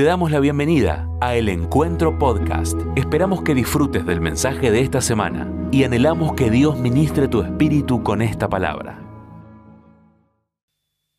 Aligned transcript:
Te 0.00 0.06
damos 0.06 0.30
la 0.30 0.40
bienvenida 0.40 1.06
a 1.20 1.34
El 1.34 1.50
Encuentro 1.50 2.18
Podcast. 2.18 2.74
Esperamos 2.96 3.42
que 3.42 3.52
disfrutes 3.52 4.06
del 4.06 4.22
mensaje 4.22 4.70
de 4.70 4.80
esta 4.80 5.02
semana 5.02 5.52
y 5.70 5.84
anhelamos 5.84 6.32
que 6.32 6.48
Dios 6.50 6.78
ministre 6.78 7.28
tu 7.28 7.42
espíritu 7.42 8.02
con 8.02 8.22
esta 8.22 8.48
palabra. 8.48 8.98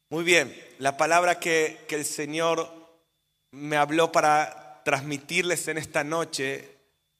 Muy 0.09 0.23
bien, 0.23 0.51
la 0.79 0.97
palabra 0.97 1.39
que, 1.39 1.85
que 1.87 1.93
el 1.93 2.05
Señor 2.05 2.67
me 3.51 3.77
habló 3.77 4.11
para 4.11 4.81
transmitirles 4.83 5.67
en 5.67 5.77
esta 5.77 6.03
noche, 6.03 6.75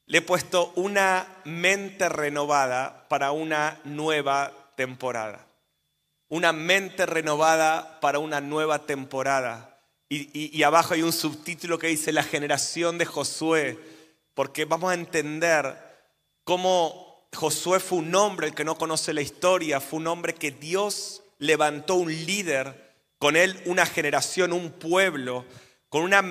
le 0.06 0.18
he 0.18 0.22
puesto 0.22 0.72
una 0.74 1.28
mente 1.44 2.08
renovada 2.08 3.06
para 3.08 3.30
una 3.30 3.78
nueva 3.84 4.50
temporada. 4.74 5.46
Una 6.28 6.52
mente 6.52 7.06
renovada 7.06 8.00
para 8.00 8.18
una 8.18 8.40
nueva 8.40 8.80
temporada. 8.80 9.71
Y, 10.14 10.62
abajo 10.62 10.92
hay 10.92 11.00
un 11.00 11.10
subtítulo 11.10 11.78
que 11.78 11.86
dice 11.86 12.12
la 12.12 12.22
generación 12.22 12.98
de 12.98 13.06
Josué, 13.06 13.78
porque 14.34 14.66
vamos 14.66 14.90
a 14.90 14.94
entender 14.94 15.74
cómo 16.44 17.30
Josué 17.34 17.80
fue 17.80 18.00
un 18.00 18.14
hombre, 18.14 18.48
el 18.48 18.54
que 18.54 18.62
no 18.62 18.76
conoce 18.76 19.14
la 19.14 19.22
historia, 19.22 19.80
fue 19.80 20.00
un 20.00 20.08
hombre 20.08 20.34
que 20.34 20.50
Dios 20.50 21.22
levantó 21.38 21.94
un 21.94 22.10
líder, 22.10 22.92
con 23.18 23.36
él 23.36 23.58
una 23.64 23.86
generación, 23.86 24.52
un 24.52 24.72
pueblo, 24.72 25.46
con 25.88 26.02
una, 26.02 26.22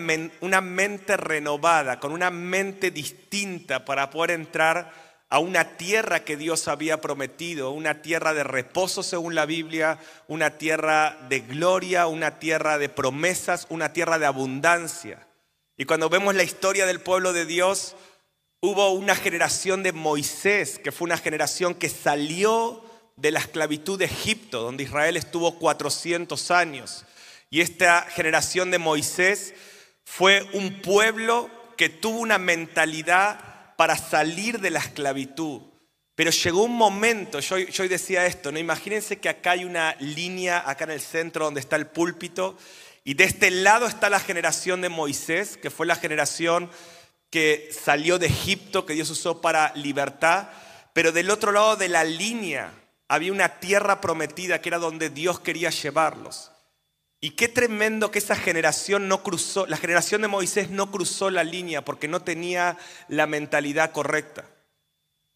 una 0.42 0.62
mente 0.62 1.18
renovada, 1.18 2.00
con 2.00 2.12
una 2.12 2.30
mente 2.30 2.92
distinta 2.92 3.84
para 3.84 4.12
poder 4.12 4.30
entrar 4.30 4.94
a 5.32 5.40
una 5.40 5.78
tierra 5.78 6.26
que 6.26 6.36
Dios 6.36 6.68
había 6.68 7.00
prometido, 7.00 7.72
una 7.72 8.02
tierra 8.02 8.34
de 8.34 8.44
reposo 8.44 9.02
según 9.02 9.34
la 9.34 9.46
Biblia, 9.46 9.98
una 10.28 10.58
tierra 10.58 11.18
de 11.30 11.40
gloria, 11.40 12.08
una 12.08 12.38
tierra 12.38 12.78
de 12.78 12.90
promesas, 12.90 13.66
una 13.70 13.94
tierra 13.94 14.20
de 14.20 14.26
abundancia. 14.26 15.26
Y 15.78 15.86
cuando 15.86 16.10
vemos 16.10 16.36
la 16.36 16.44
historia 16.44 16.86
del 16.86 17.00
pueblo 17.00 17.32
de 17.32 17.46
Dios, 17.46 17.96
hubo 18.60 18.92
una 18.92 19.16
generación 19.16 19.84
de 19.84 19.94
Moisés, 19.94 20.80
que 20.80 20.92
fue 20.92 21.06
una 21.06 21.18
generación 21.18 21.76
que 21.76 21.88
salió 21.88 22.84
de 23.16 23.32
la 23.32 23.40
esclavitud 23.40 23.98
de 23.98 24.06
Egipto, 24.06 24.62
donde 24.62 24.84
Israel 24.84 25.16
estuvo 25.16 25.58
400 25.58 26.52
años. 26.52 27.06
Y 27.50 27.62
esta 27.62 28.02
generación 28.02 28.70
de 28.70 28.80
Moisés 28.80 29.54
fue 30.04 30.46
un 30.52 30.82
pueblo 30.82 31.50
que 31.78 31.88
tuvo 31.88 32.20
una 32.20 32.38
mentalidad 32.38 33.51
para 33.82 33.98
salir 33.98 34.60
de 34.60 34.70
la 34.70 34.78
esclavitud. 34.78 35.60
Pero 36.14 36.30
llegó 36.30 36.66
un 36.66 36.76
momento, 36.76 37.40
yo, 37.40 37.56
hoy 37.56 37.88
decía 37.88 38.28
esto, 38.28 38.52
¿no? 38.52 38.60
imagínense 38.60 39.18
que 39.18 39.28
acá 39.28 39.54
hay 39.54 39.66
una 39.66 39.96
línea, 40.00 40.62
acá 40.70 40.84
en 40.84 40.92
el 40.92 41.02
centro 41.02 41.46
donde 41.46 41.62
está 41.62 41.78
el 41.78 41.88
púlpito, 41.88 42.56
y 43.04 43.16
de 43.16 43.24
este 43.24 43.50
lado 43.50 43.88
está 43.88 44.12
la 44.12 44.20
generación 44.20 44.82
de 44.82 44.90
Moisés, 44.90 45.58
que 45.58 45.72
fue 45.72 45.88
la 45.88 45.96
generación 45.96 46.70
que 47.32 47.72
salió 47.72 48.20
de 48.20 48.28
Egipto, 48.28 48.86
que 48.86 48.94
Dios 48.94 49.10
usó 49.10 49.42
para 49.42 49.74
libertad, 49.74 50.50
pero 50.94 51.12
del 51.12 51.32
otro 51.32 51.52
lado 51.52 51.76
de 51.76 51.90
la 51.90 52.04
línea 52.04 52.72
había 53.08 53.32
una 53.32 53.60
tierra 53.60 54.00
prometida 54.00 54.62
que 54.62 54.70
era 54.70 54.78
donde 54.78 55.10
Dios 55.10 55.40
quería 55.40 55.72
llevarlos. 55.72 56.51
Y 57.24 57.32
qué 57.32 57.48
tremendo 57.48 58.10
que 58.10 58.18
esa 58.18 58.36
generación 58.36 59.08
no 59.08 59.22
cruzó, 59.22 59.68
la 59.68 59.78
generación 59.78 60.24
de 60.24 60.28
Moisés 60.28 60.72
no 60.72 60.90
cruzó 60.90 61.30
la 61.30 61.44
línea 61.44 61.86
porque 61.86 62.08
no 62.08 62.24
tenía 62.24 62.78
la 63.08 63.28
mentalidad 63.28 63.92
correcta. 63.92 64.46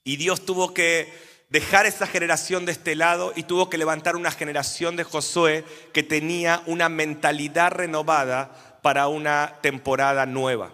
Y 0.04 0.18
Dios 0.18 0.46
tuvo 0.46 0.74
que 0.74 1.14
dejar 1.50 1.86
esa 1.86 2.08
generación 2.08 2.66
de 2.66 2.72
este 2.72 2.96
lado 2.96 3.34
y 3.36 3.44
tuvo 3.44 3.70
que 3.70 3.78
levantar 3.78 4.16
una 4.16 4.32
generación 4.32 4.96
de 4.96 5.04
Josué 5.04 5.64
que 5.94 6.02
tenía 6.02 6.64
una 6.66 6.90
mentalidad 6.90 7.72
renovada 7.72 8.80
para 8.82 9.08
una 9.08 9.60
temporada 9.62 10.26
nueva. 10.26 10.74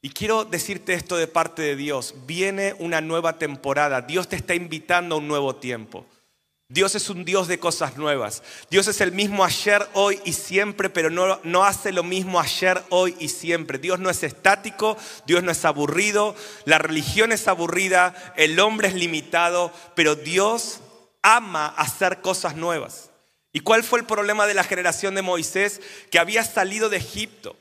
Y 0.00 0.10
quiero 0.10 0.44
decirte 0.44 0.94
esto 0.94 1.16
de 1.16 1.26
parte 1.26 1.62
de 1.62 1.74
Dios, 1.74 2.14
viene 2.24 2.74
una 2.78 3.00
nueva 3.00 3.36
temporada, 3.38 4.00
Dios 4.00 4.28
te 4.28 4.36
está 4.36 4.54
invitando 4.54 5.16
a 5.16 5.18
un 5.18 5.26
nuevo 5.26 5.56
tiempo. 5.56 6.06
Dios 6.72 6.94
es 6.94 7.10
un 7.10 7.26
Dios 7.26 7.48
de 7.48 7.58
cosas 7.58 7.98
nuevas. 7.98 8.42
Dios 8.70 8.88
es 8.88 9.02
el 9.02 9.12
mismo 9.12 9.44
ayer, 9.44 9.86
hoy 9.92 10.18
y 10.24 10.32
siempre, 10.32 10.88
pero 10.88 11.10
no, 11.10 11.38
no, 11.44 11.64
hace 11.64 11.92
lo 11.92 12.02
mismo 12.02 12.40
ayer, 12.40 12.82
hoy 12.88 13.14
y 13.18 13.28
siempre. 13.28 13.76
Dios 13.76 14.00
no 14.00 14.08
es 14.08 14.22
estático, 14.22 14.96
Dios 15.26 15.42
no 15.42 15.50
es 15.50 15.66
aburrido, 15.66 16.34
la 16.64 16.78
religión 16.78 17.30
es 17.30 17.46
aburrida, 17.46 18.14
el 18.38 18.58
hombre 18.58 18.88
es 18.88 18.94
limitado, 18.94 19.70
pero 19.94 20.14
Dios 20.14 20.80
ama 21.20 21.66
hacer 21.66 22.22
cosas 22.22 22.56
nuevas. 22.56 23.10
¿Y 23.52 23.60
cuál 23.60 23.84
fue 23.84 23.98
el 23.98 24.06
problema 24.06 24.46
de 24.46 24.54
la 24.54 24.64
generación 24.64 25.14
de 25.14 25.20
Moisés? 25.20 25.82
Que 26.10 26.18
había 26.18 26.42
salido 26.42 26.88
de 26.88 26.96
Egipto 26.96 27.54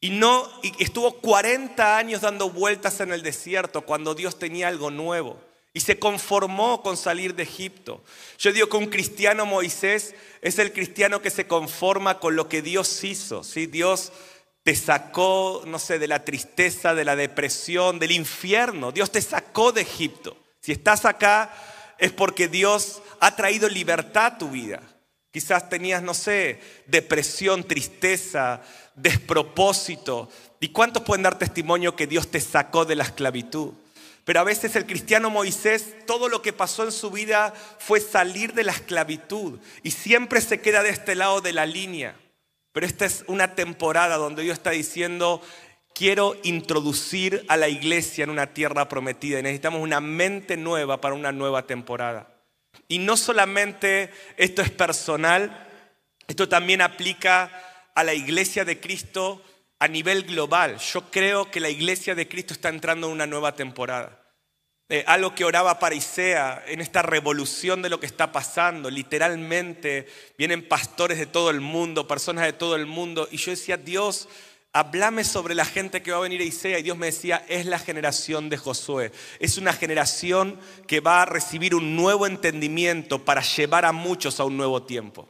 y, 0.00 0.10
no, 0.10 0.48
y 0.64 0.82
estuvo 0.82 1.20
40 1.20 1.96
años 1.96 2.22
dando 2.22 2.50
vueltas 2.50 2.98
en 2.98 3.12
el 3.12 3.22
desierto 3.22 3.82
cuando 3.82 4.16
Dios 4.16 4.40
tenía 4.40 4.66
algo 4.66 4.90
nuevo. 4.90 5.38
Y 5.72 5.80
se 5.80 5.98
conformó 5.98 6.82
con 6.82 6.96
salir 6.96 7.34
de 7.34 7.44
Egipto. 7.44 8.02
Yo 8.38 8.52
digo 8.52 8.68
que 8.68 8.76
un 8.76 8.86
cristiano 8.86 9.46
Moisés 9.46 10.14
es 10.42 10.58
el 10.58 10.72
cristiano 10.72 11.22
que 11.22 11.30
se 11.30 11.46
conforma 11.46 12.18
con 12.18 12.34
lo 12.34 12.48
que 12.48 12.60
Dios 12.60 13.04
hizo. 13.04 13.44
¿sí? 13.44 13.66
Dios 13.66 14.12
te 14.64 14.74
sacó, 14.74 15.62
no 15.66 15.78
sé, 15.78 15.98
de 15.98 16.08
la 16.08 16.24
tristeza, 16.24 16.94
de 16.94 17.04
la 17.04 17.14
depresión, 17.14 17.98
del 17.98 18.12
infierno. 18.12 18.90
Dios 18.90 19.12
te 19.12 19.22
sacó 19.22 19.72
de 19.72 19.82
Egipto. 19.82 20.36
Si 20.60 20.72
estás 20.72 21.04
acá 21.04 21.54
es 21.98 22.12
porque 22.12 22.48
Dios 22.48 23.02
ha 23.20 23.36
traído 23.36 23.68
libertad 23.68 24.26
a 24.26 24.38
tu 24.38 24.50
vida. 24.50 24.80
Quizás 25.30 25.68
tenías, 25.68 26.02
no 26.02 26.14
sé, 26.14 26.60
depresión, 26.86 27.62
tristeza, 27.62 28.62
despropósito. 28.96 30.28
¿Y 30.58 30.70
cuántos 30.70 31.04
pueden 31.04 31.22
dar 31.22 31.38
testimonio 31.38 31.94
que 31.94 32.06
Dios 32.06 32.28
te 32.28 32.40
sacó 32.40 32.84
de 32.84 32.96
la 32.96 33.04
esclavitud? 33.04 33.72
Pero 34.24 34.40
a 34.40 34.44
veces 34.44 34.76
el 34.76 34.86
cristiano 34.86 35.30
Moisés, 35.30 35.96
todo 36.06 36.28
lo 36.28 36.42
que 36.42 36.52
pasó 36.52 36.84
en 36.84 36.92
su 36.92 37.10
vida 37.10 37.54
fue 37.78 38.00
salir 38.00 38.52
de 38.54 38.64
la 38.64 38.72
esclavitud 38.72 39.58
y 39.82 39.90
siempre 39.90 40.40
se 40.40 40.60
queda 40.60 40.82
de 40.82 40.90
este 40.90 41.14
lado 41.14 41.40
de 41.40 41.52
la 41.52 41.66
línea. 41.66 42.16
Pero 42.72 42.86
esta 42.86 43.04
es 43.06 43.24
una 43.26 43.54
temporada 43.54 44.16
donde 44.16 44.42
Dios 44.42 44.58
está 44.58 44.70
diciendo, 44.70 45.42
quiero 45.94 46.36
introducir 46.42 47.44
a 47.48 47.56
la 47.56 47.68
iglesia 47.68 48.24
en 48.24 48.30
una 48.30 48.54
tierra 48.54 48.88
prometida 48.88 49.40
y 49.40 49.42
necesitamos 49.42 49.80
una 49.80 50.00
mente 50.00 50.56
nueva 50.56 51.00
para 51.00 51.14
una 51.14 51.32
nueva 51.32 51.66
temporada. 51.66 52.28
Y 52.88 52.98
no 52.98 53.16
solamente 53.16 54.10
esto 54.36 54.62
es 54.62 54.70
personal, 54.70 55.66
esto 56.28 56.48
también 56.48 56.82
aplica 56.82 57.50
a 57.94 58.04
la 58.04 58.14
iglesia 58.14 58.64
de 58.64 58.78
Cristo 58.78 59.42
a 59.80 59.88
nivel 59.88 60.22
global. 60.24 60.78
Yo 60.78 61.10
creo 61.10 61.50
que 61.50 61.58
la 61.58 61.70
iglesia 61.70 62.14
de 62.14 62.28
Cristo 62.28 62.52
está 62.52 62.68
entrando 62.68 63.08
en 63.08 63.14
una 63.14 63.26
nueva 63.26 63.56
temporada. 63.56 64.20
Eh, 64.90 65.04
algo 65.06 65.34
que 65.34 65.44
oraba 65.44 65.78
para 65.78 65.94
Isea 65.94 66.64
en 66.66 66.80
esta 66.80 67.00
revolución 67.00 67.80
de 67.80 67.88
lo 67.88 67.98
que 67.98 68.06
está 68.06 68.30
pasando. 68.30 68.90
Literalmente 68.90 70.06
vienen 70.36 70.68
pastores 70.68 71.18
de 71.18 71.26
todo 71.26 71.50
el 71.50 71.60
mundo, 71.60 72.06
personas 72.06 72.44
de 72.44 72.52
todo 72.52 72.76
el 72.76 72.86
mundo. 72.86 73.26
Y 73.30 73.38
yo 73.38 73.52
decía, 73.52 73.78
Dios, 73.78 74.28
hablame 74.72 75.24
sobre 75.24 75.54
la 75.54 75.64
gente 75.64 76.02
que 76.02 76.10
va 76.10 76.18
a 76.18 76.22
venir 76.22 76.42
a 76.42 76.44
Isea. 76.44 76.78
Y 76.78 76.82
Dios 76.82 76.98
me 76.98 77.06
decía, 77.06 77.46
es 77.48 77.64
la 77.64 77.78
generación 77.78 78.50
de 78.50 78.58
Josué. 78.58 79.12
Es 79.38 79.56
una 79.56 79.72
generación 79.72 80.58
que 80.86 81.00
va 81.00 81.22
a 81.22 81.26
recibir 81.26 81.74
un 81.74 81.96
nuevo 81.96 82.26
entendimiento 82.26 83.24
para 83.24 83.40
llevar 83.40 83.86
a 83.86 83.92
muchos 83.92 84.40
a 84.40 84.44
un 84.44 84.56
nuevo 84.56 84.82
tiempo. 84.82 85.26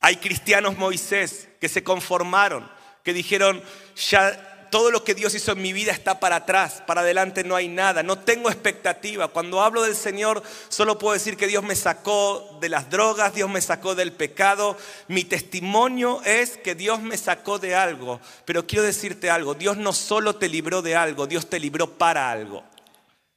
Hay 0.00 0.16
cristianos 0.16 0.78
Moisés 0.78 1.48
que 1.60 1.68
se 1.68 1.84
conformaron 1.84 2.70
que 3.02 3.12
dijeron, 3.12 3.62
ya 4.10 4.52
todo 4.72 4.90
lo 4.90 5.04
que 5.04 5.14
Dios 5.14 5.34
hizo 5.34 5.52
en 5.52 5.60
mi 5.60 5.74
vida 5.74 5.92
está 5.92 6.18
para 6.18 6.36
atrás, 6.36 6.82
para 6.86 7.02
adelante 7.02 7.44
no 7.44 7.54
hay 7.54 7.68
nada, 7.68 8.02
no 8.02 8.18
tengo 8.18 8.48
expectativa. 8.48 9.28
Cuando 9.28 9.60
hablo 9.60 9.82
del 9.82 9.94
Señor, 9.94 10.42
solo 10.70 10.98
puedo 10.98 11.12
decir 11.12 11.36
que 11.36 11.46
Dios 11.46 11.62
me 11.62 11.76
sacó 11.76 12.56
de 12.58 12.70
las 12.70 12.88
drogas, 12.88 13.34
Dios 13.34 13.50
me 13.50 13.60
sacó 13.60 13.94
del 13.94 14.12
pecado. 14.12 14.78
Mi 15.08 15.24
testimonio 15.24 16.22
es 16.24 16.56
que 16.56 16.74
Dios 16.74 17.02
me 17.02 17.18
sacó 17.18 17.58
de 17.58 17.74
algo, 17.74 18.18
pero 18.46 18.66
quiero 18.66 18.84
decirte 18.84 19.28
algo, 19.28 19.54
Dios 19.54 19.76
no 19.76 19.92
solo 19.92 20.36
te 20.36 20.48
libró 20.48 20.80
de 20.80 20.96
algo, 20.96 21.26
Dios 21.26 21.50
te 21.50 21.60
libró 21.60 21.98
para 21.98 22.30
algo. 22.30 22.64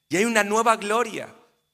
Y 0.07 0.15
hay 0.15 0.23
una 0.23 0.45
nueva 0.45 0.77
gloria, 0.77 1.27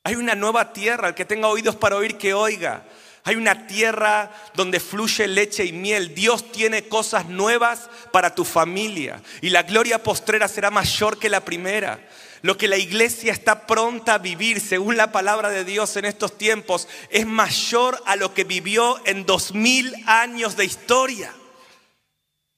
hay 0.03 0.15
una 0.15 0.33
nueva 0.33 0.73
tierra, 0.73 1.09
el 1.09 1.13
que 1.13 1.25
tenga 1.25 1.49
oídos 1.49 1.75
para 1.75 1.97
oír, 1.97 2.17
que 2.17 2.33
oiga. 2.33 2.83
Hay 3.23 3.35
una 3.35 3.67
tierra 3.67 4.31
donde 4.55 4.79
fluye 4.79 5.27
leche 5.27 5.63
y 5.63 5.71
miel. 5.71 6.15
Dios 6.15 6.51
tiene 6.51 6.87
cosas 6.87 7.27
nuevas 7.27 7.89
para 8.11 8.33
tu 8.33 8.43
familia. 8.43 9.21
Y 9.41 9.49
la 9.49 9.63
gloria 9.63 10.01
postrera 10.01 10.47
será 10.47 10.71
mayor 10.71 11.19
que 11.19 11.29
la 11.29 11.45
primera. 11.45 11.99
Lo 12.41 12.57
que 12.57 12.67
la 12.67 12.77
iglesia 12.77 13.31
está 13.31 13.67
pronta 13.67 14.15
a 14.15 14.17
vivir, 14.17 14.59
según 14.59 14.97
la 14.97 15.11
palabra 15.11 15.49
de 15.49 15.63
Dios 15.63 15.95
en 15.97 16.05
estos 16.05 16.37
tiempos, 16.39 16.87
es 17.11 17.27
mayor 17.27 18.01
a 18.07 18.15
lo 18.15 18.33
que 18.33 18.43
vivió 18.43 18.99
en 19.05 19.27
dos 19.27 19.53
mil 19.53 19.93
años 20.07 20.57
de 20.57 20.65
historia. 20.65 21.31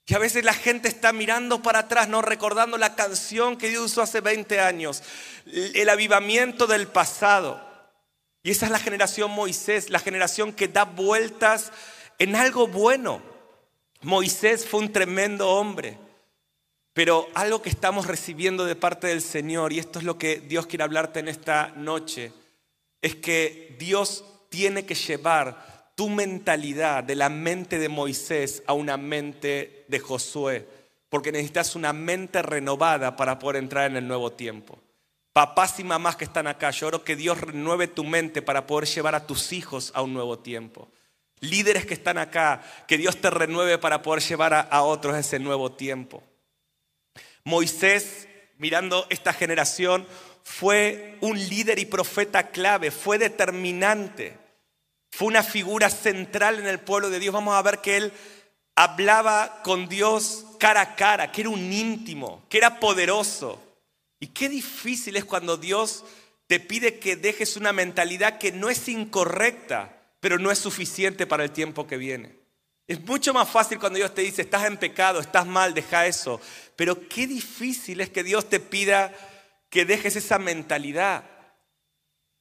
Y 0.06 0.14
a 0.14 0.20
veces 0.20 0.46
la 0.46 0.54
gente 0.54 0.88
está 0.88 1.12
mirando 1.12 1.62
para 1.62 1.80
atrás, 1.80 2.08
no 2.08 2.22
recordando 2.22 2.78
la 2.78 2.96
canción 2.96 3.58
que 3.58 3.70
Dios 3.70 3.84
usó 3.84 4.02
hace 4.02 4.22
20 4.22 4.62
años, 4.62 5.04
el 5.46 5.90
avivamiento 5.90 6.68
del 6.68 6.88
pasado. 6.88 7.73
Y 8.44 8.52
esa 8.52 8.66
es 8.66 8.72
la 8.72 8.80
generación 8.80 9.32
Moisés, 9.32 9.90
la 9.90 10.00
generación 10.00 10.52
que 10.52 10.68
da 10.68 10.84
vueltas 10.84 11.72
en 12.20 12.36
algo 12.36 12.68
bueno. 12.68 13.22
Moisés 14.02 14.68
fue 14.68 14.82
un 14.82 14.92
tremendo 14.92 15.50
hombre. 15.50 15.98
Pero 16.94 17.28
algo 17.34 17.62
que 17.62 17.70
estamos 17.70 18.06
recibiendo 18.06 18.66
de 18.66 18.76
parte 18.76 19.08
del 19.08 19.22
Señor, 19.22 19.72
y 19.74 19.80
esto 19.80 19.98
es 19.98 20.06
lo 20.06 20.18
que 20.18 20.42
Dios 20.42 20.68
quiere 20.68 20.84
hablarte 20.84 21.22
en 21.22 21.30
esta 21.30 21.70
noche, 21.76 22.34
es 23.02 23.16
que 23.16 23.76
Dios 23.80 24.26
tiene 24.50 24.86
que 24.86 24.94
llevar 24.94 25.92
tu 25.96 26.10
mentalidad 26.10 27.04
de 27.04 27.16
la 27.16 27.30
mente 27.30 27.80
de 27.80 27.90
Moisés 27.90 28.62
a 28.68 28.74
una 28.74 28.98
mente 28.98 29.86
de 29.88 30.00
Josué, 30.00 30.68
porque 31.10 31.32
necesitas 31.32 31.76
una 31.76 31.94
mente 31.94 32.42
renovada 32.42 33.16
para 33.16 33.40
poder 33.40 33.64
entrar 33.64 33.90
en 33.90 33.98
el 33.98 34.08
nuevo 34.08 34.34
tiempo. 34.34 34.83
Papás 35.34 35.80
y 35.80 35.84
mamás 35.84 36.16
que 36.16 36.26
están 36.26 36.46
acá, 36.46 36.70
yo 36.70 36.86
oro 36.86 37.04
que 37.04 37.16
Dios 37.16 37.42
renueve 37.42 37.88
tu 37.88 38.04
mente 38.04 38.44
para 38.44 38.68
poder 38.68 38.88
llevar 38.88 39.16
a 39.16 39.26
tus 39.26 39.52
hijos 39.52 39.92
a 39.96 40.04
un 40.04 40.14
nuevo 40.14 40.38
tiempo. 40.38 40.92
Líderes 41.40 41.88
que 41.88 41.96
están 41.96 42.20
acá, 42.20 42.62
que 42.88 43.00
Dios 43.00 43.20
te 43.20 43.32
renueve 43.32 43.80
para 43.80 44.04
poder 44.04 44.22
llevar 44.22 44.54
a, 44.54 44.84
otros 44.84 45.16
a 45.16 45.20
ese 45.20 45.40
nuevo 45.40 45.72
tiempo. 45.72 46.24
Moisés, 47.44 48.28
mirando 48.60 49.08
esta 49.10 49.34
generación, 49.34 50.06
fue 50.44 51.18
un 51.20 51.40
líder 51.40 51.80
y 51.80 51.86
profeta 51.86 52.52
clave, 52.52 52.92
fue 52.92 53.18
determinante, 53.18 54.38
fue 55.12 55.30
una 55.30 55.42
figura 55.42 55.90
central 55.90 56.60
en 56.60 56.68
el 56.68 56.80
pueblo 56.80 57.10
de 57.10 57.20
Dios. 57.20 57.34
Vamos 57.34 57.56
a 57.56 57.62
ver 57.64 57.80
que 57.80 57.98
él 57.98 58.14
hablaba 58.76 59.64
con 59.64 59.90
Dios 59.90 60.46
cara 60.60 60.82
a 60.82 60.96
cara, 60.96 61.32
que 61.32 61.42
era 61.42 61.50
un 61.50 61.74
íntimo, 61.74 62.46
que 62.50 62.60
era 62.60 62.80
poderoso. 62.80 63.63
Y 64.24 64.28
qué 64.28 64.48
difícil 64.48 65.18
es 65.18 65.26
cuando 65.26 65.58
Dios 65.58 66.06
te 66.48 66.62
pide 66.62 66.98
que 66.98 67.18
dejes 67.18 67.58
una 67.58 67.74
mentalidad 67.74 68.38
que 68.38 68.54
no 68.54 68.70
es 68.70 68.88
incorrecta, 68.88 70.02
pero 70.22 70.40
no 70.40 70.50
es 70.50 70.60
suficiente 70.60 71.28
para 71.28 71.44
el 71.44 71.52
tiempo 71.52 71.86
que 71.86 71.98
viene. 71.98 72.40
Es 72.88 73.06
mucho 73.06 73.34
más 73.34 73.50
fácil 73.50 73.80
cuando 73.80 73.98
Dios 73.98 74.14
te 74.14 74.22
dice, 74.22 74.44
estás 74.44 74.64
en 74.64 74.78
pecado, 74.78 75.20
estás 75.20 75.46
mal, 75.46 75.74
deja 75.74 76.08
eso. 76.08 76.40
Pero 76.78 77.10
qué 77.10 77.28
difícil 77.28 78.00
es 78.00 78.12
que 78.12 78.24
Dios 78.24 78.48
te 78.48 78.62
pida 78.62 79.14
que 79.70 79.84
dejes 79.84 80.16
esa 80.16 80.40
mentalidad. 80.40 81.26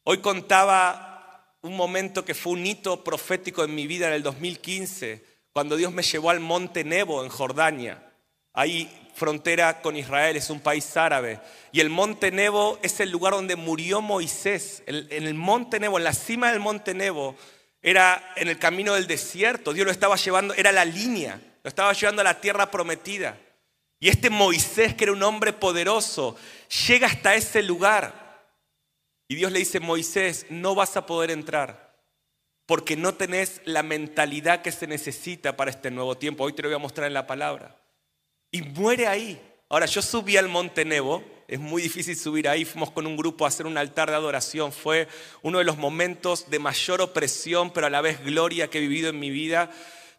Hoy 0.05 0.19
contaba 0.19 1.57
un 1.63 1.77
momento 1.77 2.25
que 2.25 2.35
fue 2.35 2.53
un 2.53 2.65
hito 2.65 3.03
profético 3.03 3.65
en 3.65 3.75
mi 3.75 3.89
vida 3.89 4.07
en 4.07 4.13
el 4.13 4.23
2015, 4.23 5.25
cuando 5.53 5.77
Dios 5.77 5.93
me 5.93 6.05
llevó 6.05 6.31
al 6.31 6.39
monte 6.39 6.85
Nebo 6.85 7.25
en 7.25 7.29
Jordania. 7.29 8.09
Ahí 8.53 9.02
frontera 9.15 9.83
con 9.83 9.97
Israel, 9.97 10.37
es 10.37 10.51
un 10.51 10.61
país 10.61 10.97
árabe. 10.97 11.41
Y 11.71 11.81
el 11.81 11.91
monte 11.91 12.31
Nebo 12.31 12.79
es 12.83 13.01
el 13.01 13.11
lugar 13.11 13.35
donde 13.35 13.57
murió 13.57 14.01
Moisés. 14.01 14.83
En 14.87 15.27
el 15.27 15.35
monte 15.35 15.79
Nebo, 15.81 15.99
en 15.99 16.05
la 16.05 16.13
cima 16.13 16.51
del 16.51 16.61
monte 16.61 16.95
Nebo, 16.95 17.37
era 17.81 18.33
en 18.37 18.49
el 18.49 18.59
camino 18.59 18.95
del 18.95 19.07
desierto. 19.07 19.73
Dios 19.73 19.87
lo 19.87 19.93
estaba 19.93 20.17
llevando, 20.17 20.55
era 20.55 20.73
la 20.73 20.85
línea, 20.85 21.41
lo 21.63 21.69
estaba 21.69 21.93
llevando 21.93 22.21
a 22.21 22.25
la 22.25 22.41
tierra 22.41 22.71
prometida. 22.71 23.39
Y 24.01 24.09
este 24.09 24.31
Moisés, 24.31 24.95
que 24.95 25.05
era 25.05 25.13
un 25.13 25.23
hombre 25.23 25.53
poderoso, 25.53 26.37
llega 26.87 27.07
hasta 27.07 27.35
ese 27.35 27.63
lugar. 27.63 28.45
Y 29.29 29.37
Dios 29.37 29.53
le 29.53 29.61
dice, 29.61 29.81
Moisés, 29.81 30.47
no 30.51 30.75
vas 30.75 30.97
a 30.97 31.07
poder 31.07 31.31
entrar 31.31 31.93
porque 32.67 32.97
no 32.97 33.15
tenés 33.15 33.61
la 33.65 33.83
mentalidad 33.83 34.63
que 34.63 34.73
se 34.73 34.87
necesita 34.87 35.57
para 35.57 35.71
este 35.71 35.91
nuevo 35.91 36.17
tiempo. 36.17 36.45
Hoy 36.45 36.53
te 36.53 36.63
lo 36.63 36.69
voy 36.69 36.77
a 36.77 36.79
mostrar 36.79 37.07
en 37.07 37.15
la 37.15 37.27
palabra 37.27 37.82
y 38.53 38.63
muere 38.63 39.09
ahí. 39.09 39.41
Ahora, 39.69 39.87
yo 39.87 40.03
subí 40.03 40.37
al 40.37 40.49
Monte 40.49 40.85
Nebo, 40.85 41.25
es 41.49 41.59
muy 41.59 41.83
difícil 41.83 42.17
subir 42.17 42.49
ahí, 42.49 42.65
fuimos 42.65 42.91
con 42.91 43.07
un 43.07 43.17
grupo 43.17 43.45
a 43.45 43.49
hacer 43.49 43.67
un 43.67 43.79
altar 43.79 44.11
de 44.11 44.17
adoración, 44.17 44.73
fue 44.73 45.09
uno 45.41 45.59
de 45.59 45.65
los 45.65 45.79
momentos 45.79 46.51
de 46.51 46.59
mayor 46.59 47.01
opresión, 47.01 47.73
pero 47.73 47.87
a 47.87 47.91
la 47.91 48.03
vez 48.03 48.23
gloria 48.23 48.69
que 48.69 48.79
he 48.79 48.83
vivido 48.83 49.09
en 49.09 49.19
mi 49.19 49.31
vida. 49.31 49.71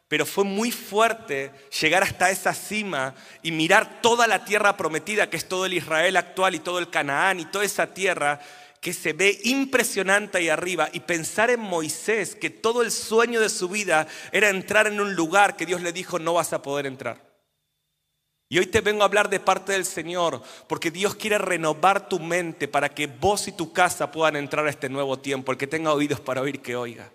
Pero 0.07 0.25
fue 0.25 0.44
muy 0.44 0.71
fuerte 0.71 1.51
llegar 1.81 2.03
hasta 2.03 2.30
esa 2.30 2.53
cima 2.53 3.15
y 3.41 3.51
mirar 3.51 4.01
toda 4.01 4.27
la 4.27 4.44
tierra 4.45 4.75
prometida, 4.75 5.29
que 5.29 5.38
es 5.38 5.47
todo 5.47 5.65
el 5.65 5.74
Israel 5.74 6.18
actual 6.18 6.56
y 6.56 6.59
todo 6.59 6.79
el 6.79 6.89
Canaán 6.89 7.39
y 7.39 7.45
toda 7.45 7.65
esa 7.65 7.94
tierra 7.94 8.39
que 8.81 8.94
se 8.94 9.13
ve 9.13 9.39
impresionante 9.44 10.39
ahí 10.39 10.50
arriba 10.50 10.89
y 10.91 11.00
pensar 11.00 11.50
en 11.50 11.62
Moisés, 11.62 12.36
que 12.36 12.50
todo 12.50 12.81
el 12.81 12.91
sueño 12.91 13.39
de 13.39 13.50
su 13.50 13.69
vida 13.69 14.07
era 14.31 14.50
entrar 14.50 14.88
en 14.88 15.00
un 15.00 15.15
lugar 15.15 15.56
que 15.56 15.65
Dios 15.65 15.81
le 15.81 15.94
dijo 15.94 16.19
no 16.19 16.33
vas 16.33 16.51
a 16.53 16.62
poder 16.62 16.86
entrar. 16.86 17.32
Y 18.53 18.59
hoy 18.59 18.67
te 18.67 18.81
vengo 18.81 19.01
a 19.01 19.05
hablar 19.05 19.31
de 19.31 19.39
parte 19.39 19.71
del 19.71 19.83
Señor, 19.83 20.39
porque 20.67 20.91
Dios 20.91 21.15
quiere 21.15 21.39
renovar 21.39 22.07
tu 22.07 22.19
mente 22.19 22.67
para 22.67 22.88
que 22.88 23.07
vos 23.07 23.47
y 23.47 23.51
tu 23.51 23.73
casa 23.73 24.11
puedan 24.11 24.35
entrar 24.35 24.67
a 24.67 24.69
este 24.69 24.89
nuevo 24.89 25.17
tiempo. 25.17 25.51
El 25.51 25.57
que 25.57 25.65
tenga 25.65 25.91
oídos 25.91 26.19
para 26.19 26.41
oír, 26.41 26.61
que 26.61 26.75
oiga. 26.75 27.09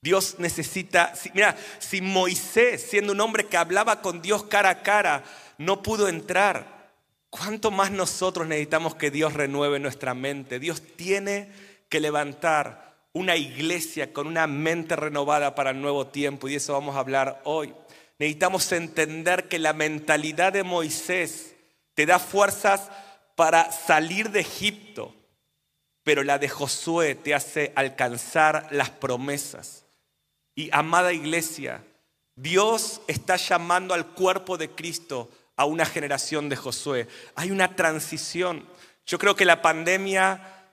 Dios 0.00 0.36
necesita, 0.38 1.12
mira, 1.34 1.56
si 1.80 2.00
Moisés, 2.00 2.86
siendo 2.88 3.14
un 3.14 3.20
hombre 3.20 3.46
que 3.46 3.56
hablaba 3.56 4.00
con 4.00 4.22
Dios 4.22 4.44
cara 4.44 4.70
a 4.70 4.82
cara, 4.84 5.24
no 5.58 5.82
pudo 5.82 6.06
entrar, 6.06 6.92
¿cuánto 7.30 7.72
más 7.72 7.90
nosotros 7.90 8.46
necesitamos 8.46 8.94
que 8.94 9.10
Dios 9.10 9.32
renueve 9.32 9.80
nuestra 9.80 10.14
mente? 10.14 10.60
Dios 10.60 10.84
tiene 10.94 11.50
que 11.88 11.98
levantar 11.98 12.94
una 13.12 13.34
iglesia 13.34 14.12
con 14.12 14.28
una 14.28 14.46
mente 14.46 14.94
renovada 14.94 15.56
para 15.56 15.70
el 15.70 15.80
nuevo 15.80 16.06
tiempo 16.06 16.46
y 16.46 16.52
de 16.52 16.58
eso 16.58 16.74
vamos 16.74 16.94
a 16.94 17.00
hablar 17.00 17.40
hoy. 17.42 17.74
Necesitamos 18.18 18.70
entender 18.72 19.48
que 19.48 19.58
la 19.58 19.72
mentalidad 19.72 20.52
de 20.52 20.62
Moisés 20.62 21.54
te 21.94 22.06
da 22.06 22.18
fuerzas 22.18 22.90
para 23.34 23.70
salir 23.70 24.30
de 24.30 24.40
Egipto, 24.40 25.14
pero 26.02 26.22
la 26.22 26.38
de 26.38 26.48
Josué 26.48 27.14
te 27.14 27.34
hace 27.34 27.72
alcanzar 27.74 28.68
las 28.70 28.90
promesas. 28.90 29.84
Y 30.54 30.70
amada 30.72 31.12
iglesia, 31.12 31.82
Dios 32.34 33.02
está 33.06 33.36
llamando 33.36 33.92
al 33.92 34.06
cuerpo 34.06 34.56
de 34.56 34.70
Cristo 34.70 35.30
a 35.56 35.64
una 35.64 35.84
generación 35.84 36.48
de 36.48 36.56
Josué. 36.56 37.08
Hay 37.34 37.50
una 37.50 37.76
transición. 37.76 38.66
Yo 39.06 39.18
creo 39.18 39.36
que 39.36 39.44
la 39.44 39.62
pandemia 39.62 40.70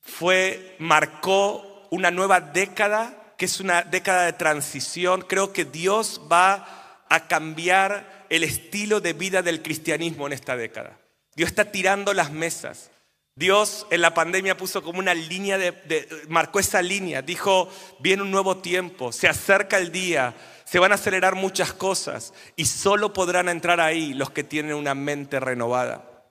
fue 0.00 0.76
marcó 0.78 1.88
una 1.90 2.10
nueva 2.10 2.40
década, 2.40 3.34
que 3.36 3.44
es 3.46 3.60
una 3.60 3.82
década 3.82 4.24
de 4.24 4.32
transición. 4.32 5.22
Creo 5.22 5.52
que 5.52 5.64
Dios 5.64 6.20
va 6.30 6.75
a 7.08 7.28
cambiar 7.28 8.26
el 8.28 8.44
estilo 8.44 9.00
de 9.00 9.12
vida 9.12 9.42
del 9.42 9.62
cristianismo 9.62 10.26
en 10.26 10.32
esta 10.32 10.56
década. 10.56 10.98
Dios 11.34 11.50
está 11.50 11.70
tirando 11.70 12.14
las 12.14 12.32
mesas. 12.32 12.90
Dios 13.34 13.86
en 13.90 14.00
la 14.00 14.14
pandemia 14.14 14.56
puso 14.56 14.82
como 14.82 14.98
una 14.98 15.12
línea 15.12 15.58
de, 15.58 16.08
marcó 16.28 16.58
esa 16.58 16.80
línea, 16.80 17.20
dijo, 17.20 17.68
viene 17.98 18.22
un 18.22 18.30
nuevo 18.30 18.58
tiempo, 18.58 19.12
se 19.12 19.28
acerca 19.28 19.76
el 19.76 19.92
día, 19.92 20.34
se 20.64 20.78
van 20.78 20.92
a 20.92 20.94
acelerar 20.94 21.34
muchas 21.34 21.74
cosas 21.74 22.32
y 22.56 22.64
solo 22.64 23.12
podrán 23.12 23.50
entrar 23.50 23.78
ahí 23.78 24.14
los 24.14 24.30
que 24.30 24.42
tienen 24.42 24.74
una 24.74 24.94
mente 24.94 25.38
renovada. 25.38 26.24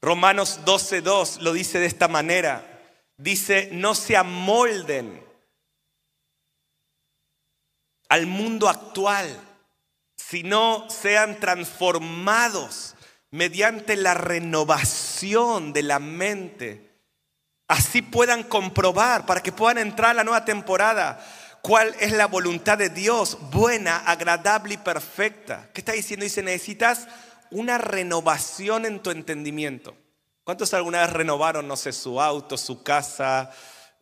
Romanos 0.00 0.60
12.2 0.64 1.40
lo 1.40 1.52
dice 1.52 1.78
de 1.78 1.86
esta 1.86 2.08
manera, 2.08 2.80
dice, 3.18 3.68
no 3.70 3.94
se 3.94 4.16
amolden 4.16 5.22
al 8.08 8.26
mundo 8.26 8.70
actual, 8.70 9.38
sino 10.30 10.88
sean 10.88 11.40
transformados 11.40 12.94
mediante 13.32 13.96
la 13.96 14.14
renovación 14.14 15.72
de 15.72 15.82
la 15.82 15.98
mente. 15.98 16.88
Así 17.66 18.00
puedan 18.00 18.44
comprobar, 18.44 19.26
para 19.26 19.42
que 19.42 19.50
puedan 19.50 19.78
entrar 19.78 20.12
a 20.12 20.14
la 20.14 20.22
nueva 20.22 20.44
temporada, 20.44 21.18
cuál 21.62 21.96
es 21.98 22.12
la 22.12 22.26
voluntad 22.26 22.78
de 22.78 22.90
Dios, 22.90 23.38
buena, 23.50 23.96
agradable 23.96 24.74
y 24.74 24.76
perfecta. 24.76 25.68
¿Qué 25.74 25.80
está 25.80 25.92
diciendo? 25.92 26.22
Dice, 26.22 26.44
necesitas 26.44 27.08
una 27.50 27.78
renovación 27.78 28.86
en 28.86 29.00
tu 29.00 29.10
entendimiento. 29.10 29.96
¿Cuántos 30.44 30.72
alguna 30.74 31.00
vez 31.00 31.12
renovaron, 31.12 31.66
no 31.66 31.74
sé, 31.74 31.92
su 31.92 32.20
auto, 32.20 32.56
su 32.56 32.84
casa, 32.84 33.50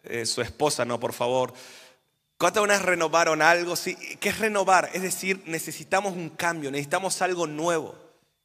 eh, 0.02 0.26
su 0.26 0.42
esposa? 0.42 0.84
No, 0.84 1.00
por 1.00 1.14
favor. 1.14 1.54
¿Cuántas 2.38 2.68
veces 2.68 2.82
renovaron 2.82 3.42
algo? 3.42 3.74
¿Qué 4.20 4.28
es 4.28 4.38
renovar? 4.38 4.90
Es 4.92 5.02
decir, 5.02 5.42
necesitamos 5.46 6.14
un 6.14 6.30
cambio, 6.30 6.70
necesitamos 6.70 7.20
algo 7.20 7.48
nuevo. 7.48 7.96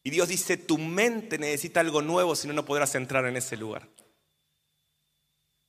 Y 0.04 0.10
Dios 0.10 0.28
dice, 0.28 0.58
tu 0.58 0.80
mente 0.80 1.38
necesita 1.38 1.80
algo 1.80 2.02
nuevo, 2.02 2.36
si 2.36 2.48
no, 2.48 2.54
no 2.54 2.66
podrás 2.66 2.96
entrar 2.96 3.26
en 3.26 3.38
ese 3.38 3.56
lugar. 3.56 3.88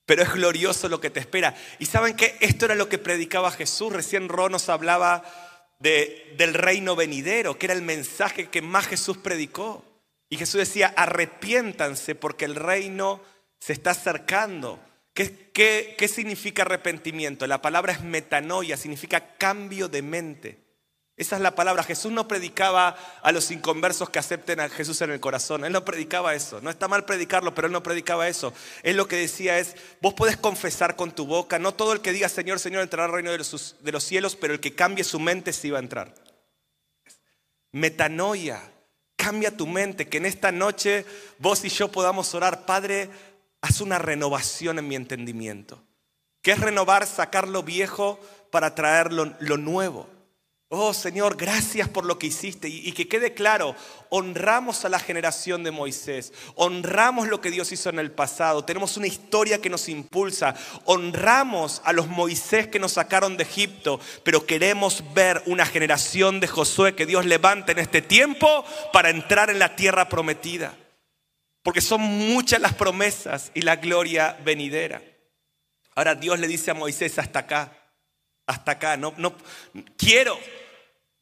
Pero 0.07 0.23
es 0.23 0.33
glorioso 0.33 0.89
lo 0.89 1.01
que 1.01 1.11
te 1.11 1.21
espera. 1.21 1.55
Y 1.79 1.87
saben 1.87 2.17
que 2.17 2.37
esto 2.41 2.65
era 2.65 2.75
lo 2.75 2.89
que 2.89 2.99
predicaba 2.99 3.51
Jesús. 3.51 3.93
Recién 3.93 4.29
Ron 4.31 4.53
nos 4.53 4.71
hablaba 4.71 5.23
de, 5.79 6.35
del 6.39 6.55
reino 6.55 6.97
venidero, 6.97 7.59
que 7.59 7.67
era 7.67 7.75
el 7.75 7.83
mensaje 7.83 8.49
que 8.49 8.63
más 8.63 8.87
Jesús 8.87 9.19
predicó. 9.19 9.85
Y 10.31 10.39
Jesús 10.39 10.59
decía, 10.59 10.95
arrepiéntanse 10.97 12.15
porque 12.15 12.47
el 12.47 12.55
reino 12.57 13.21
se 13.61 13.75
está 13.75 13.91
acercando. 13.91 14.81
¿Qué, 15.15 16.11
significa 16.13 16.63
arrepentimiento? 16.63 17.47
La 17.47 17.63
palabra 17.63 17.93
es 17.93 18.03
metanoia, 18.03 18.77
significa 18.77 19.37
cambio 19.39 19.89
de 19.89 20.03
mente. 20.03 20.59
Esa 21.17 21.37
es 21.37 21.43
la 21.43 21.55
palabra. 21.55 21.85
Jesús 21.85 22.11
no 22.11 22.27
predicaba 22.27 22.97
a 23.23 23.31
los 23.31 23.53
inconversos 23.53 24.11
que 24.11 24.19
acepten 24.19 24.59
a 24.59 24.69
Jesús 24.69 25.01
en 25.03 25.13
el 25.13 25.21
corazón. 25.21 25.65
Él 25.65 25.73
no 25.73 25.85
predicaba 25.85 26.35
eso. 26.35 26.61
No 26.61 26.71
está 26.71 26.89
mal 26.89 27.05
predicarlo, 27.05 27.55
pero 27.55 27.67
él 27.67 27.73
no 27.73 27.85
predicaba 27.85 28.27
eso. 28.27 28.53
Él 28.83 28.97
lo 28.97 29.07
que 29.07 29.15
decía 29.15 29.61
es, 29.61 29.77
vos 30.01 30.15
podés 30.15 30.37
confesar 30.37 30.97
con 30.97 31.13
tu 31.13 31.25
boca, 31.27 31.61
no 31.61 31.73
todo 31.73 31.93
el 31.93 32.01
que 32.01 32.13
diga 32.13 32.29
Señor, 32.29 32.59
Señor 32.59 32.83
entrará 32.83 33.05
al 33.05 33.13
reino 33.13 33.31
de 33.31 33.39
los, 33.39 33.77
de 33.81 33.93
los 33.93 34.03
cielos, 34.03 34.35
pero 34.35 34.55
el 34.55 34.61
que 34.61 34.75
cambie 34.75 35.05
su 35.05 35.21
mente 35.21 35.53
sí 35.53 35.71
va 35.71 35.79
a 35.79 35.83
entrar. 35.83 36.13
Metanoia, 37.71 38.61
cambia 39.15 39.57
tu 39.57 39.69
mente, 39.69 40.09
que 40.09 40.17
en 40.17 40.27
esta 40.27 40.51
noche 40.51 41.07
vos 41.39 41.65
y 41.65 41.69
yo 41.69 41.93
podamos 41.93 42.35
orar, 42.35 42.67
Padre, 42.67 43.09
haz 43.65 43.81
una 43.81 43.99
renovación 43.99 44.79
en 44.79 44.87
mi 44.87 44.95
entendimiento. 44.95 45.83
¿Qué 46.43 46.53
es 46.53 46.61
renovar? 46.61 47.07
Sacar 47.07 47.49
lo 47.49 47.63
viejo 47.63 48.21
para 48.51 48.75
traer 48.75 49.11
lo, 49.11 49.57
nuevo. 49.57 50.07
Oh 50.69 50.93
Señor, 50.93 51.37
gracias 51.39 51.89
por 51.89 52.05
lo 52.05 52.19
que 52.19 52.27
hiciste. 52.27 52.69
Y, 52.69 52.93
que 52.93 53.09
quede 53.09 53.33
claro, 53.33 53.75
honramos 54.11 54.85
a 54.85 54.91
la 54.91 54.99
generación 54.99 55.65
de 55.65 55.71
Moisés, 55.71 56.35
honramos 56.57 57.29
lo 57.29 57.41
que 57.41 57.51
Dios 57.51 57.73
hizo 57.73 57.89
en 57.89 57.99
el 57.99 58.11
pasado, 58.11 58.67
tenemos 58.67 58.99
una 58.99 59.07
historia 59.07 59.63
que 59.63 59.71
nos 59.71 59.89
impulsa, 59.89 60.55
honramos 60.85 61.81
a 61.85 61.95
los 61.95 62.07
Moisés 62.07 62.69
que 62.69 62.79
nos 62.79 62.93
sacaron 62.93 63.39
de 63.39 63.45
Egipto, 63.45 63.99
pero 64.25 64.45
queremos 64.45 65.03
ver 65.15 65.43
una 65.47 65.65
generación 65.65 66.39
de 66.39 66.49
Josué 66.49 66.95
que 66.95 67.07
Dios 67.07 67.25
levante 67.25 67.73
en 67.73 67.79
este 67.79 68.03
tiempo 68.03 68.67
para 68.93 69.09
entrar 69.09 69.49
en 69.49 69.59
la 69.59 69.75
tierra 69.75 70.11
prometida. 70.11 70.77
Porque 71.65 71.81
son 71.81 72.03
muchas 72.03 72.61
las 72.61 72.75
promesas 72.75 73.51
y 73.55 73.63
la 73.63 73.77
gloria 73.77 74.39
venidera. 74.45 75.03
Ahora 75.95 76.15
Dios 76.15 76.39
le 76.39 76.47
dice 76.47 76.71
a 76.71 76.75
Moisés 76.75 77.19
hasta 77.19 77.39
acá, 77.39 77.73
hasta 78.47 78.73
acá, 78.73 78.99
no, 78.99 79.15
no, 79.17 79.35
quiero, 79.97 80.39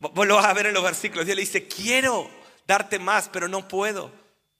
vos 0.00 0.26
lo 0.26 0.34
vas 0.34 0.46
a 0.46 0.52
ver 0.52 0.66
en 0.66 0.74
los 0.74 0.82
versículos, 0.82 1.26
Dios 1.26 1.36
le 1.36 1.42
dice, 1.42 1.68
quiero 1.68 2.28
darte 2.66 2.98
más, 2.98 3.28
pero 3.32 3.46
no 3.46 3.68
puedo, 3.68 4.10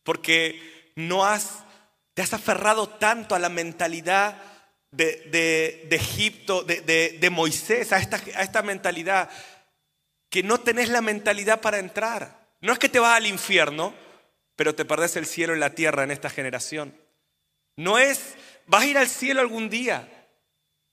porque 0.05 0.93
no 0.95 1.25
has, 1.25 1.65
te 2.15 2.23
has 2.23 2.33
aferrado 2.33 2.89
tanto 2.89 3.35
a 3.35 3.41
la 3.41 3.49
mentalidad 3.49 4.41
de, 4.93 5.89
Egipto, 5.91 6.63
de, 6.63 7.29
Moisés, 7.33 7.93
a 7.93 7.99
esta, 7.99 8.19
a 8.37 8.43
esta 8.43 8.63
mentalidad, 8.63 9.31
que 10.31 10.45
no 10.45 10.61
tenés 10.61 10.91
la 10.91 11.01
mentalidad 11.01 11.61
para 11.61 11.81
entrar. 11.81 12.41
No 12.61 12.73
es 12.73 12.79
que 12.79 12.89
te 12.89 13.01
vas 13.01 13.17
al 13.17 13.27
infierno, 13.27 13.93
pero 14.57 14.75
te 14.75 14.85
perdés 14.85 15.17
el 15.17 15.27
cielo 15.27 15.57
y 15.57 15.59
la 15.59 15.75
tierra 15.75 16.05
en 16.05 16.11
esta 16.11 16.31
generación. 16.31 16.95
No 17.77 17.99
es, 17.99 18.35
vas 18.67 18.83
a 18.83 18.87
ir 18.87 18.99
al 18.99 19.09
cielo 19.09 19.41
algún 19.41 19.71
día, 19.71 20.09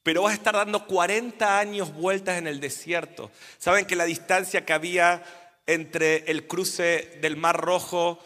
pero 0.04 0.24
vas 0.24 0.32
a 0.32 0.36
estar 0.36 0.56
dando 0.56 0.86
40 0.88 1.60
años 1.60 1.94
vueltas 1.94 2.38
en 2.38 2.48
el 2.48 2.60
desierto. 2.60 3.32
Saben 3.58 3.86
que 3.86 3.96
la 3.96 4.06
distancia 4.06 4.66
que 4.66 4.74
había 4.74 5.24
entre 5.68 6.32
el 6.32 6.48
cruce 6.48 7.20
del 7.22 7.38
Mar 7.38 7.60
Rojo 7.60 8.20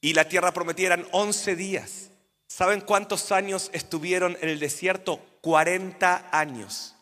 y 0.00 0.14
la 0.14 0.28
tierra 0.28 0.52
prometida 0.52 0.88
eran 0.88 1.06
11 1.12 1.56
días. 1.56 2.10
¿Saben 2.46 2.80
cuántos 2.80 3.30
años 3.30 3.70
estuvieron 3.72 4.36
en 4.40 4.48
el 4.48 4.58
desierto? 4.58 5.20
40 5.42 6.30
años. 6.32 6.96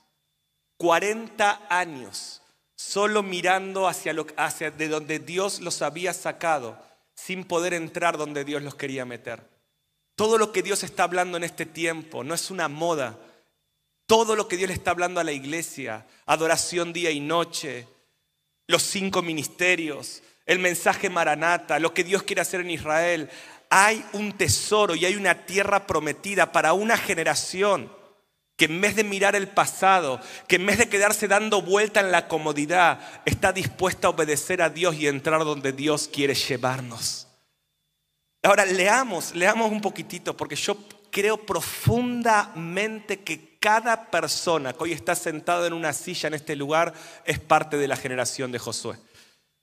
40 0.76 1.66
años. 1.70 2.42
Solo 2.76 3.22
mirando 3.22 3.88
hacia, 3.88 4.12
lo, 4.12 4.26
hacia 4.36 4.70
de 4.70 4.88
donde 4.88 5.18
Dios 5.18 5.60
los 5.60 5.82
había 5.82 6.12
sacado, 6.12 6.78
sin 7.24 7.44
poder 7.44 7.74
entrar 7.74 8.16
donde 8.16 8.44
Dios 8.44 8.62
los 8.62 8.76
quería 8.76 9.04
meter. 9.04 9.42
Todo 10.14 10.38
lo 10.38 10.52
que 10.52 10.62
Dios 10.62 10.84
está 10.84 11.02
hablando 11.02 11.36
en 11.36 11.42
este 11.42 11.66
tiempo 11.66 12.22
no 12.22 12.32
es 12.32 12.48
una 12.48 12.68
moda, 12.68 13.18
todo 14.06 14.36
lo 14.36 14.46
que 14.46 14.56
Dios 14.56 14.68
le 14.68 14.74
está 14.74 14.92
hablando 14.92 15.18
a 15.18 15.24
la 15.24 15.32
iglesia, 15.32 16.06
adoración 16.26 16.92
día 16.92 17.10
y 17.10 17.18
noche, 17.18 17.88
los 18.68 18.84
cinco 18.84 19.20
ministerios, 19.20 20.22
el 20.46 20.60
mensaje 20.60 21.10
maranata, 21.10 21.80
lo 21.80 21.92
que 21.92 22.04
Dios 22.04 22.22
quiere 22.22 22.42
hacer 22.42 22.60
en 22.60 22.70
Israel, 22.70 23.28
hay 23.68 24.04
un 24.12 24.38
tesoro 24.38 24.94
y 24.94 25.04
hay 25.04 25.16
una 25.16 25.44
tierra 25.44 25.88
prometida 25.88 26.52
para 26.52 26.72
una 26.72 26.96
generación 26.96 27.90
que 28.58 28.64
en 28.64 28.80
vez 28.80 28.96
de 28.96 29.04
mirar 29.04 29.36
el 29.36 29.46
pasado, 29.46 30.20
que 30.48 30.56
en 30.56 30.66
vez 30.66 30.78
de 30.78 30.88
quedarse 30.88 31.28
dando 31.28 31.62
vuelta 31.62 32.00
en 32.00 32.10
la 32.10 32.26
comodidad, 32.26 32.98
está 33.24 33.52
dispuesta 33.52 34.08
a 34.08 34.10
obedecer 34.10 34.60
a 34.60 34.68
Dios 34.68 34.96
y 34.96 35.06
entrar 35.06 35.44
donde 35.44 35.72
Dios 35.72 36.10
quiere 36.12 36.34
llevarnos. 36.34 37.28
Ahora 38.42 38.64
leamos, 38.64 39.32
leamos 39.36 39.70
un 39.70 39.80
poquitito, 39.80 40.36
porque 40.36 40.56
yo 40.56 40.76
creo 41.10 41.38
profundamente 41.46 43.20
que 43.20 43.56
cada 43.60 44.10
persona 44.10 44.72
que 44.72 44.82
hoy 44.82 44.92
está 44.92 45.14
sentado 45.14 45.64
en 45.64 45.72
una 45.72 45.92
silla 45.92 46.26
en 46.26 46.34
este 46.34 46.56
lugar 46.56 46.92
es 47.24 47.38
parte 47.38 47.76
de 47.76 47.86
la 47.86 47.94
generación 47.94 48.50
de 48.50 48.58
Josué. 48.58 48.96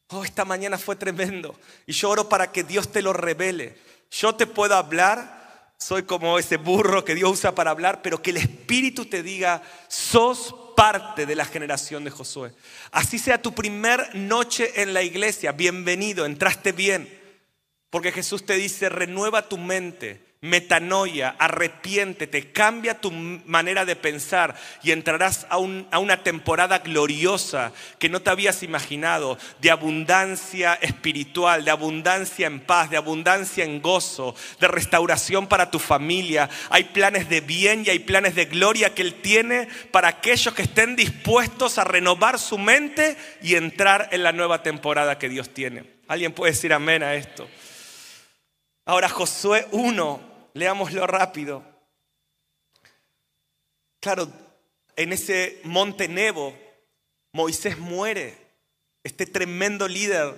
Oh, 0.07 0.23
esta 0.23 0.45
mañana 0.45 0.77
fue 0.77 0.95
tremendo. 0.95 1.59
Y 1.85 1.91
yo 1.91 2.09
oro 2.09 2.29
para 2.29 2.49
que 2.53 2.63
Dios 2.63 2.89
te 2.93 3.01
lo 3.01 3.11
revele. 3.11 3.77
Yo 4.09 4.35
te 4.35 4.47
puedo 4.47 4.73
hablar, 4.73 5.44
soy 5.77 6.03
como 6.03 6.39
ese 6.39 6.58
burro 6.58 7.05
que 7.05 7.15
Dios 7.15 7.32
usa 7.32 7.53
para 7.53 7.72
hablar, 7.72 8.01
pero 8.01 8.22
que 8.22 8.32
el 8.32 8.38
Espíritu 8.38 9.05
te 9.05 9.24
diga, 9.24 9.62
sos 9.88 10.55
parte 10.75 11.25
de 11.25 11.36
la 11.36 11.46
generación 11.46 12.03
de 12.03 12.12
Josué. 12.12 12.53
Así 12.91 13.20
sea 13.20 13.41
tu 13.41 13.53
primer 13.53 14.15
noche 14.15 14.82
en 14.82 14.94
la 14.94 15.03
iglesia, 15.03 15.51
bienvenido, 15.51 16.25
entraste 16.25 16.72
bien. 16.72 17.22
Porque 17.89 18.12
Jesús 18.12 18.46
te 18.46 18.55
dice, 18.55 18.89
renueva 18.89 19.48
tu 19.48 19.58
mente, 19.58 20.25
metanoia, 20.41 21.35
arrepiéntete, 21.39 22.51
cambia 22.51 23.01
tu 23.01 23.11
manera 23.11 23.83
de 23.83 23.95
pensar 23.95 24.55
y 24.83 24.91
entrarás 24.91 25.47
a, 25.49 25.55
a, 25.55 25.99
una 25.99 26.23
temporada 26.23 26.79
gloriosa 26.79 27.73
que 27.97 28.09
no 28.09 28.21
te 28.21 28.29
habías 28.29 28.61
imaginado, 28.61 29.37
de 29.59 29.71
abundancia 29.71 30.75
espiritual, 30.75 31.65
de 31.65 31.71
abundancia 31.71 32.47
en 32.47 32.59
paz, 32.59 32.89
de 32.89 32.97
abundancia 32.97 33.63
en 33.63 33.81
gozo, 33.81 34.35
de 34.59 34.67
restauración 34.67 35.47
para 35.47 35.71
tu 35.71 35.79
familia. 35.79 36.49
Hay 36.69 36.85
planes 36.85 37.27
de 37.27 37.41
bien 37.41 37.83
y 37.85 37.89
hay 37.89 37.99
planes 37.99 38.35
de 38.35 38.45
gloria 38.45 38.93
que 38.93 39.01
Él 39.01 39.15
tiene 39.21 39.67
para 39.91 40.09
aquellos 40.09 40.53
que 40.53 40.63
estén 40.63 40.95
dispuestos 40.95 41.77
a 41.77 41.83
renovar 41.83 42.37
su 42.39 42.57
mente 42.57 43.17
y 43.41 43.55
entrar 43.55 44.09
en 44.11 44.23
la 44.23 44.31
nueva 44.31 44.61
temporada 44.61 45.17
que 45.17 45.29
Dios 45.29 45.49
tiene. 45.49 45.83
¿Alguien 46.07 46.33
puede 46.33 46.51
decir 46.51 46.71
amén 46.71 47.01
a 47.01 47.15
esto? 47.15 47.47
Ahora 48.85 49.09
Josué 49.09 49.67
1 49.71 50.35
Leámoslo 50.55 51.05
rápido. 51.05 51.63
Claro, 53.99 54.29
en 54.95 55.11
ese 55.11 55.59
monte 55.65 56.07
Nebo, 56.07 56.57
Moisés 57.33 57.77
muere. 57.77 58.37
Este 59.03 59.25
tremendo 59.25 59.85
líder, 59.89 60.33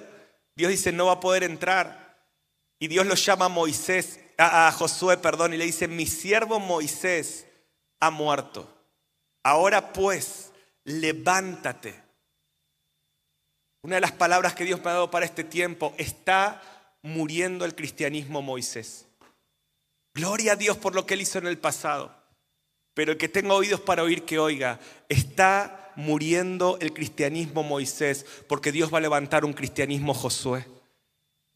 Dios 0.56 0.72
dice, 0.72 0.92
no 0.92 1.06
va 1.06 1.14
a 1.14 1.20
poder 1.20 1.44
entrar. 1.44 2.18
Y 2.80 2.88
Dios 2.88 3.06
lo 3.06 3.14
llama 3.14 3.46
a 3.46 3.50
Moisés, 3.50 4.20
a, 4.40 4.68
a 4.68 4.72
Josué, 4.72 5.18
perdón, 5.18 5.54
y 5.54 5.58
le 5.58 5.66
dice, 5.66 5.88
mi 5.88 6.08
siervo 6.08 6.60
Moisés 6.60 7.46
ha 8.00 8.10
muerto. 8.10 8.68
Ahora 9.44 9.94
pues, 9.94 10.52
levántate. 10.84 11.94
Una 13.84 13.96
de 13.96 14.02
las 14.02 14.14
palabras 14.14 14.56
que 14.56 14.66
Dios 14.66 14.84
me 14.84 14.90
ha 14.90 14.94
dado 14.94 15.12
para 15.12 15.28
este 15.28 15.44
tiempo, 15.44 15.94
está 16.00 16.60
muriendo 17.02 17.66
el 17.66 17.76
cristianismo 17.76 18.42
Moisés. 18.42 19.06
Gloria 20.14 20.54
a 20.54 20.56
Dios 20.56 20.78
por 20.78 20.96
lo 20.96 21.06
que 21.06 21.14
Él 21.14 21.22
hizo 21.22 21.38
en 21.38 21.48
el 21.48 21.58
pasado. 21.58 22.16
Pero 22.94 23.12
el 23.12 23.18
que 23.18 23.30
tenga 23.30 23.54
oídos 23.54 23.82
para 23.82 24.04
oír, 24.04 24.24
que 24.24 24.40
oiga. 24.40 24.80
Está 25.08 25.92
muriendo 25.96 26.78
el 26.82 26.94
cristianismo 26.94 27.64
Moisés, 27.64 28.26
porque 28.48 28.72
Dios 28.72 28.92
va 28.94 28.98
a 28.98 29.02
levantar 29.02 29.46
un 29.46 29.54
cristianismo 29.54 30.14
Josué. 30.14 30.66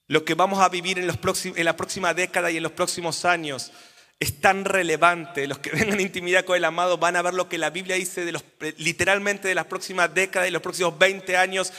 Lo 0.08 0.26
que 0.26 0.34
vamos 0.34 0.60
a 0.60 0.70
vivir 0.70 1.00
en, 1.00 1.08
los 1.08 1.18
en 1.46 1.66
la 1.66 1.76
próxima 1.76 2.14
década 2.14 2.52
y 2.52 2.58
en 2.58 2.64
los 2.64 2.74
próximos 2.74 3.24
años 3.26 3.72
es 4.20 4.40
tan 4.40 4.66
relevante. 4.66 5.48
Los 5.48 5.60
que 5.60 5.70
vengan 5.74 5.94
en 5.94 6.02
intimidad 6.02 6.46
con 6.46 6.56
el 6.56 6.66
amado 6.66 6.98
van 6.98 7.16
a 7.16 7.22
ver 7.22 7.34
lo 7.34 7.50
que 7.50 7.58
la 7.58 7.72
Biblia 7.72 7.96
dice 7.96 8.24
de 8.24 8.32
los, 8.32 8.44
literalmente 8.78 9.48
de 9.48 9.56
las 9.56 9.66
próximas 9.66 10.14
décadas 10.14 10.48
y 10.48 10.52
los 10.52 10.62
próximos 10.62 10.98
20 11.00 11.38
años. 11.38 11.74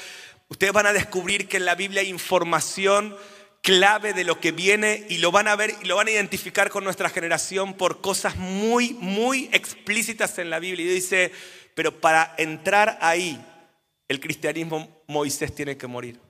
Ustedes 0.48 0.72
van 0.72 0.86
a 0.86 0.92
descubrir 0.92 1.48
que 1.48 1.58
en 1.58 1.64
la 1.64 1.76
Biblia 1.76 2.00
hay 2.00 2.08
información 2.08 3.16
clave 3.62 4.12
de 4.12 4.24
lo 4.24 4.40
que 4.40 4.50
viene 4.50 5.06
y 5.08 5.18
lo 5.18 5.30
van 5.30 5.46
a 5.46 5.56
ver 5.56 5.74
y 5.80 5.86
lo 5.86 5.96
van 5.96 6.08
a 6.08 6.10
identificar 6.10 6.68
con 6.68 6.82
nuestra 6.82 7.08
generación 7.08 7.74
por 7.74 8.00
cosas 8.00 8.36
muy, 8.36 8.94
muy 8.94 9.48
explícitas 9.52 10.36
en 10.38 10.50
la 10.50 10.58
Biblia. 10.58 10.84
Y 10.84 10.94
dice, 10.94 11.32
pero 11.74 12.00
para 12.00 12.34
entrar 12.38 12.98
ahí, 13.00 13.40
el 14.08 14.20
cristianismo 14.20 15.02
Moisés 15.06 15.54
tiene 15.54 15.76
que 15.76 15.86
morir. 15.86 16.20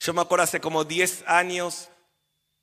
Yo 0.00 0.12
me 0.12 0.20
acuerdo 0.20 0.44
hace 0.44 0.60
como 0.60 0.84
10 0.84 1.24
años, 1.26 1.90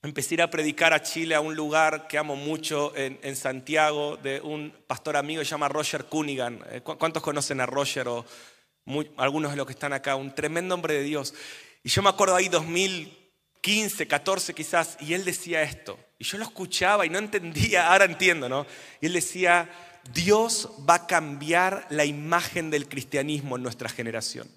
empecé 0.04 0.40
a 0.42 0.46
a 0.46 0.50
predicar 0.50 0.94
a 0.94 1.02
Chile, 1.02 1.34
a 1.34 1.40
un 1.40 1.56
lugar 1.56 2.08
que 2.08 2.18
amo 2.18 2.36
mucho 2.36 2.94
en, 2.96 3.36
Santiago, 3.36 4.18
de 4.18 4.42
un 4.42 4.74
pastor 4.88 5.16
amigo 5.16 5.40
que 5.40 5.46
se 5.46 5.52
llama 5.52 5.70
Roger 5.70 6.06
Cunningham. 6.06 6.60
Eh, 6.70 6.82
¿Cuántos 6.82 7.24
conocen 7.24 7.62
a 7.62 7.66
Roger 7.66 8.08
o 8.10 8.26
algunos 9.18 9.52
de 9.52 9.58
los 9.58 9.66
que 9.66 9.74
están 9.74 9.94
acá? 9.94 10.16
Un 10.16 10.36
tremendo 10.36 10.76
hombre 10.76 10.96
de 10.96 11.04
Dios. 11.04 11.34
Y 11.82 11.90
yo 11.90 12.02
me 12.02 12.10
acuerdo 12.10 12.36
ahí 12.36 12.50
2000 12.50 13.25
15, 13.66 14.08
14 14.08 14.54
quizás, 14.54 14.96
y 15.00 15.16
él 15.16 15.26
decía 15.26 15.64
esto. 15.64 15.98
Y 16.20 16.24
yo 16.24 16.38
lo 16.38 16.44
escuchaba 16.44 17.04
y 17.04 17.10
no 17.10 17.18
entendía, 17.18 17.92
ahora 17.92 18.06
entiendo, 18.06 18.48
¿no? 18.48 18.68
Y 19.02 19.08
él 19.08 19.14
decía, 19.14 19.68
Dios 20.14 20.70
va 20.88 20.94
a 20.94 21.08
cambiar 21.08 21.88
la 21.90 22.06
imagen 22.06 22.70
del 22.70 22.88
cristianismo 22.88 23.56
en 23.56 23.64
nuestra 23.64 23.90
generación. 23.90 24.48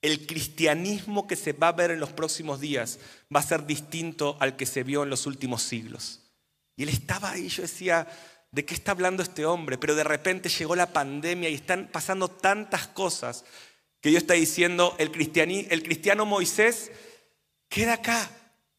El 0.00 0.26
cristianismo 0.26 1.26
que 1.26 1.36
se 1.36 1.52
va 1.52 1.68
a 1.68 1.72
ver 1.72 1.90
en 1.90 2.00
los 2.00 2.14
próximos 2.14 2.58
días 2.58 3.00
va 3.34 3.40
a 3.40 3.42
ser 3.42 3.66
distinto 3.66 4.38
al 4.40 4.56
que 4.56 4.64
se 4.64 4.82
vio 4.82 5.02
en 5.02 5.10
los 5.10 5.26
últimos 5.26 5.62
siglos. 5.62 6.22
Y 6.74 6.84
él 6.84 6.88
estaba 6.88 7.32
ahí, 7.32 7.50
yo 7.50 7.60
decía, 7.60 8.06
¿de 8.50 8.64
qué 8.64 8.72
está 8.72 8.92
hablando 8.92 9.22
este 9.22 9.44
hombre? 9.44 9.76
Pero 9.76 9.94
de 9.94 10.04
repente 10.04 10.48
llegó 10.48 10.74
la 10.74 10.90
pandemia 10.94 11.50
y 11.50 11.54
están 11.54 11.90
pasando 11.92 12.28
tantas 12.28 12.86
cosas 12.86 13.44
que 14.00 14.08
Dios 14.08 14.22
está 14.22 14.32
diciendo, 14.32 14.96
el, 14.96 15.08
el 15.10 15.82
cristiano 15.82 16.24
Moisés 16.24 16.90
queda 17.68 17.92
acá. 17.92 18.30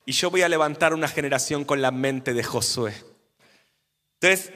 Y 0.10 0.14
yo 0.14 0.32
voy 0.32 0.42
a 0.42 0.50
levantar 0.50 0.96
una 0.96 1.08
generación 1.08 1.64
con 1.64 1.84
la 1.84 1.92
mente 1.92 2.34
de 2.34 2.44
Josué. 2.44 2.96
Entonces, 4.20 4.52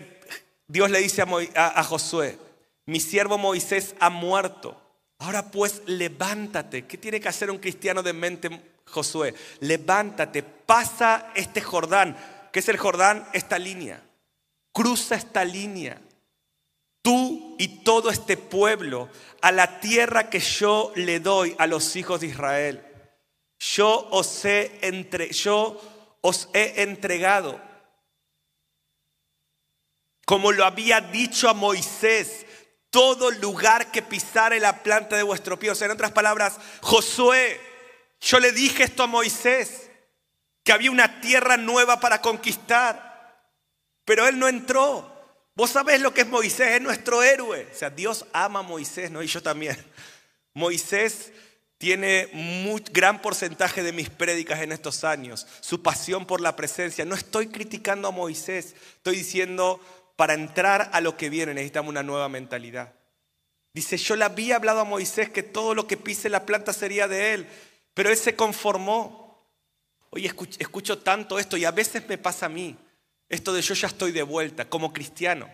Dios 0.65 0.89
le 0.89 0.97
dice 0.97 1.23
a, 1.53 1.83
Josué, 1.83 2.39
mi 2.87 2.99
siervo 2.99 3.37
Moisés 3.37 3.93
ha 3.99 4.09
muerto. 4.09 4.81
Ahora 5.19 5.51
pues 5.51 5.83
levántate. 5.85 6.87
¿Qué 6.87 6.97
tiene 6.97 7.19
que 7.19 7.29
hacer 7.29 7.51
un 7.51 7.59
cristiano 7.59 8.01
de 8.01 8.13
mente 8.13 8.49
Josué? 8.85 9.35
Levántate, 9.59 10.41
pasa 10.41 11.31
este 11.35 11.61
Jordán. 11.61 12.17
¿Qué 12.51 12.57
es 12.57 12.69
el 12.69 12.77
Jordán? 12.77 13.23
Esta 13.31 13.59
línea. 13.59 14.01
Cruza 14.71 15.13
esta 15.13 15.45
línea. 15.45 16.01
Tú 17.03 17.55
y 17.59 17.83
todo 17.83 18.09
este 18.09 18.37
pueblo 18.37 19.07
a 19.39 19.51
la 19.51 19.79
tierra 19.79 20.31
que 20.31 20.39
yo 20.39 20.91
le 20.95 21.19
doy 21.19 21.55
a 21.59 21.67
los 21.67 21.95
hijos 21.95 22.21
de 22.21 22.27
Israel. 22.27 22.83
Yo 23.63 24.07
os 24.11 24.43
he, 24.45 24.79
entre, 24.81 25.31
yo 25.31 25.79
os 26.21 26.49
he 26.53 26.81
entregado 26.83 27.61
como 30.25 30.51
lo 30.51 30.65
había 30.65 31.01
dicho 31.01 31.49
a 31.49 31.53
Moisés, 31.53 32.45
todo 32.89 33.31
lugar 33.31 33.91
que 33.91 34.01
pisare 34.01 34.59
la 34.59 34.83
planta 34.83 35.15
de 35.15 35.23
vuestro 35.23 35.59
pie. 35.59 35.71
O 35.71 35.75
sea, 35.75 35.85
en 35.85 35.91
otras 35.91 36.11
palabras, 36.11 36.57
Josué, 36.81 37.59
yo 38.21 38.39
le 38.39 38.51
dije 38.51 38.83
esto 38.83 39.03
a 39.03 39.07
Moisés, 39.07 39.89
que 40.63 40.71
había 40.71 40.91
una 40.91 41.19
tierra 41.19 41.57
nueva 41.57 41.99
para 41.99 42.21
conquistar, 42.21 43.43
pero 44.05 44.27
él 44.27 44.39
no 44.39 44.47
entró. 44.47 45.11
Vos 45.55 45.71
sabés 45.71 46.01
lo 46.01 46.13
que 46.13 46.21
es 46.21 46.27
Moisés, 46.27 46.75
es 46.75 46.81
nuestro 46.81 47.21
héroe. 47.21 47.67
O 47.71 47.75
sea, 47.75 47.89
Dios 47.89 48.25
ama 48.31 48.59
a 48.59 48.63
Moisés, 48.63 49.11
¿no? 49.11 49.21
Y 49.21 49.27
yo 49.27 49.43
también. 49.43 49.77
Moisés 50.53 51.31
tiene 51.83 52.29
un 52.31 52.81
gran 52.93 53.21
porcentaje 53.21 53.83
de 53.83 53.91
mis 53.91 54.09
prédicas 54.09 54.61
en 54.61 54.71
estos 54.71 55.03
años, 55.03 55.45
su 55.59 55.81
pasión 55.81 56.25
por 56.25 56.39
la 56.39 56.55
presencia. 56.55 57.03
No 57.03 57.13
estoy 57.13 57.47
criticando 57.47 58.07
a 58.07 58.11
Moisés, 58.11 58.73
estoy 58.95 59.17
diciendo, 59.17 59.81
para 60.15 60.33
entrar 60.33 60.91
a 60.93 61.01
lo 61.01 61.17
que 61.17 61.29
viene 61.29 61.53
necesitamos 61.53 61.89
una 61.89 62.01
nueva 62.01 62.29
mentalidad. 62.29 62.93
Dice, 63.73 63.97
yo 63.97 64.15
le 64.15 64.23
había 64.23 64.55
hablado 64.55 64.79
a 64.79 64.85
Moisés 64.85 65.29
que 65.29 65.43
todo 65.43 65.75
lo 65.75 65.85
que 65.85 65.97
pise 65.97 66.29
la 66.29 66.45
planta 66.45 66.71
sería 66.71 67.09
de 67.09 67.33
él, 67.33 67.49
pero 67.93 68.11
él 68.11 68.17
se 68.17 68.33
conformó. 68.33 69.45
Oye, 70.09 70.31
escucho, 70.59 70.99
tanto 70.99 71.37
esto 71.37 71.57
y 71.57 71.65
a 71.65 71.71
veces 71.71 72.07
me 72.07 72.17
pasa 72.17 72.45
a 72.45 72.49
mí, 72.49 72.77
esto 73.27 73.51
de 73.51 73.61
yo 73.61 73.73
ya 73.73 73.89
estoy 73.89 74.13
de 74.13 74.23
vuelta 74.23 74.69
como 74.69 74.93
cristiano, 74.93 75.49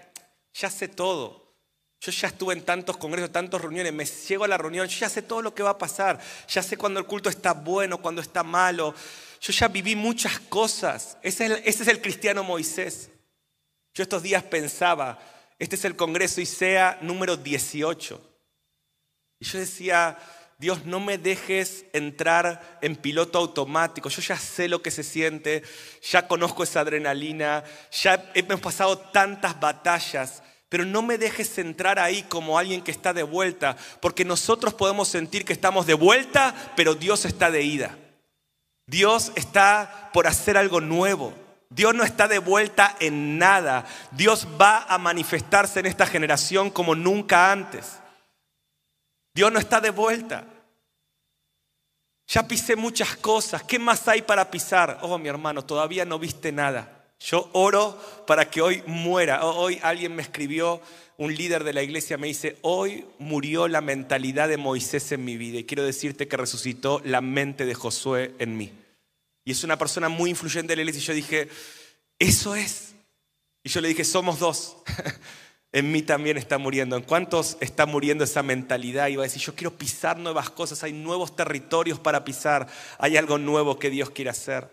ya 0.53 0.69
sé 0.69 0.89
todo. 0.89 1.48
Yo 2.01 2.11
ya 2.13 2.29
estuve 2.29 2.53
en 2.53 2.63
tantos 2.63 2.95
congresos, 2.95 3.31
tantas 3.31 3.59
reuniones, 3.59 3.91
me 3.91 4.05
llego 4.05 4.45
a 4.45 4.47
la 4.47 4.57
reunión, 4.57 4.87
yo 4.87 4.99
ya 4.99 5.09
sé 5.09 5.21
todo 5.21 5.41
lo 5.41 5.53
que 5.53 5.63
va 5.63 5.71
a 5.71 5.77
pasar, 5.77 6.17
ya 6.47 6.63
sé 6.63 6.77
cuando 6.77 6.99
el 6.99 7.05
culto 7.05 7.29
está 7.29 7.53
bueno, 7.53 8.01
cuando 8.01 8.21
está 8.21 8.41
malo, 8.41 8.95
yo 9.41 9.53
ya 9.53 9.67
viví 9.67 9.95
muchas 9.95 10.39
cosas. 10.39 11.17
Ese 11.21 11.61
es 11.65 11.87
el, 11.87 12.01
cristiano 12.01 12.43
Moisés. 12.43 13.09
Yo 13.93 14.03
estos 14.03 14.23
días 14.23 14.43
pensaba, 14.43 15.19
este 15.57 15.75
es 15.75 15.83
el 15.83 15.95
Congreso 15.95 16.39
ICEA 16.39 16.99
número 17.01 17.35
18. 17.35 18.21
Y 19.39 19.45
yo 19.45 19.59
decía, 19.59 20.17
Dios, 20.57 20.85
no 20.85 20.99
me 20.99 21.17
dejes 21.17 21.85
entrar 21.93 22.79
en 22.81 22.95
piloto 22.97 23.39
automático. 23.39 24.09
Yo 24.09 24.21
ya 24.21 24.37
sé 24.37 24.67
lo 24.67 24.81
que 24.81 24.91
se 24.91 25.03
siente, 25.03 25.63
ya 26.01 26.27
conozco 26.27 26.63
esa 26.63 26.81
adrenalina, 26.81 27.63
ya 27.91 28.31
hemos 28.33 28.59
pasado 28.59 28.97
tantas 28.97 29.57
batallas, 29.59 30.43
pero 30.69 30.85
no 30.85 31.01
me 31.01 31.17
dejes 31.17 31.57
entrar 31.57 31.97
ahí 31.97 32.21
como 32.23 32.57
alguien 32.57 32.81
que 32.81 32.91
está 32.91 33.11
de 33.11 33.23
vuelta, 33.23 33.75
porque 33.99 34.23
nosotros 34.23 34.73
podemos 34.75 35.07
sentir 35.07 35.43
que 35.43 35.53
estamos 35.53 35.87
de 35.87 35.95
vuelta, 35.95 36.53
pero 36.75 36.93
Dios 36.93 37.25
está 37.25 37.49
de 37.49 37.63
ida. 37.63 37.97
Dios 38.85 39.31
está 39.35 40.09
por 40.13 40.27
hacer 40.27 40.57
algo 40.57 40.79
nuevo. 40.79 41.33
Dios 41.69 41.93
no 41.93 42.03
está 42.03 42.27
de 42.27 42.39
vuelta 42.39 42.95
en 42.99 43.37
nada. 43.37 43.85
Dios 44.11 44.47
va 44.59 44.83
a 44.83 44.97
manifestarse 44.97 45.79
en 45.79 45.85
esta 45.87 46.05
generación 46.05 46.69
como 46.69 46.95
nunca 46.95 47.51
antes. 47.51 47.99
Dios 49.33 49.51
no 49.51 49.59
está 49.59 49.79
de 49.79 49.91
vuelta. 49.91 50.45
Ya 52.27 52.47
pisé 52.47 52.75
muchas 52.75 53.15
cosas. 53.15 53.63
¿Qué 53.63 53.79
más 53.79 54.07
hay 54.07 54.21
para 54.21 54.49
pisar? 54.51 54.99
Oh, 55.01 55.17
mi 55.17 55.29
hermano, 55.29 55.63
todavía 55.63 56.05
no 56.05 56.19
viste 56.19 56.51
nada. 56.51 56.98
Yo 57.19 57.49
oro 57.53 57.99
para 58.25 58.49
que 58.49 58.61
hoy 58.61 58.81
muera. 58.85 59.45
Hoy 59.45 59.79
alguien 59.83 60.15
me 60.15 60.21
escribió, 60.21 60.81
un 61.17 61.35
líder 61.35 61.65
de 61.65 61.73
la 61.73 61.83
iglesia 61.83 62.17
me 62.17 62.27
dice, 62.27 62.57
hoy 62.61 63.05
murió 63.17 63.67
la 63.67 63.81
mentalidad 63.81 64.47
de 64.47 64.55
Moisés 64.55 65.11
en 65.11 65.25
mi 65.25 65.35
vida 65.35 65.59
y 65.59 65.65
quiero 65.65 65.83
decirte 65.83 66.29
que 66.29 66.37
resucitó 66.37 67.01
la 67.03 67.19
mente 67.19 67.65
de 67.65 67.75
Josué 67.75 68.33
en 68.39 68.55
mí. 68.55 68.71
Y 69.43 69.51
es 69.51 69.65
una 69.65 69.77
persona 69.77 70.07
muy 70.07 70.29
influyente 70.29 70.71
de 70.71 70.75
la 70.77 70.81
iglesia. 70.83 71.01
Y 71.01 71.05
yo 71.05 71.13
dije, 71.13 71.49
eso 72.19 72.55
es. 72.55 72.93
Y 73.63 73.69
yo 73.69 73.81
le 73.81 73.89
dije, 73.89 74.05
somos 74.05 74.39
dos. 74.39 74.77
en 75.73 75.91
mí 75.91 76.03
también 76.03 76.37
está 76.37 76.57
muriendo. 76.57 76.95
¿En 76.95 77.03
cuántos 77.03 77.57
está 77.59 77.85
muriendo 77.85 78.23
esa 78.23 78.41
mentalidad? 78.41 79.07
Y 79.07 79.17
va 79.17 79.23
a 79.23 79.27
decir, 79.27 79.41
yo 79.41 79.55
quiero 79.55 79.77
pisar 79.77 80.17
nuevas 80.17 80.49
cosas, 80.49 80.83
hay 80.83 80.93
nuevos 80.93 81.35
territorios 81.35 81.99
para 81.99 82.23
pisar, 82.23 82.67
hay 82.97 83.17
algo 83.17 83.37
nuevo 83.37 83.77
que 83.77 83.89
Dios 83.89 84.11
quiere 84.11 84.29
hacer. 84.29 84.69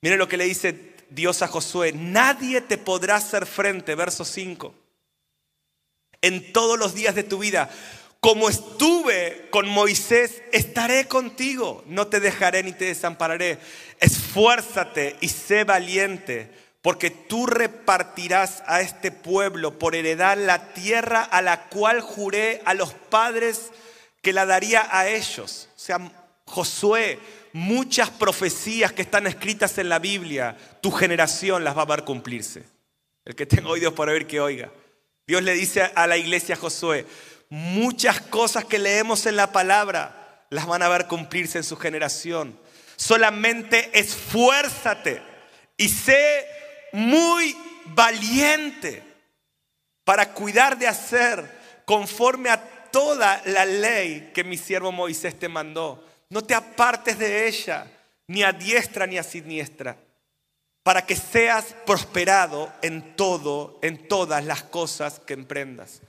Miren 0.00 0.18
lo 0.18 0.28
que 0.28 0.36
le 0.38 0.44
dice 0.44 0.93
Dios 1.10 1.42
a 1.42 1.48
Josué, 1.48 1.92
nadie 1.92 2.60
te 2.60 2.78
podrá 2.78 3.16
hacer 3.16 3.46
frente, 3.46 3.94
verso 3.94 4.24
5, 4.24 4.74
en 6.22 6.52
todos 6.52 6.78
los 6.78 6.94
días 6.94 7.14
de 7.14 7.22
tu 7.24 7.38
vida 7.38 7.70
como 8.24 8.48
estuve 8.48 9.48
con 9.50 9.68
Moisés, 9.68 10.40
estaré 10.50 11.06
contigo, 11.06 11.84
no 11.86 12.06
te 12.06 12.20
dejaré 12.20 12.62
ni 12.62 12.72
te 12.72 12.86
desampararé. 12.86 13.58
Esfuérzate 14.00 15.18
y 15.20 15.28
sé 15.28 15.64
valiente, 15.64 16.50
porque 16.80 17.10
tú 17.10 17.44
repartirás 17.44 18.62
a 18.66 18.80
este 18.80 19.12
pueblo 19.12 19.78
por 19.78 19.94
heredad 19.94 20.38
la 20.38 20.72
tierra 20.72 21.22
a 21.22 21.42
la 21.42 21.68
cual 21.68 22.00
juré 22.00 22.62
a 22.64 22.72
los 22.72 22.94
padres 22.94 23.72
que 24.22 24.32
la 24.32 24.46
daría 24.46 24.88
a 24.90 25.06
ellos. 25.06 25.68
O 25.76 25.78
sea, 25.78 25.98
Josué, 26.46 27.18
muchas 27.54 28.10
profecías 28.10 28.92
que 28.92 29.02
están 29.02 29.28
escritas 29.28 29.78
en 29.78 29.88
la 29.88 30.00
Biblia, 30.00 30.56
tu 30.82 30.90
generación 30.90 31.62
las 31.62 31.78
va 31.78 31.82
a 31.82 31.86
ver 31.86 32.02
cumplirse. 32.02 32.64
El 33.24 33.36
que 33.36 33.46
tenga 33.46 33.70
oídos 33.70 33.94
para 33.94 34.10
oír 34.10 34.26
que 34.26 34.40
oiga. 34.40 34.72
Dios 35.24 35.40
le 35.44 35.54
dice 35.54 35.82
a 35.94 36.06
la 36.08 36.16
iglesia 36.16 36.56
Josué, 36.56 37.06
muchas 37.48 38.20
cosas 38.20 38.64
que 38.64 38.80
leemos 38.80 39.24
en 39.26 39.36
la 39.36 39.52
palabra 39.52 40.44
las 40.50 40.66
van 40.66 40.82
a 40.82 40.88
ver 40.88 41.06
cumplirse 41.06 41.56
en 41.58 41.64
su 41.64 41.76
generación. 41.76 42.58
Solamente 42.96 43.88
esfuérzate 43.96 45.22
y 45.76 45.88
sé 45.88 46.46
muy 46.92 47.56
valiente 47.86 49.00
para 50.02 50.34
cuidar 50.34 50.76
de 50.76 50.88
hacer 50.88 51.48
conforme 51.84 52.50
a 52.50 52.90
toda 52.90 53.40
la 53.46 53.64
ley 53.64 54.32
que 54.34 54.42
mi 54.42 54.56
siervo 54.56 54.90
Moisés 54.90 55.38
te 55.38 55.48
mandó. 55.48 56.04
No 56.30 56.42
te 56.42 56.54
apartes 56.54 57.18
de 57.18 57.46
ella, 57.46 57.90
ni 58.26 58.42
a 58.42 58.52
diestra 58.52 59.06
ni 59.06 59.18
a 59.18 59.22
siniestra, 59.22 59.96
para 60.82 61.04
que 61.06 61.16
seas 61.16 61.74
prosperado 61.86 62.72
en 62.82 63.16
todo, 63.16 63.78
en 63.82 64.08
todas 64.08 64.44
las 64.44 64.62
cosas 64.62 65.20
que 65.20 65.34
emprendas. 65.34 66.00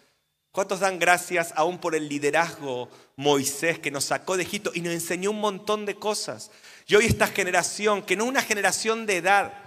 ¿Cuántos 0.52 0.80
dan 0.80 1.00
gracias 1.00 1.54
aún 1.58 1.80
por 1.80 1.96
el 1.96 2.08
liderazgo 2.08 2.90
Moisés 3.18 3.78
que 3.80 3.92
nos 3.92 4.06
sacó 4.06 4.38
de 4.38 4.44
Egipto 4.44 4.72
y 4.74 4.80
nos 4.80 4.94
enseñó 4.94 5.32
un 5.32 5.42
montón 5.42 5.86
de 5.86 5.96
cosas? 5.96 6.50
Y 6.88 6.96
hoy 6.96 7.06
esta 7.06 7.28
generación, 7.28 8.04
que 8.04 8.16
no 8.16 8.24
es 8.24 8.30
una 8.30 8.42
generación 8.42 9.06
de 9.06 9.18
edad, 9.18 9.65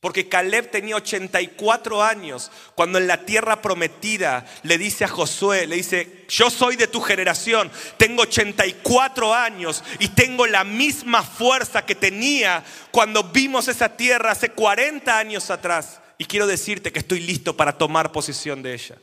porque 0.00 0.28
Caleb 0.28 0.70
tenía 0.70 0.96
84 0.96 2.02
años 2.02 2.50
cuando 2.74 2.98
en 2.98 3.06
la 3.06 3.24
tierra 3.24 3.62
prometida 3.62 4.46
le 4.62 4.78
dice 4.78 5.04
a 5.04 5.08
Josué, 5.08 5.66
le 5.66 5.76
dice, 5.76 6.24
yo 6.28 6.50
soy 6.50 6.76
de 6.76 6.86
tu 6.86 7.00
generación, 7.00 7.70
tengo 7.96 8.22
84 8.22 9.34
años 9.34 9.82
y 9.98 10.08
tengo 10.08 10.46
la 10.46 10.64
misma 10.64 11.22
fuerza 11.22 11.86
que 11.86 11.94
tenía 11.94 12.62
cuando 12.90 13.24
vimos 13.24 13.68
esa 13.68 13.96
tierra 13.96 14.32
hace 14.32 14.50
40 14.50 15.18
años 15.18 15.50
atrás. 15.50 16.00
Y 16.18 16.26
quiero 16.26 16.46
decirte 16.46 16.92
que 16.92 17.00
estoy 17.00 17.20
listo 17.20 17.56
para 17.56 17.76
tomar 17.76 18.12
posesión 18.12 18.62
de 18.62 18.74
ella. 18.74 18.96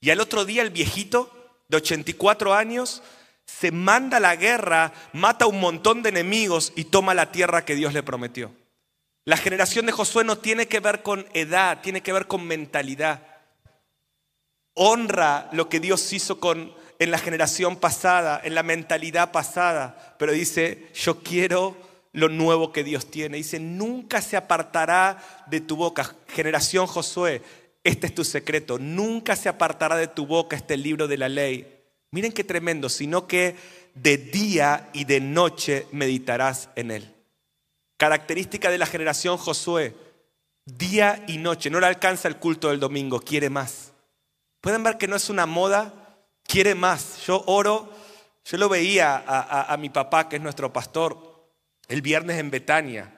Y 0.00 0.10
al 0.10 0.20
otro 0.20 0.44
día 0.44 0.62
el 0.62 0.70
viejito 0.70 1.32
de 1.68 1.78
84 1.78 2.52
años 2.52 3.02
se 3.44 3.70
manda 3.70 4.16
a 4.16 4.20
la 4.20 4.36
guerra, 4.36 4.92
mata 5.12 5.44
a 5.44 5.48
un 5.48 5.60
montón 5.60 6.02
de 6.02 6.10
enemigos 6.10 6.72
y 6.76 6.84
toma 6.84 7.14
la 7.14 7.32
tierra 7.32 7.64
que 7.64 7.76
Dios 7.76 7.94
le 7.94 8.02
prometió. 8.02 8.52
La 9.26 9.36
generación 9.36 9.86
de 9.86 9.92
Josué 9.92 10.22
no 10.22 10.38
tiene 10.38 10.68
que 10.68 10.78
ver 10.78 11.02
con 11.02 11.26
edad, 11.34 11.80
tiene 11.82 12.00
que 12.00 12.12
ver 12.12 12.28
con 12.28 12.46
mentalidad. 12.46 13.26
Honra 14.74 15.48
lo 15.50 15.68
que 15.68 15.80
Dios 15.80 16.12
hizo 16.12 16.38
con, 16.38 16.72
en 17.00 17.10
la 17.10 17.18
generación 17.18 17.74
pasada, 17.74 18.40
en 18.44 18.54
la 18.54 18.62
mentalidad 18.62 19.32
pasada, 19.32 20.14
pero 20.16 20.30
dice, 20.30 20.86
yo 20.94 21.24
quiero 21.24 21.76
lo 22.12 22.28
nuevo 22.28 22.72
que 22.72 22.84
Dios 22.84 23.10
tiene. 23.10 23.38
Dice, 23.38 23.58
nunca 23.58 24.22
se 24.22 24.36
apartará 24.36 25.18
de 25.48 25.60
tu 25.60 25.74
boca, 25.74 26.14
generación 26.28 26.86
Josué, 26.86 27.42
este 27.82 28.06
es 28.06 28.14
tu 28.14 28.22
secreto. 28.22 28.78
Nunca 28.78 29.34
se 29.34 29.48
apartará 29.48 29.96
de 29.96 30.06
tu 30.06 30.24
boca 30.24 30.54
este 30.54 30.76
libro 30.76 31.08
de 31.08 31.18
la 31.18 31.28
ley. 31.28 31.82
Miren 32.12 32.30
qué 32.30 32.44
tremendo, 32.44 32.88
sino 32.88 33.26
que 33.26 33.56
de 33.94 34.18
día 34.18 34.88
y 34.92 35.04
de 35.04 35.20
noche 35.20 35.88
meditarás 35.90 36.68
en 36.76 36.92
él. 36.92 37.15
Característica 37.96 38.70
de 38.70 38.78
la 38.78 38.86
generación 38.86 39.38
Josué, 39.38 39.94
día 40.64 41.24
y 41.26 41.38
noche, 41.38 41.70
no 41.70 41.80
le 41.80 41.86
alcanza 41.86 42.28
el 42.28 42.36
culto 42.36 42.68
del 42.68 42.80
domingo, 42.80 43.20
quiere 43.20 43.48
más. 43.48 43.92
Pueden 44.60 44.82
ver 44.82 44.98
que 44.98 45.08
no 45.08 45.16
es 45.16 45.30
una 45.30 45.46
moda, 45.46 45.94
quiere 46.42 46.74
más. 46.74 47.24
Yo 47.26 47.42
oro, 47.46 47.92
yo 48.44 48.58
lo 48.58 48.68
veía 48.68 49.24
a, 49.26 49.76
mi 49.76 49.90
papá, 49.90 50.28
que 50.28 50.36
es 50.36 50.42
nuestro 50.42 50.72
pastor, 50.72 51.48
el 51.88 52.02
viernes 52.02 52.38
en 52.38 52.50
Betania. 52.50 53.12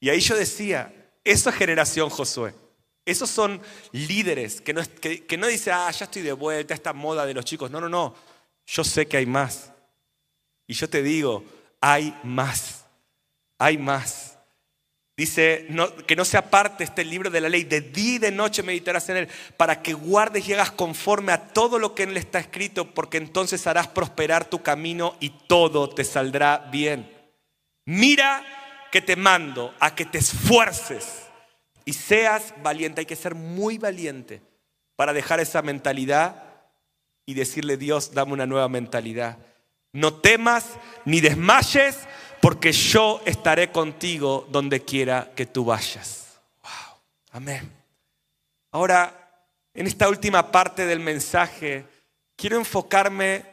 Y 0.00 0.10
ahí 0.10 0.20
yo 0.20 0.36
decía, 0.36 0.92
eso 1.24 1.50
es 1.50 1.56
generación 1.56 2.10
Josué. 2.10 2.54
Esos 3.04 3.30
son 3.30 3.60
líderes 3.92 4.60
que 4.60 4.74
no, 4.74 4.82
que, 5.00 5.26
que 5.26 5.36
no 5.36 5.46
dice, 5.46 5.72
ah, 5.72 5.90
ya 5.90 6.04
estoy 6.04 6.22
de 6.22 6.32
vuelta, 6.32 6.74
esta 6.74 6.92
moda 6.92 7.24
de 7.24 7.34
los 7.34 7.44
chicos. 7.44 7.70
No, 7.70 7.80
no, 7.80 7.88
no. 7.88 8.14
Yo 8.66 8.84
sé 8.84 9.06
que 9.06 9.16
hay 9.16 9.26
más. 9.26 9.72
Y 10.66 10.74
yo 10.74 10.88
te 10.88 11.02
digo, 11.02 11.44
hay 11.80 12.16
más. 12.22 12.79
Hay 13.60 13.76
más. 13.76 14.38
Dice 15.16 15.68
que 16.06 16.16
no 16.16 16.24
se 16.24 16.38
aparte 16.38 16.82
este 16.82 17.04
libro 17.04 17.28
de 17.28 17.42
la 17.42 17.50
ley, 17.50 17.64
de 17.64 17.82
día 17.82 18.14
y 18.14 18.18
de 18.18 18.30
noche 18.30 18.62
meditarás 18.62 19.06
en 19.10 19.18
él, 19.18 19.28
para 19.58 19.82
que 19.82 19.92
guardes 19.92 20.48
y 20.48 20.54
hagas 20.54 20.70
conforme 20.70 21.30
a 21.32 21.48
todo 21.48 21.78
lo 21.78 21.94
que 21.94 22.04
en 22.04 22.10
él 22.10 22.16
está 22.16 22.38
escrito, 22.38 22.94
porque 22.94 23.18
entonces 23.18 23.66
harás 23.66 23.86
prosperar 23.86 24.46
tu 24.46 24.62
camino 24.62 25.14
y 25.20 25.28
todo 25.46 25.90
te 25.90 26.04
saldrá 26.04 26.68
bien. 26.72 27.14
Mira 27.84 28.42
que 28.90 29.02
te 29.02 29.14
mando 29.14 29.74
a 29.78 29.94
que 29.94 30.06
te 30.06 30.16
esfuerces 30.16 31.26
y 31.84 31.92
seas 31.92 32.54
valiente. 32.62 33.00
Hay 33.00 33.06
que 33.06 33.14
ser 33.14 33.34
muy 33.34 33.76
valiente 33.76 34.40
para 34.96 35.12
dejar 35.12 35.38
esa 35.38 35.60
mentalidad 35.60 36.44
y 37.26 37.34
decirle, 37.34 37.76
Dios, 37.76 38.14
dame 38.14 38.32
una 38.32 38.46
nueva 38.46 38.70
mentalidad. 38.70 39.36
No 39.92 40.14
temas 40.14 40.64
ni 41.04 41.20
desmayes, 41.20 41.98
porque 42.40 42.72
yo 42.72 43.20
estaré 43.24 43.70
contigo 43.70 44.46
donde 44.50 44.84
quiera 44.84 45.32
que 45.34 45.46
tú 45.46 45.64
vayas. 45.64 46.40
Wow. 46.62 46.98
Amén. 47.32 47.72
Ahora, 48.72 49.20
en 49.74 49.86
esta 49.86 50.08
última 50.08 50.50
parte 50.50 50.86
del 50.86 51.00
mensaje, 51.00 51.84
quiero 52.36 52.56
enfocarme 52.56 53.44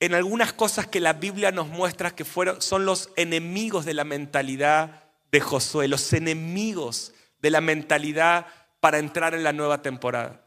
en 0.00 0.14
algunas 0.14 0.52
cosas 0.52 0.86
que 0.86 1.00
la 1.00 1.12
Biblia 1.12 1.50
nos 1.50 1.68
muestra 1.68 2.14
que 2.14 2.24
fueron, 2.24 2.62
son 2.62 2.84
los 2.84 3.10
enemigos 3.16 3.84
de 3.84 3.94
la 3.94 4.04
mentalidad 4.04 5.04
de 5.30 5.40
Josué, 5.40 5.88
los 5.88 6.12
enemigos 6.12 7.12
de 7.40 7.50
la 7.50 7.60
mentalidad 7.60 8.46
para 8.80 8.98
entrar 8.98 9.34
en 9.34 9.42
la 9.42 9.52
nueva 9.52 9.82
temporada. 9.82 10.44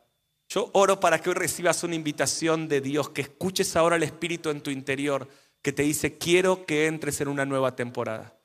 Yo 0.49 0.69
oro 0.73 0.99
para 0.99 1.19
que 1.19 1.29
hoy 1.29 1.35
recibas 1.35 1.83
una 1.83 1.95
invitación 1.95 2.67
de 2.67 2.81
Dios, 2.81 3.09
que 3.09 3.21
escuches 3.21 3.75
ahora 3.75 3.95
el 3.95 4.03
Espíritu 4.03 4.49
en 4.49 4.61
tu 4.61 4.69
interior, 4.69 5.27
que 5.61 5.71
te 5.71 5.83
dice, 5.83 6.17
quiero 6.17 6.65
que 6.65 6.87
entres 6.87 7.21
en 7.21 7.27
una 7.27 7.45
nueva 7.45 7.75
temporada. 7.75 8.37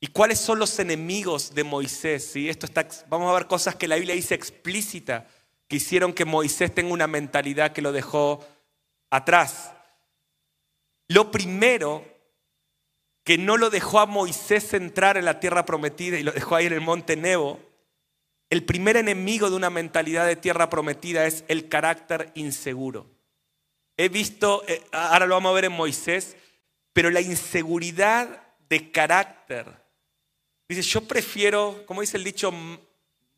¿Y 0.00 0.08
cuáles 0.08 0.38
son 0.38 0.58
los 0.58 0.78
enemigos 0.78 1.54
de 1.54 1.64
Moisés? 1.64 2.36
Esto 2.36 2.66
está, 2.66 2.86
vamos 3.08 3.30
a 3.30 3.34
ver 3.34 3.48
cosas 3.48 3.74
que 3.74 3.88
la 3.88 3.96
Biblia 3.96 4.14
dice 4.14 4.34
explícita, 4.34 5.26
que 5.66 5.76
hicieron 5.76 6.12
que 6.12 6.24
Moisés 6.24 6.74
tenga 6.74 6.92
una 6.92 7.08
mentalidad 7.08 7.72
que 7.72 7.82
lo 7.82 7.90
dejó 7.90 8.46
atrás. 9.10 9.72
Lo 11.08 11.30
primero 11.30 12.04
que 13.24 13.38
no 13.38 13.56
lo 13.56 13.70
dejó 13.70 13.98
a 13.98 14.06
Moisés 14.06 14.72
entrar 14.72 15.16
en 15.16 15.24
la 15.24 15.40
tierra 15.40 15.66
prometida 15.66 16.18
y 16.18 16.22
lo 16.22 16.32
dejó 16.32 16.54
ahí 16.54 16.66
en 16.66 16.72
el 16.72 16.80
monte 16.80 17.16
Nebo, 17.16 17.60
el 18.50 18.64
primer 18.64 18.96
enemigo 18.96 19.50
de 19.50 19.56
una 19.56 19.68
mentalidad 19.68 20.26
de 20.26 20.36
tierra 20.36 20.70
prometida 20.70 21.26
es 21.26 21.44
el 21.48 21.68
carácter 21.68 22.30
inseguro. 22.34 23.17
He 24.00 24.08
visto, 24.08 24.64
eh, 24.68 24.84
ahora 24.92 25.26
lo 25.26 25.34
vamos 25.34 25.50
a 25.50 25.54
ver 25.54 25.64
en 25.64 25.72
Moisés, 25.72 26.36
pero 26.92 27.10
la 27.10 27.20
inseguridad 27.20 28.44
de 28.68 28.92
carácter. 28.92 29.66
Dice, 30.68 30.82
yo 30.82 31.00
prefiero, 31.00 31.82
¿cómo 31.84 32.00
dice 32.00 32.16
el 32.16 32.22
dicho, 32.22 32.52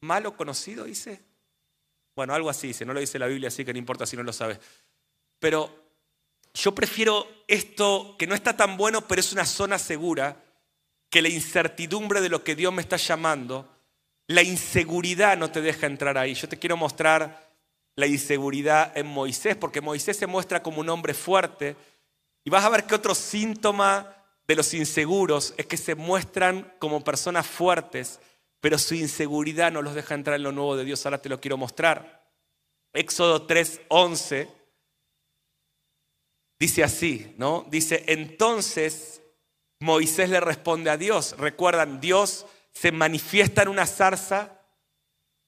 malo 0.00 0.36
conocido, 0.36 0.84
dice. 0.84 1.24
Bueno, 2.14 2.34
algo 2.34 2.50
así 2.50 2.66
dice, 2.66 2.84
no 2.84 2.92
lo 2.92 3.00
dice 3.00 3.18
la 3.18 3.26
Biblia, 3.26 3.48
así 3.48 3.64
que 3.64 3.72
no 3.72 3.78
importa 3.78 4.04
si 4.04 4.18
no 4.18 4.22
lo 4.22 4.34
sabes. 4.34 4.58
Pero 5.38 5.74
yo 6.52 6.74
prefiero 6.74 7.26
esto 7.48 8.16
que 8.18 8.26
no 8.26 8.34
está 8.34 8.54
tan 8.54 8.76
bueno, 8.76 9.08
pero 9.08 9.20
es 9.20 9.32
una 9.32 9.46
zona 9.46 9.78
segura, 9.78 10.44
que 11.08 11.22
la 11.22 11.30
incertidumbre 11.30 12.20
de 12.20 12.28
lo 12.28 12.44
que 12.44 12.54
Dios 12.54 12.70
me 12.70 12.82
está 12.82 12.98
llamando, 12.98 13.66
la 14.26 14.42
inseguridad 14.42 15.38
no 15.38 15.50
te 15.50 15.62
deja 15.62 15.86
entrar 15.86 16.18
ahí. 16.18 16.34
Yo 16.34 16.50
te 16.50 16.58
quiero 16.58 16.76
mostrar 16.76 17.49
la 17.96 18.06
inseguridad 18.06 18.96
en 18.96 19.06
Moisés, 19.06 19.56
porque 19.56 19.80
Moisés 19.80 20.16
se 20.16 20.26
muestra 20.26 20.62
como 20.62 20.80
un 20.80 20.88
hombre 20.88 21.14
fuerte, 21.14 21.76
y 22.44 22.50
vas 22.50 22.64
a 22.64 22.70
ver 22.70 22.84
que 22.84 22.94
otro 22.94 23.14
síntoma 23.14 24.16
de 24.46 24.56
los 24.56 24.72
inseguros 24.74 25.54
es 25.56 25.66
que 25.66 25.76
se 25.76 25.94
muestran 25.94 26.72
como 26.78 27.04
personas 27.04 27.46
fuertes, 27.46 28.18
pero 28.60 28.78
su 28.78 28.94
inseguridad 28.94 29.70
no 29.72 29.82
los 29.82 29.94
deja 29.94 30.14
entrar 30.14 30.36
en 30.36 30.42
lo 30.42 30.52
nuevo 30.52 30.76
de 30.76 30.84
Dios. 30.84 31.04
Ahora 31.06 31.22
te 31.22 31.28
lo 31.28 31.40
quiero 31.40 31.56
mostrar. 31.56 32.20
Éxodo 32.92 33.46
3:11 33.46 34.48
dice 36.58 36.84
así, 36.84 37.34
¿no? 37.38 37.66
Dice, 37.70 38.04
entonces 38.08 39.22
Moisés 39.80 40.28
le 40.28 40.40
responde 40.40 40.90
a 40.90 40.96
Dios. 40.96 41.34
Recuerdan, 41.38 42.00
Dios 42.00 42.44
se 42.72 42.92
manifiesta 42.92 43.62
en 43.62 43.68
una 43.68 43.86
zarza. 43.86 44.59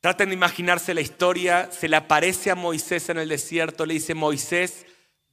Traten 0.03 0.31
de 0.31 0.35
imaginarse 0.35 0.95
la 0.95 1.01
historia. 1.01 1.71
Se 1.71 1.89
le 1.89 1.95
aparece 1.95 2.51
a 2.51 2.57
Moisés 2.57 3.09
en 3.09 3.19
el 3.19 3.29
desierto. 3.29 3.87
Le 3.87 3.95
dice, 3.95 4.15
Moisés, 4.15 4.85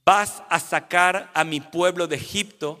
vas 0.04 0.44
a 0.48 0.60
sacar 0.60 1.28
a 1.34 1.42
mi 1.42 1.60
pueblo 1.60 2.06
de 2.06 2.14
Egipto. 2.14 2.80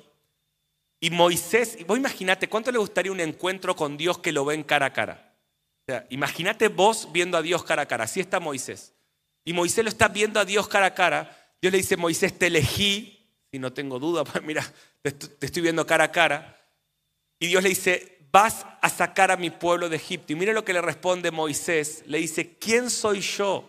Y 1.00 1.10
Moisés, 1.10 1.84
vos 1.88 1.98
imagínate, 1.98 2.48
¿cuánto 2.48 2.70
le 2.70 2.78
gustaría 2.78 3.10
un 3.10 3.18
encuentro 3.18 3.74
con 3.74 3.96
Dios 3.96 4.18
que 4.18 4.30
lo 4.30 4.44
ven 4.44 4.62
cara 4.62 4.86
a 4.86 4.92
cara? 4.92 5.34
O 5.82 5.92
sea, 5.92 6.06
imagínate 6.10 6.68
vos 6.68 7.08
viendo 7.10 7.36
a 7.36 7.42
Dios 7.42 7.64
cara 7.64 7.82
a 7.82 7.86
cara. 7.86 8.04
Así 8.04 8.20
está 8.20 8.38
Moisés. 8.38 8.94
Y 9.44 9.52
Moisés 9.52 9.82
lo 9.82 9.88
está 9.88 10.06
viendo 10.06 10.38
a 10.38 10.44
Dios 10.44 10.68
cara 10.68 10.86
a 10.86 10.94
cara. 10.94 11.36
Dios 11.60 11.72
le 11.72 11.78
dice, 11.78 11.96
Moisés, 11.96 12.38
te 12.38 12.46
elegí, 12.46 13.20
y 13.50 13.58
no 13.58 13.72
tengo 13.72 13.98
duda, 13.98 14.22
pues 14.32 14.44
mira, 14.44 14.64
te 15.02 15.44
estoy 15.44 15.60
viendo 15.60 15.84
cara 15.84 16.04
a 16.04 16.12
cara. 16.12 16.56
Y 17.40 17.48
Dios 17.48 17.64
le 17.64 17.70
dice, 17.70 18.19
vas 18.32 18.66
a 18.80 18.88
sacar 18.88 19.30
a 19.30 19.36
mi 19.36 19.50
pueblo 19.50 19.88
de 19.88 19.96
Egipto. 19.96 20.32
Y 20.32 20.36
mire 20.36 20.52
lo 20.52 20.64
que 20.64 20.72
le 20.72 20.80
responde 20.80 21.30
Moisés. 21.30 22.04
Le 22.06 22.18
dice, 22.18 22.56
¿quién 22.58 22.90
soy 22.90 23.20
yo 23.20 23.68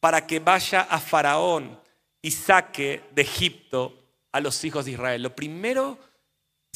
para 0.00 0.26
que 0.26 0.40
vaya 0.40 0.82
a 0.82 0.98
Faraón 1.00 1.80
y 2.22 2.30
saque 2.30 3.02
de 3.12 3.22
Egipto 3.22 3.94
a 4.32 4.40
los 4.40 4.64
hijos 4.64 4.84
de 4.84 4.92
Israel? 4.92 5.22
Lo 5.22 5.34
primero, 5.34 5.98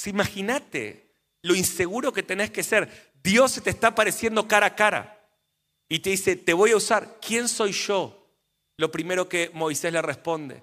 imagínate 0.05 1.11
lo 1.43 1.55
inseguro 1.55 2.13
que 2.13 2.23
tenés 2.23 2.51
que 2.51 2.63
ser. 2.63 3.13
Dios 3.23 3.53
se 3.53 3.61
te 3.61 3.71
está 3.71 3.89
apareciendo 3.89 4.49
cara 4.49 4.67
a 4.67 4.75
cara 4.75 5.19
y 5.89 6.01
te 6.01 6.11
dice, 6.11 6.37
te 6.37 6.53
voy 6.53 6.73
a 6.73 6.77
usar. 6.77 7.19
¿Quién 7.21 7.49
soy 7.49 7.73
yo? 7.73 8.19
lo 8.83 8.91
primero 8.91 9.29
que 9.29 9.51
Moisés 9.55 9.93
le 9.93 10.03
responde. 10.03 10.63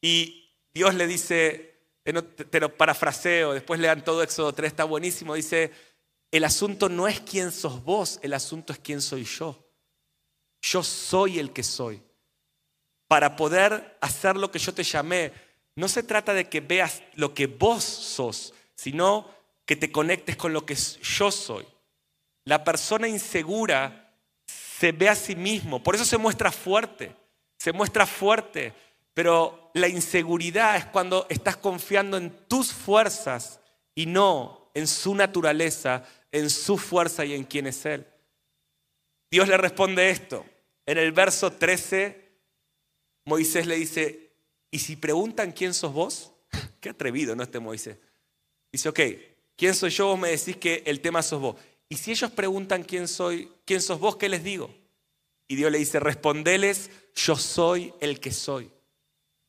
Y 0.00 0.54
Dios 0.72 0.94
le 0.94 1.08
dice, 1.08 1.69
te 2.02 2.60
lo 2.60 2.76
parafraseo, 2.76 3.52
después 3.52 3.80
lean 3.80 4.04
todo 4.04 4.22
Éxodo 4.22 4.52
3, 4.52 4.68
está 4.68 4.84
buenísimo, 4.84 5.34
dice, 5.34 5.70
el 6.30 6.44
asunto 6.44 6.88
no 6.88 7.08
es 7.08 7.20
quién 7.20 7.52
sos 7.52 7.82
vos, 7.82 8.18
el 8.22 8.32
asunto 8.34 8.72
es 8.72 8.78
quién 8.78 9.00
soy 9.00 9.24
yo. 9.24 9.66
Yo 10.62 10.82
soy 10.82 11.38
el 11.38 11.52
que 11.52 11.62
soy. 11.62 12.02
Para 13.08 13.36
poder 13.36 13.96
hacer 14.00 14.36
lo 14.36 14.50
que 14.50 14.58
yo 14.58 14.72
te 14.72 14.84
llamé, 14.84 15.32
no 15.74 15.88
se 15.88 16.02
trata 16.02 16.34
de 16.34 16.48
que 16.48 16.60
veas 16.60 17.02
lo 17.14 17.34
que 17.34 17.46
vos 17.46 17.82
sos, 17.82 18.54
sino 18.74 19.30
que 19.64 19.76
te 19.76 19.90
conectes 19.90 20.36
con 20.36 20.52
lo 20.52 20.66
que 20.66 20.74
yo 20.74 21.30
soy. 21.30 21.66
La 22.44 22.64
persona 22.64 23.08
insegura 23.08 24.14
se 24.46 24.92
ve 24.92 25.08
a 25.08 25.14
sí 25.14 25.34
mismo, 25.34 25.82
por 25.82 25.94
eso 25.94 26.04
se 26.04 26.18
muestra 26.18 26.52
fuerte 26.52 27.14
se 27.60 27.74
muestra 27.74 28.06
fuerte, 28.06 28.72
pero 29.20 29.70
la 29.74 29.86
inseguridad 29.86 30.78
es 30.78 30.86
cuando 30.86 31.26
estás 31.28 31.58
confiando 31.58 32.16
en 32.16 32.30
tus 32.48 32.72
fuerzas 32.72 33.60
y 33.94 34.06
no 34.06 34.70
en 34.72 34.86
su 34.86 35.14
naturaleza, 35.14 36.08
en 36.32 36.48
su 36.48 36.78
fuerza 36.78 37.26
y 37.26 37.34
en 37.34 37.44
quién 37.44 37.66
es 37.66 37.84
Él. 37.84 38.06
Dios 39.30 39.46
le 39.46 39.58
responde 39.58 40.08
esto. 40.08 40.46
En 40.86 40.96
el 40.96 41.12
verso 41.12 41.52
13, 41.52 42.30
Moisés 43.26 43.66
le 43.66 43.74
dice, 43.76 44.32
¿y 44.70 44.78
si 44.78 44.96
preguntan 44.96 45.52
quién 45.52 45.74
sos 45.74 45.92
vos? 45.92 46.32
Qué 46.80 46.88
atrevido, 46.88 47.36
¿no? 47.36 47.42
Este 47.42 47.60
Moisés. 47.60 47.98
Dice, 48.72 48.88
ok, 48.88 49.00
¿quién 49.54 49.74
soy 49.74 49.90
yo? 49.90 50.06
Vos 50.06 50.18
me 50.18 50.30
decís 50.30 50.56
que 50.56 50.82
el 50.86 51.02
tema 51.02 51.22
sos 51.22 51.42
vos. 51.42 51.56
Y 51.90 51.96
si 51.98 52.12
ellos 52.12 52.30
preguntan 52.30 52.84
quién 52.84 53.06
soy, 53.06 53.52
quién 53.66 53.82
sos 53.82 54.00
vos, 54.00 54.16
¿qué 54.16 54.30
les 54.30 54.42
digo? 54.42 54.74
Y 55.46 55.56
Dios 55.56 55.70
le 55.70 55.76
dice, 55.76 56.00
respondeles, 56.00 56.90
yo 57.14 57.36
soy 57.36 57.92
el 58.00 58.18
que 58.18 58.32
soy. 58.32 58.70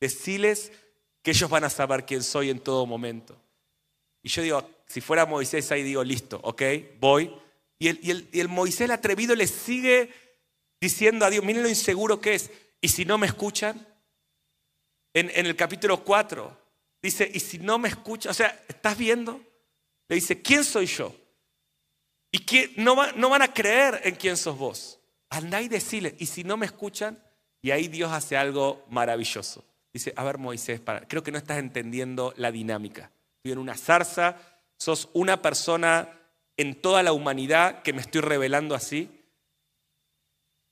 Deciles 0.02 0.72
que 1.22 1.32
ellos 1.32 1.50
van 1.50 1.64
a 1.64 1.70
saber 1.70 2.06
quién 2.06 2.24
soy 2.24 2.50
en 2.50 2.60
todo 2.60 2.86
momento. 2.86 3.40
Y 4.24 4.30
yo 4.30 4.42
digo, 4.42 4.70
si 4.88 5.00
fuera 5.00 5.26
Moisés 5.26 5.72
ahí 5.72 5.84
digo, 5.84 6.04
listo, 6.04 6.40
ok, 6.44 6.62
voy. 7.00 7.34
Y 7.80 7.88
el, 8.38 8.48
Moisés 8.48 8.90
atrevido 8.90 9.36
le 9.36 9.48
sigue 9.48 10.12
diciendo 10.80 11.26
a 11.26 11.30
Dios, 11.30 11.44
miren 11.44 11.64
lo 11.64 11.70
inseguro 11.70 12.20
que 12.20 12.36
es. 12.36 12.52
Y 12.80 12.90
si 12.90 13.06
no 13.06 13.18
me 13.18 13.28
escuchan, 13.28 13.88
en, 15.14 15.30
el 15.34 15.56
capítulo 15.56 16.04
4, 16.04 16.58
dice, 17.02 17.30
y 17.34 17.40
si 17.40 17.58
no 17.58 17.80
me 17.80 17.90
escuchan, 17.90 18.32
o 18.32 18.34
sea, 18.34 18.64
¿estás 18.68 18.98
viendo? 18.98 19.42
Le 20.08 20.16
dice, 20.16 20.42
¿quién 20.42 20.64
soy 20.64 20.86
yo? 20.86 21.16
Y 22.32 22.40
que 22.40 22.74
no, 22.78 23.12
no 23.14 23.30
van 23.30 23.42
a 23.42 23.54
creer 23.54 24.02
en 24.04 24.16
quién 24.16 24.38
sos 24.38 24.58
vos. 24.58 25.00
Andá 25.30 25.62
y 25.62 25.68
decirle, 25.68 26.16
y 26.20 26.26
si 26.26 26.44
no 26.44 26.58
me 26.58 26.66
escuchan, 26.66 27.22
y 27.62 27.72
ahí 27.72 27.88
Dios 27.88 28.12
hace 28.12 28.38
algo 28.38 28.86
maravilloso. 28.90 29.64
Dice, 29.94 30.14
a 30.16 30.24
ver 30.24 30.38
Moisés, 30.38 30.80
para, 30.80 31.08
creo 31.08 31.24
que 31.24 31.32
no 31.32 31.38
estás 31.38 31.58
entendiendo 31.58 32.34
la 32.38 32.52
dinámica. 32.52 33.12
Estoy 33.38 33.54
en 33.54 33.58
una 33.58 33.76
zarza, 33.76 34.38
sos 34.78 35.10
una 35.14 35.42
persona 35.42 36.10
en 36.58 36.80
toda 36.82 37.04
la 37.04 37.14
humanidad 37.14 37.82
que 37.82 37.94
me 37.94 38.02
estoy 38.02 38.22
revelando 38.22 38.76
así, 38.76 39.22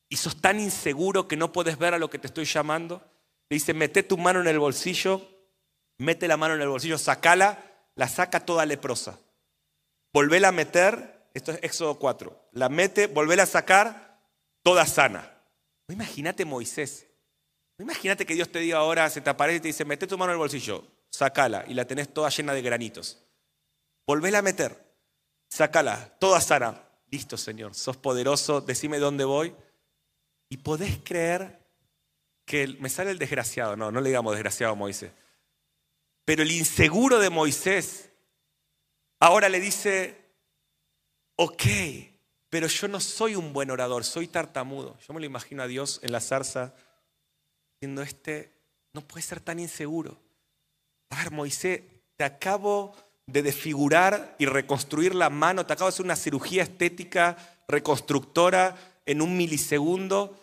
y 0.09 0.17
sos 0.17 0.41
tan 0.41 0.59
inseguro 0.59 1.27
que 1.27 1.37
no 1.37 1.51
puedes 1.51 1.77
ver 1.77 1.93
a 1.93 1.99
lo 1.99 2.09
que 2.09 2.17
te 2.17 2.27
estoy 2.27 2.45
llamando. 2.45 3.01
Le 3.49 3.55
dice, 3.55 3.73
mete 3.73 4.03
tu 4.03 4.17
mano 4.17 4.41
en 4.41 4.47
el 4.47 4.57
bolsillo, 4.57 5.27
mete 5.97 6.27
la 6.27 6.37
mano 6.37 6.55
en 6.55 6.61
el 6.61 6.69
bolsillo, 6.69 6.97
sacala, 6.97 7.63
la 7.95 8.07
saca 8.07 8.39
toda 8.39 8.65
leprosa. 8.65 9.19
Volvela 10.13 10.47
a 10.47 10.51
meter, 10.51 11.29
esto 11.33 11.51
es 11.51 11.59
Éxodo 11.61 11.99
4, 11.99 12.49
la 12.53 12.69
mete, 12.69 13.07
volvela 13.07 13.43
a 13.43 13.47
sacar, 13.47 14.19
toda 14.63 14.85
sana. 14.85 15.31
Imagínate 15.89 16.45
Moisés, 16.45 17.07
imagínate 17.83 18.25
que 18.25 18.33
Dios 18.33 18.51
te 18.51 18.59
diga 18.59 18.79
ahora, 18.79 19.09
se 19.09 19.21
te 19.21 19.29
aparece 19.29 19.57
y 19.57 19.61
te 19.61 19.67
dice, 19.69 19.85
mete 19.85 20.07
tu 20.07 20.17
mano 20.17 20.31
en 20.31 20.35
el 20.35 20.39
bolsillo, 20.39 20.85
sacala 21.09 21.65
y 21.67 21.73
la 21.73 21.85
tenés 21.85 22.13
toda 22.13 22.29
llena 22.29 22.53
de 22.53 22.61
granitos. 22.61 23.23
Volvela 24.05 24.39
a 24.39 24.41
meter, 24.41 24.77
sacala, 25.49 26.17
toda 26.19 26.41
sana. 26.41 26.83
Listo, 27.11 27.37
Señor, 27.37 27.73
sos 27.73 27.97
poderoso, 27.97 28.61
decime 28.61 28.99
dónde 28.99 29.23
voy. 29.23 29.55
Y 30.49 30.57
podés 30.57 30.99
creer 31.03 31.59
que 32.45 32.67
me 32.79 32.89
sale 32.89 33.11
el 33.11 33.19
desgraciado, 33.19 33.75
no, 33.75 33.91
no 33.91 34.01
le 34.01 34.09
digamos 34.09 34.33
desgraciado 34.33 34.73
a 34.73 34.75
Moisés. 34.75 35.11
Pero 36.25 36.43
el 36.43 36.51
inseguro 36.51 37.19
de 37.19 37.29
Moisés 37.29 38.09
ahora 39.19 39.49
le 39.49 39.59
dice, 39.59 40.33
ok, 41.35 41.63
pero 42.49 42.67
yo 42.67 42.87
no 42.87 42.99
soy 42.99 43.35
un 43.35 43.53
buen 43.53 43.69
orador, 43.69 44.03
soy 44.03 44.27
tartamudo. 44.27 44.97
Yo 45.07 45.13
me 45.13 45.19
lo 45.19 45.25
imagino 45.25 45.63
a 45.63 45.67
Dios 45.67 45.99
en 46.03 46.11
la 46.11 46.19
zarza 46.19 46.73
diciendo, 47.79 48.01
este 48.01 48.51
no 48.93 49.01
puede 49.01 49.21
ser 49.21 49.39
tan 49.39 49.59
inseguro. 49.59 50.17
A 51.11 51.23
ver, 51.23 51.31
Moisés, 51.31 51.81
te 52.17 52.25
acabo 52.25 52.93
de 53.25 53.41
desfigurar 53.41 54.35
y 54.37 54.45
reconstruir 54.45 55.15
la 55.15 55.29
mano, 55.29 55.65
te 55.65 55.73
acabo 55.73 55.87
de 55.87 55.93
hacer 55.93 56.05
una 56.05 56.15
cirugía 56.15 56.63
estética 56.63 57.37
reconstructora 57.67 58.75
en 59.05 59.21
un 59.21 59.37
milisegundo. 59.37 60.35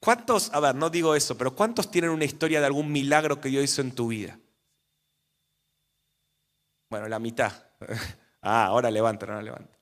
¿Cuántos, 0.00 0.52
a 0.52 0.60
ver, 0.60 0.74
no 0.74 0.90
digo 0.90 1.14
eso, 1.14 1.38
pero 1.38 1.54
cuántos 1.54 1.90
tienen 1.90 2.10
una 2.10 2.24
historia 2.24 2.60
de 2.60 2.66
algún 2.66 2.90
milagro 2.90 3.40
que 3.40 3.50
Dios 3.50 3.64
hizo 3.64 3.82
en 3.82 3.92
tu 3.92 4.08
vida? 4.08 4.38
Bueno, 6.90 7.08
la 7.08 7.20
mitad. 7.20 7.52
ah, 8.42 8.66
ahora 8.66 8.90
levanta, 8.90 9.26
ahora 9.26 9.42
levanta. 9.42 9.78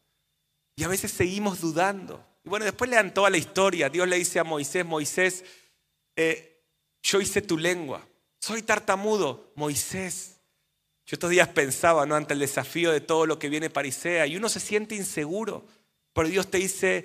Y 0.76 0.84
a 0.84 0.88
veces 0.88 1.10
seguimos 1.10 1.60
dudando. 1.60 2.22
Y 2.44 2.48
bueno, 2.48 2.64
después 2.64 2.90
le 2.90 2.96
dan 2.96 3.14
toda 3.14 3.30
la 3.30 3.36
historia. 3.36 3.88
Dios 3.88 4.08
le 4.08 4.16
dice 4.16 4.38
a 4.40 4.44
Moisés, 4.44 4.84
Moisés, 4.84 5.44
eh, 6.16 6.51
yo 7.02 7.20
hice 7.20 7.42
tu 7.42 7.58
lengua. 7.58 8.06
Soy 8.38 8.62
tartamudo. 8.62 9.52
Moisés. 9.54 10.40
Yo 11.06 11.16
estos 11.16 11.30
días 11.30 11.48
pensaba, 11.48 12.06
¿no? 12.06 12.14
Ante 12.14 12.34
el 12.34 12.40
desafío 12.40 12.92
de 12.92 13.00
todo 13.00 13.26
lo 13.26 13.38
que 13.38 13.48
viene 13.48 13.70
Parisea. 13.70 14.26
Y 14.26 14.36
uno 14.36 14.48
se 14.48 14.60
siente 14.60 14.94
inseguro. 14.94 15.66
Pero 16.12 16.28
Dios 16.28 16.50
te 16.50 16.58
dice, 16.58 17.04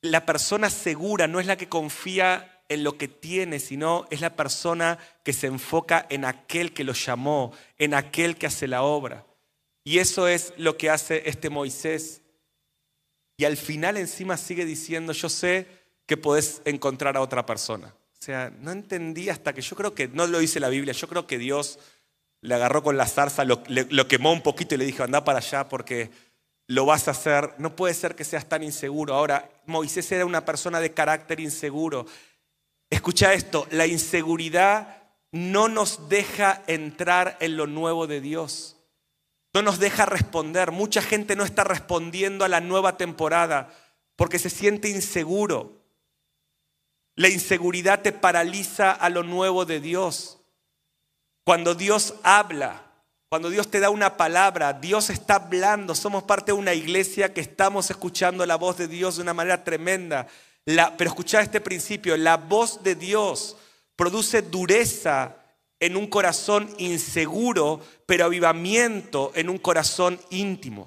la 0.00 0.24
persona 0.26 0.70
segura 0.70 1.26
no 1.26 1.40
es 1.40 1.46
la 1.46 1.56
que 1.56 1.68
confía 1.68 2.62
en 2.68 2.84
lo 2.84 2.96
que 2.96 3.08
tiene, 3.08 3.58
sino 3.58 4.06
es 4.10 4.20
la 4.20 4.36
persona 4.36 4.98
que 5.22 5.32
se 5.32 5.46
enfoca 5.46 6.06
en 6.08 6.24
aquel 6.24 6.72
que 6.72 6.84
lo 6.84 6.92
llamó, 6.92 7.52
en 7.78 7.94
aquel 7.94 8.36
que 8.36 8.46
hace 8.46 8.68
la 8.68 8.82
obra. 8.82 9.26
Y 9.82 9.98
eso 9.98 10.28
es 10.28 10.54
lo 10.56 10.76
que 10.76 10.90
hace 10.90 11.28
este 11.28 11.50
Moisés. 11.50 12.22
Y 13.36 13.44
al 13.44 13.56
final 13.56 13.96
encima 13.96 14.36
sigue 14.36 14.64
diciendo, 14.64 15.12
yo 15.12 15.28
sé 15.28 15.66
que 16.06 16.16
podés 16.16 16.62
encontrar 16.64 17.16
a 17.16 17.20
otra 17.20 17.44
persona. 17.44 17.94
O 18.24 18.26
sea, 18.26 18.50
no 18.58 18.72
entendí 18.72 19.28
hasta 19.28 19.52
que 19.52 19.60
yo 19.60 19.76
creo 19.76 19.94
que, 19.94 20.08
no 20.08 20.26
lo 20.26 20.38
dice 20.38 20.58
la 20.58 20.70
Biblia, 20.70 20.94
yo 20.94 21.06
creo 21.08 21.26
que 21.26 21.36
Dios 21.36 21.78
le 22.40 22.54
agarró 22.54 22.82
con 22.82 22.96
la 22.96 23.06
zarza, 23.06 23.44
lo, 23.44 23.62
lo 23.68 24.08
quemó 24.08 24.32
un 24.32 24.40
poquito 24.40 24.74
y 24.74 24.78
le 24.78 24.86
dijo, 24.86 25.02
anda 25.02 25.24
para 25.24 25.40
allá 25.40 25.68
porque 25.68 26.10
lo 26.66 26.86
vas 26.86 27.06
a 27.06 27.10
hacer. 27.10 27.52
No 27.58 27.76
puede 27.76 27.92
ser 27.92 28.14
que 28.14 28.24
seas 28.24 28.48
tan 28.48 28.62
inseguro. 28.62 29.12
Ahora, 29.12 29.50
Moisés 29.66 30.10
era 30.10 30.24
una 30.24 30.42
persona 30.42 30.80
de 30.80 30.94
carácter 30.94 31.38
inseguro. 31.38 32.06
Escucha 32.88 33.34
esto, 33.34 33.66
la 33.70 33.86
inseguridad 33.86 35.02
no 35.30 35.68
nos 35.68 36.08
deja 36.08 36.62
entrar 36.66 37.36
en 37.40 37.58
lo 37.58 37.66
nuevo 37.66 38.06
de 38.06 38.22
Dios. 38.22 38.78
No 39.52 39.60
nos 39.60 39.78
deja 39.78 40.06
responder. 40.06 40.72
Mucha 40.72 41.02
gente 41.02 41.36
no 41.36 41.44
está 41.44 41.62
respondiendo 41.62 42.46
a 42.46 42.48
la 42.48 42.62
nueva 42.62 42.96
temporada 42.96 43.68
porque 44.16 44.38
se 44.38 44.48
siente 44.48 44.88
inseguro. 44.88 45.83
La 47.16 47.28
inseguridad 47.28 48.02
te 48.02 48.12
paraliza 48.12 48.90
a 48.90 49.08
lo 49.08 49.22
nuevo 49.22 49.64
de 49.64 49.80
Dios. 49.80 50.38
Cuando 51.44 51.74
Dios 51.74 52.14
habla, 52.22 52.82
cuando 53.28 53.50
Dios 53.50 53.68
te 53.68 53.80
da 53.80 53.90
una 53.90 54.16
palabra, 54.16 54.72
Dios 54.72 55.10
está 55.10 55.34
hablando. 55.36 55.94
Somos 55.94 56.24
parte 56.24 56.52
de 56.52 56.58
una 56.58 56.74
iglesia 56.74 57.32
que 57.32 57.40
estamos 57.40 57.90
escuchando 57.90 58.46
la 58.46 58.56
voz 58.56 58.78
de 58.78 58.88
Dios 58.88 59.16
de 59.16 59.22
una 59.22 59.34
manera 59.34 59.62
tremenda. 59.62 60.26
pero 60.64 61.10
escuchar 61.10 61.42
este 61.42 61.60
principio, 61.60 62.16
la 62.16 62.36
voz 62.36 62.82
de 62.82 62.94
Dios 62.94 63.56
produce 63.96 64.42
dureza 64.42 65.36
en 65.78 65.96
un 65.96 66.06
corazón 66.06 66.74
inseguro, 66.78 67.80
pero 68.06 68.24
avivamiento 68.24 69.32
en 69.34 69.50
un 69.50 69.58
corazón 69.58 70.20
íntimo. 70.30 70.86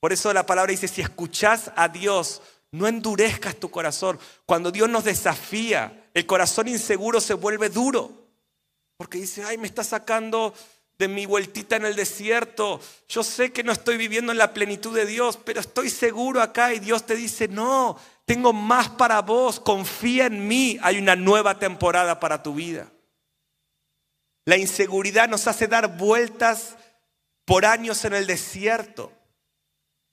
Por 0.00 0.12
eso 0.12 0.32
la 0.32 0.44
palabra 0.44 0.72
dice, 0.72 0.88
si 0.88 1.00
escuchás 1.00 1.70
a 1.76 1.88
Dios, 1.88 2.42
no 2.72 2.88
endurezcas 2.88 3.56
tu 3.56 3.70
corazón. 3.70 4.18
Cuando 4.46 4.72
Dios 4.72 4.88
nos 4.88 5.04
desafía, 5.04 6.08
el 6.14 6.26
corazón 6.26 6.68
inseguro 6.68 7.20
se 7.20 7.34
vuelve 7.34 7.68
duro. 7.68 8.10
Porque 8.96 9.18
dice, 9.18 9.44
ay, 9.44 9.58
me 9.58 9.66
está 9.66 9.84
sacando 9.84 10.54
de 10.98 11.08
mi 11.08 11.26
vueltita 11.26 11.76
en 11.76 11.84
el 11.84 11.94
desierto. 11.96 12.80
Yo 13.08 13.22
sé 13.22 13.52
que 13.52 13.62
no 13.62 13.72
estoy 13.72 13.96
viviendo 13.96 14.32
en 14.32 14.38
la 14.38 14.54
plenitud 14.54 14.94
de 14.94 15.06
Dios, 15.06 15.38
pero 15.44 15.60
estoy 15.60 15.90
seguro 15.90 16.40
acá 16.40 16.72
y 16.72 16.78
Dios 16.78 17.04
te 17.04 17.14
dice, 17.14 17.46
no, 17.48 17.98
tengo 18.24 18.52
más 18.52 18.88
para 18.88 19.20
vos, 19.20 19.60
confía 19.60 20.26
en 20.26 20.46
mí, 20.46 20.78
hay 20.82 20.98
una 20.98 21.16
nueva 21.16 21.58
temporada 21.58 22.20
para 22.20 22.42
tu 22.42 22.54
vida. 22.54 22.90
La 24.44 24.56
inseguridad 24.56 25.28
nos 25.28 25.46
hace 25.46 25.68
dar 25.68 25.96
vueltas 25.98 26.76
por 27.44 27.66
años 27.66 28.04
en 28.04 28.14
el 28.14 28.26
desierto. 28.26 29.12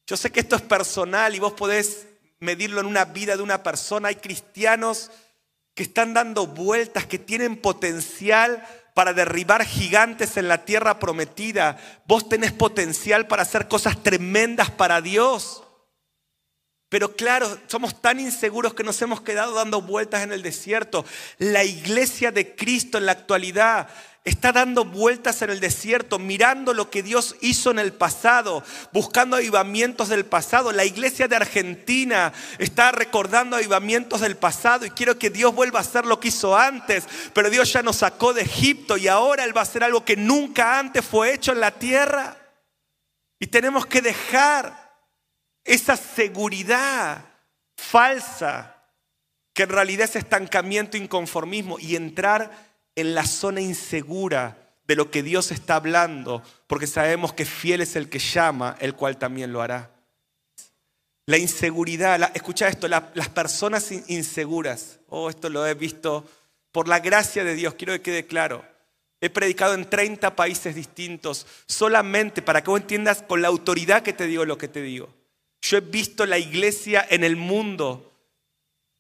Yo 0.08 0.18
sé 0.18 0.32
que 0.32 0.40
esto 0.42 0.56
es 0.56 0.62
personal 0.64 1.34
y 1.36 1.40
vos 1.40 1.54
podés 1.54 2.09
medirlo 2.40 2.82
en 2.82 2.88
una 2.88 3.06
vida 3.06 3.38
de 3.38 3.44
una 3.44 3.64
persona. 3.64 4.10
Hay 4.10 4.16
cristianos 4.16 5.12
que 5.74 5.84
están 5.84 6.14
dando 6.14 6.48
vueltas, 6.48 7.06
que 7.06 7.20
tienen 7.20 7.58
potencial 7.58 8.66
para 8.94 9.14
derribar 9.14 9.66
gigantes 9.66 10.38
en 10.38 10.48
la 10.48 10.66
tierra 10.66 11.00
prometida. 11.00 11.78
Vos 12.06 12.28
tenés 12.28 12.52
potencial 12.52 13.28
para 13.28 13.44
hacer 13.44 13.68
cosas 13.68 14.02
tremendas 14.04 14.72
para 14.72 15.02
Dios. 15.02 15.64
Pero 16.90 17.16
claro, 17.16 17.60
somos 17.68 18.02
tan 18.02 18.20
inseguros 18.20 18.74
que 18.74 18.84
nos 18.84 19.00
hemos 19.02 19.22
quedado 19.22 19.54
dando 19.54 19.82
vueltas 19.82 20.24
en 20.24 20.32
el 20.32 20.42
desierto. 20.42 21.06
La 21.38 21.64
iglesia 21.64 22.32
de 22.32 22.56
Cristo 22.56 22.98
en 22.98 23.06
la 23.06 23.12
actualidad 23.12 23.88
está 24.26 24.52
dando 24.52 24.86
vueltas 24.86 25.42
en 25.42 25.50
el 25.50 25.60
desierto, 25.60 26.20
mirando 26.20 26.74
lo 26.74 26.90
que 26.90 27.02
Dios 27.02 27.36
hizo 27.42 27.72
en 27.72 27.80
el 27.80 27.94
pasado, 27.94 28.64
buscando 28.92 29.38
avivamientos 29.38 30.10
del 30.10 30.26
pasado. 30.26 30.72
La 30.72 30.86
iglesia 30.86 31.28
de 31.28 31.36
Argentina 31.36 32.34
está 32.58 32.92
recordando 32.92 33.56
avivamientos 33.56 34.22
del 34.22 34.36
pasado 34.36 34.86
y 34.86 34.92
quiero 34.92 35.18
que 35.18 35.30
Dios 35.30 35.56
vuelva 35.56 35.80
a 35.80 35.84
hacer 35.84 36.06
lo 36.06 36.20
que 36.20 36.28
hizo 36.28 36.58
antes, 36.58 37.08
pero 37.34 37.50
Dios 37.50 37.72
ya 37.72 37.82
nos 37.82 37.98
sacó 37.98 38.34
de 38.34 38.42
Egipto 38.42 38.98
y 38.98 39.08
ahora 39.08 39.46
Él 39.46 39.56
va 39.56 39.62
a 39.62 39.64
hacer 39.64 39.84
algo 39.84 40.04
que 40.04 40.18
nunca 40.18 40.80
antes 40.80 41.06
fue 41.06 41.34
hecho 41.34 41.54
en 41.54 41.62
la 41.62 41.72
tierra. 41.72 42.38
Y 43.40 43.48
tenemos 43.48 43.86
que 43.86 44.02
dejar 44.02 44.90
esa 45.64 45.96
seguridad 45.96 47.24
falsa, 47.78 48.76
que 49.54 49.64
en 49.64 49.70
realidad 49.70 50.06
es 50.10 50.18
estancamiento, 50.18 50.98
inconformismo, 50.98 51.80
y 51.80 51.96
entrar 51.96 52.69
en 52.96 53.16
la 53.16 53.26
zona 53.26 53.62
insegura 53.62 54.58
de 54.88 54.96
lo 54.96 55.12
que 55.12 55.24
Dios 55.24 55.52
está 55.52 55.76
hablando, 55.76 56.42
porque 56.68 56.88
sabemos 56.88 57.34
que 57.34 57.46
fiel 57.46 57.82
es 57.82 57.96
el 57.96 58.10
que 58.10 58.20
llama, 58.20 58.76
el 58.80 58.96
cual 58.96 59.18
también 59.18 59.54
lo 59.54 59.62
hará. 59.62 59.92
La 61.28 61.38
inseguridad, 61.38 62.32
escucha 62.34 62.68
esto, 62.68 62.88
las 62.88 63.30
personas 63.30 63.92
inseguras, 64.08 65.00
oh, 65.10 65.30
esto 65.30 65.50
lo 65.50 65.68
he 65.68 65.76
visto 65.76 66.28
por 66.72 66.88
la 66.88 67.00
gracia 67.00 67.44
de 67.44 67.54
Dios, 67.54 67.76
quiero 67.76 67.94
que 67.94 68.02
quede 68.02 68.26
claro. 68.26 68.66
He 69.22 69.30
predicado 69.30 69.74
en 69.74 69.90
30 69.90 70.36
países 70.36 70.76
distintos, 70.76 71.46
solamente 71.68 72.42
para 72.42 72.64
que 72.64 72.72
vos 72.72 72.80
entiendas 72.80 73.22
con 73.22 73.42
la 73.42 73.50
autoridad 73.50 74.02
que 74.02 74.14
te 74.14 74.28
digo 74.28 74.46
lo 74.46 74.58
que 74.58 74.70
te 74.70 74.82
digo. 74.82 75.14
Yo 75.62 75.78
he 75.78 75.82
visto 75.82 76.26
la 76.26 76.40
iglesia 76.40 77.06
en 77.10 77.24
el 77.24 77.36
mundo 77.36 78.12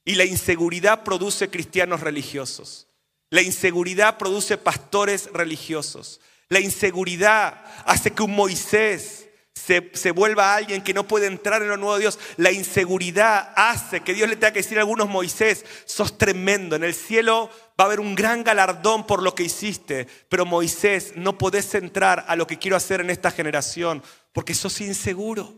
y 0.03 0.15
la 0.15 0.25
inseguridad 0.25 1.03
produce 1.03 1.49
cristianos 1.49 2.01
religiosos. 2.01 2.88
La 3.29 3.41
inseguridad 3.41 4.17
produce 4.17 4.57
pastores 4.57 5.29
religiosos. 5.31 6.19
La 6.47 6.59
inseguridad 6.59 7.63
hace 7.85 8.11
que 8.11 8.23
un 8.23 8.35
Moisés 8.35 9.27
se, 9.53 9.91
se, 9.93 10.11
vuelva 10.11 10.55
alguien 10.55 10.81
que 10.81 10.93
no 10.93 11.07
puede 11.07 11.27
entrar 11.27 11.61
en 11.61 11.67
lo 11.67 11.77
nuevo 11.77 11.95
de 11.95 12.01
Dios. 12.01 12.17
La 12.37 12.51
inseguridad 12.51 13.53
hace 13.55 14.01
que 14.01 14.13
Dios 14.13 14.29
le 14.29 14.35
tenga 14.35 14.53
que 14.53 14.61
decir 14.61 14.77
a 14.77 14.81
algunos, 14.81 15.09
Moisés, 15.09 15.65
sos 15.85 16.17
tremendo, 16.17 16.75
en 16.75 16.83
el 16.83 16.95
cielo 16.95 17.49
va 17.79 17.83
a 17.83 17.87
haber 17.87 17.99
un 17.99 18.15
gran 18.15 18.43
galardón 18.43 19.05
por 19.05 19.21
lo 19.21 19.35
que 19.35 19.43
hiciste, 19.43 20.07
pero 20.27 20.45
Moisés, 20.45 21.13
no 21.15 21.37
podés 21.37 21.73
entrar 21.75 22.25
a 22.27 22.35
lo 22.35 22.47
que 22.47 22.57
quiero 22.57 22.75
hacer 22.75 22.99
en 23.01 23.09
esta 23.09 23.31
generación 23.31 24.03
porque 24.33 24.53
sos 24.53 24.81
inseguro. 24.81 25.55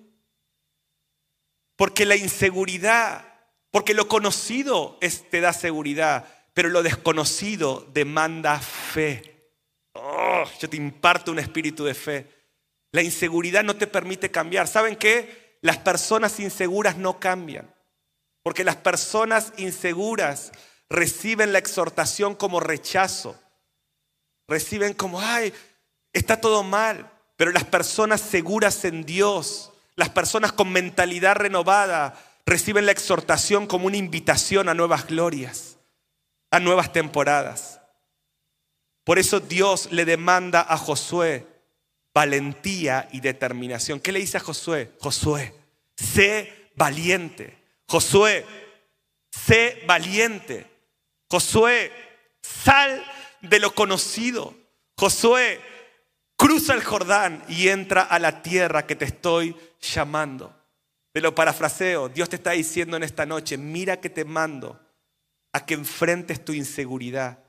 Porque 1.75 2.05
la 2.05 2.15
inseguridad, 2.15 3.25
porque 3.71 3.93
lo 3.93 4.07
conocido 4.07 4.97
es, 5.01 5.29
te 5.29 5.41
da 5.41 5.53
seguridad, 5.53 6.27
pero 6.53 6.69
lo 6.69 6.83
desconocido 6.83 7.87
demanda 7.93 8.59
fe. 8.59 9.51
Oh, 9.93 10.43
yo 10.59 10.69
te 10.69 10.77
imparto 10.77 11.31
un 11.31 11.39
espíritu 11.39 11.83
de 11.85 11.93
fe. 11.93 12.27
La 12.91 13.01
inseguridad 13.01 13.63
no 13.63 13.75
te 13.75 13.87
permite 13.87 14.31
cambiar. 14.31 14.67
¿Saben 14.67 14.95
qué? 14.95 15.57
Las 15.61 15.77
personas 15.77 16.39
inseguras 16.39 16.97
no 16.97 17.19
cambian. 17.19 17.73
Porque 18.43 18.63
las 18.63 18.75
personas 18.75 19.53
inseguras 19.57 20.51
reciben 20.89 21.53
la 21.53 21.59
exhortación 21.59 22.35
como 22.35 22.59
rechazo. 22.59 23.39
Reciben 24.47 24.93
como, 24.93 25.21
ay, 25.21 25.53
está 26.11 26.41
todo 26.41 26.63
mal. 26.63 27.09
Pero 27.37 27.51
las 27.51 27.63
personas 27.63 28.21
seguras 28.21 28.83
en 28.85 29.05
Dios, 29.05 29.71
las 29.95 30.09
personas 30.09 30.51
con 30.51 30.71
mentalidad 30.71 31.35
renovada, 31.35 32.15
reciben 32.45 32.85
la 32.85 32.91
exhortación 32.91 33.67
como 33.67 33.87
una 33.87 33.97
invitación 33.97 34.69
a 34.69 34.73
nuevas 34.73 35.07
glorias, 35.07 35.77
a 36.51 36.59
nuevas 36.59 36.93
temporadas. 36.93 37.81
Por 39.03 39.17
eso 39.17 39.39
Dios 39.39 39.91
le 39.91 40.05
demanda 40.05 40.65
a 40.67 40.77
Josué 40.77 41.47
valentía 42.13 43.07
y 43.11 43.21
determinación. 43.21 43.99
¿Qué 43.99 44.11
le 44.11 44.19
dice 44.19 44.37
a 44.37 44.41
Josué? 44.41 44.91
Josué, 44.99 45.53
sé 45.95 46.69
valiente. 46.75 47.57
Josué, 47.87 48.45
sé 49.31 49.83
valiente. 49.87 50.67
Josué, 51.29 51.91
sal 52.41 53.03
de 53.41 53.59
lo 53.59 53.73
conocido. 53.73 54.53
Josué, 54.97 55.61
cruza 56.35 56.73
el 56.73 56.83
Jordán 56.83 57.43
y 57.47 57.69
entra 57.69 58.01
a 58.01 58.19
la 58.19 58.41
tierra 58.41 58.85
que 58.85 58.95
te 58.95 59.05
estoy 59.05 59.55
llamando. 59.79 60.53
Te 61.13 61.21
lo 61.21 61.33
parafraseo, 61.33 62.07
Dios 62.07 62.29
te 62.29 62.37
está 62.37 62.51
diciendo 62.51 62.95
en 62.95 63.03
esta 63.03 63.25
noche, 63.25 63.57
mira 63.57 63.99
que 63.99 64.09
te 64.09 64.23
mando 64.23 64.79
a 65.53 65.65
que 65.65 65.73
enfrentes 65.73 66.43
tu 66.43 66.53
inseguridad. 66.53 67.43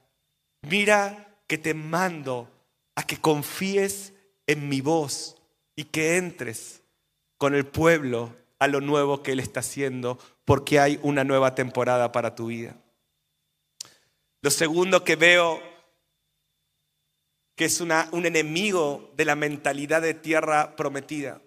Mira 0.63 1.39
que 1.47 1.59
te 1.59 1.75
mando 1.75 2.51
a 2.95 3.05
que 3.05 3.19
confíes 3.19 4.13
en 4.47 4.69
mi 4.69 4.81
voz 4.81 5.37
y 5.77 5.85
que 5.85 6.17
entres 6.17 6.83
con 7.39 7.55
el 7.55 7.67
pueblo 7.67 8.35
a 8.59 8.69
lo 8.69 8.81
nuevo 8.81 9.23
que 9.23 9.33
Él 9.33 9.41
está 9.41 9.61
haciendo, 9.61 10.19
porque 10.45 10.79
hay 10.79 11.01
una 11.03 11.25
nueva 11.25 11.55
temporada 11.55 12.13
para 12.13 12.35
tu 12.35 12.47
vida. 12.47 12.77
Lo 14.41 14.51
segundo 14.51 15.05
que 15.05 15.17
veo 15.17 15.61
que 17.57 17.65
es 17.67 17.81
una, 17.81 18.09
un 18.13 18.27
enemigo 18.27 19.13
de 19.17 19.25
la 19.25 19.37
mentalidad 19.37 20.03
de 20.03 20.15
tierra 20.15 20.75
prometida. 20.77 21.41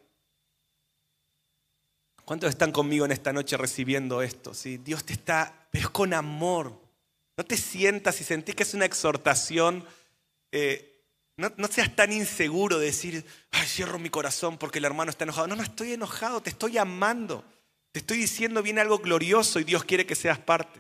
¿Cuántos 2.25 2.49
están 2.49 2.71
conmigo 2.71 3.05
en 3.05 3.11
esta 3.11 3.31
noche 3.31 3.55
recibiendo 3.55 4.23
esto? 4.23 4.55
¿Sí? 4.55 4.77
Dios 4.77 5.03
te 5.03 5.13
está, 5.13 5.67
pero 5.71 5.85
es 5.85 5.89
con 5.91 6.13
amor. 6.13 6.81
No 7.37 7.45
te 7.45 7.55
sientas 7.55 8.19
y 8.19 8.23
sentís 8.23 8.55
que 8.55 8.63
es 8.63 8.73
una 8.73 8.85
exhortación. 8.85 9.85
Eh, 10.51 11.03
no, 11.37 11.67
seas 11.69 11.95
tan 11.95 12.11
inseguro 12.11 12.79
de 12.79 12.87
decir, 12.87 13.25
ay, 13.51 13.67
cierro 13.67 13.99
mi 13.99 14.09
corazón 14.09 14.57
porque 14.57 14.79
el 14.79 14.85
hermano 14.85 15.11
está 15.11 15.25
enojado. 15.25 15.47
No, 15.47 15.55
no 15.55 15.63
estoy 15.63 15.93
enojado, 15.93 16.41
te 16.41 16.49
estoy 16.49 16.79
amando. 16.79 17.43
Te 17.91 17.99
estoy 17.99 18.17
diciendo 18.17 18.63
viene 18.63 18.81
algo 18.81 18.97
glorioso 18.97 19.59
y 19.59 19.63
Dios 19.63 19.83
quiere 19.83 20.07
que 20.07 20.15
seas 20.15 20.39
parte. 20.39 20.79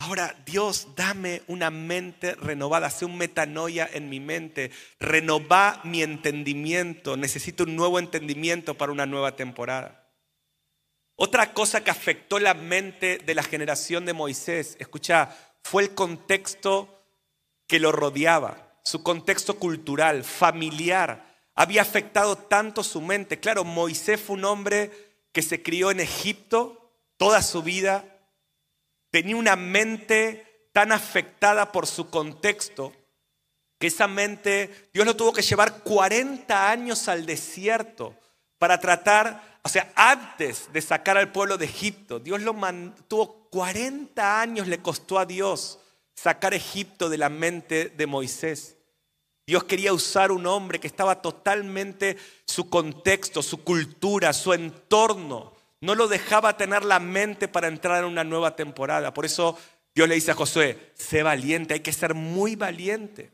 Ahora, 0.00 0.34
Dios, 0.46 0.88
dame 0.96 1.42
una 1.46 1.70
mente 1.70 2.34
renovada, 2.36 2.86
hace 2.86 3.04
un 3.04 3.18
metanoia 3.18 3.88
en 3.92 4.08
mi 4.08 4.20
mente, 4.20 4.70
renova 5.00 5.80
mi 5.84 6.02
entendimiento, 6.02 7.16
necesito 7.16 7.64
un 7.64 7.74
nuevo 7.74 7.98
entendimiento 7.98 8.74
para 8.74 8.92
una 8.92 9.06
nueva 9.06 9.34
temporada. 9.34 9.97
Otra 11.20 11.52
cosa 11.52 11.82
que 11.82 11.90
afectó 11.90 12.38
la 12.38 12.54
mente 12.54 13.18
de 13.18 13.34
la 13.34 13.42
generación 13.42 14.06
de 14.06 14.12
Moisés, 14.12 14.76
escucha, 14.78 15.36
fue 15.64 15.82
el 15.82 15.92
contexto 15.92 17.02
que 17.66 17.80
lo 17.80 17.90
rodeaba, 17.90 18.78
su 18.84 19.02
contexto 19.02 19.58
cultural, 19.58 20.22
familiar, 20.22 21.26
había 21.56 21.82
afectado 21.82 22.38
tanto 22.38 22.84
su 22.84 23.00
mente. 23.00 23.40
Claro, 23.40 23.64
Moisés 23.64 24.20
fue 24.20 24.36
un 24.36 24.44
hombre 24.44 24.92
que 25.32 25.42
se 25.42 25.60
crió 25.60 25.90
en 25.90 25.98
Egipto 25.98 26.92
toda 27.16 27.42
su 27.42 27.64
vida, 27.64 28.04
tenía 29.10 29.34
una 29.34 29.56
mente 29.56 30.68
tan 30.72 30.92
afectada 30.92 31.72
por 31.72 31.88
su 31.88 32.10
contexto 32.10 32.92
que 33.80 33.88
esa 33.88 34.06
mente, 34.06 34.88
Dios 34.94 35.04
lo 35.04 35.16
tuvo 35.16 35.32
que 35.32 35.42
llevar 35.42 35.82
40 35.82 36.70
años 36.70 37.08
al 37.08 37.26
desierto 37.26 38.14
para 38.58 38.78
tratar, 38.78 39.57
o 39.62 39.68
sea, 39.68 39.92
antes 39.94 40.72
de 40.72 40.80
sacar 40.80 41.18
al 41.18 41.32
pueblo 41.32 41.58
de 41.58 41.66
Egipto, 41.66 42.18
Dios 42.18 42.40
lo 42.42 42.54
mantuvo 42.54 43.48
40 43.50 44.40
años, 44.40 44.66
le 44.66 44.80
costó 44.80 45.18
a 45.18 45.26
Dios 45.26 45.78
sacar 46.14 46.54
Egipto 46.54 47.08
de 47.08 47.18
la 47.18 47.28
mente 47.28 47.90
de 47.90 48.06
Moisés. 48.06 48.76
Dios 49.46 49.64
quería 49.64 49.92
usar 49.92 50.30
un 50.30 50.46
hombre 50.46 50.78
que 50.78 50.86
estaba 50.86 51.22
totalmente 51.22 52.16
su 52.44 52.68
contexto, 52.68 53.42
su 53.42 53.64
cultura, 53.64 54.32
su 54.32 54.52
entorno, 54.52 55.54
no 55.80 55.94
lo 55.94 56.08
dejaba 56.08 56.56
tener 56.56 56.84
la 56.84 56.98
mente 56.98 57.46
para 57.46 57.68
entrar 57.68 58.00
en 58.00 58.10
una 58.10 58.24
nueva 58.24 58.56
temporada. 58.56 59.14
Por 59.14 59.24
eso 59.24 59.56
Dios 59.94 60.08
le 60.08 60.16
dice 60.16 60.32
a 60.32 60.34
Josué, 60.34 60.92
sé 60.94 61.22
valiente, 61.22 61.74
hay 61.74 61.80
que 61.80 61.92
ser 61.92 62.14
muy 62.14 62.56
valiente. 62.56 63.30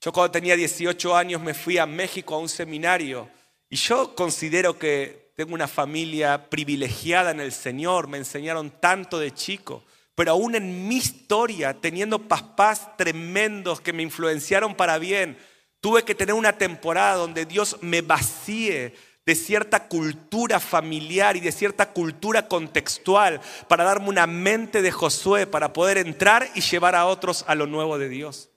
Yo 0.00 0.12
cuando 0.12 0.32
tenía 0.32 0.56
18 0.56 1.16
años 1.16 1.40
me 1.40 1.54
fui 1.54 1.78
a 1.78 1.86
México 1.86 2.34
a 2.34 2.38
un 2.38 2.48
seminario 2.48 3.28
y 3.74 3.76
yo 3.76 4.14
considero 4.14 4.78
que 4.78 5.32
tengo 5.34 5.52
una 5.52 5.66
familia 5.66 6.48
privilegiada 6.48 7.32
en 7.32 7.40
el 7.40 7.50
Señor, 7.50 8.06
me 8.06 8.18
enseñaron 8.18 8.70
tanto 8.70 9.18
de 9.18 9.34
chico, 9.34 9.82
pero 10.14 10.30
aún 10.30 10.54
en 10.54 10.86
mi 10.86 10.94
historia, 10.94 11.74
teniendo 11.74 12.20
papás 12.20 12.96
tremendos 12.96 13.80
que 13.80 13.92
me 13.92 14.04
influenciaron 14.04 14.76
para 14.76 14.98
bien, 14.98 15.36
tuve 15.80 16.04
que 16.04 16.14
tener 16.14 16.36
una 16.36 16.56
temporada 16.56 17.16
donde 17.16 17.46
Dios 17.46 17.76
me 17.80 18.00
vacíe 18.00 18.94
de 19.26 19.34
cierta 19.34 19.88
cultura 19.88 20.60
familiar 20.60 21.36
y 21.36 21.40
de 21.40 21.50
cierta 21.50 21.90
cultura 21.92 22.46
contextual 22.46 23.40
para 23.66 23.82
darme 23.82 24.08
una 24.08 24.28
mente 24.28 24.82
de 24.82 24.92
Josué 24.92 25.48
para 25.48 25.72
poder 25.72 25.98
entrar 25.98 26.48
y 26.54 26.60
llevar 26.60 26.94
a 26.94 27.06
otros 27.06 27.44
a 27.48 27.56
lo 27.56 27.66
nuevo 27.66 27.98
de 27.98 28.08
Dios. 28.08 28.50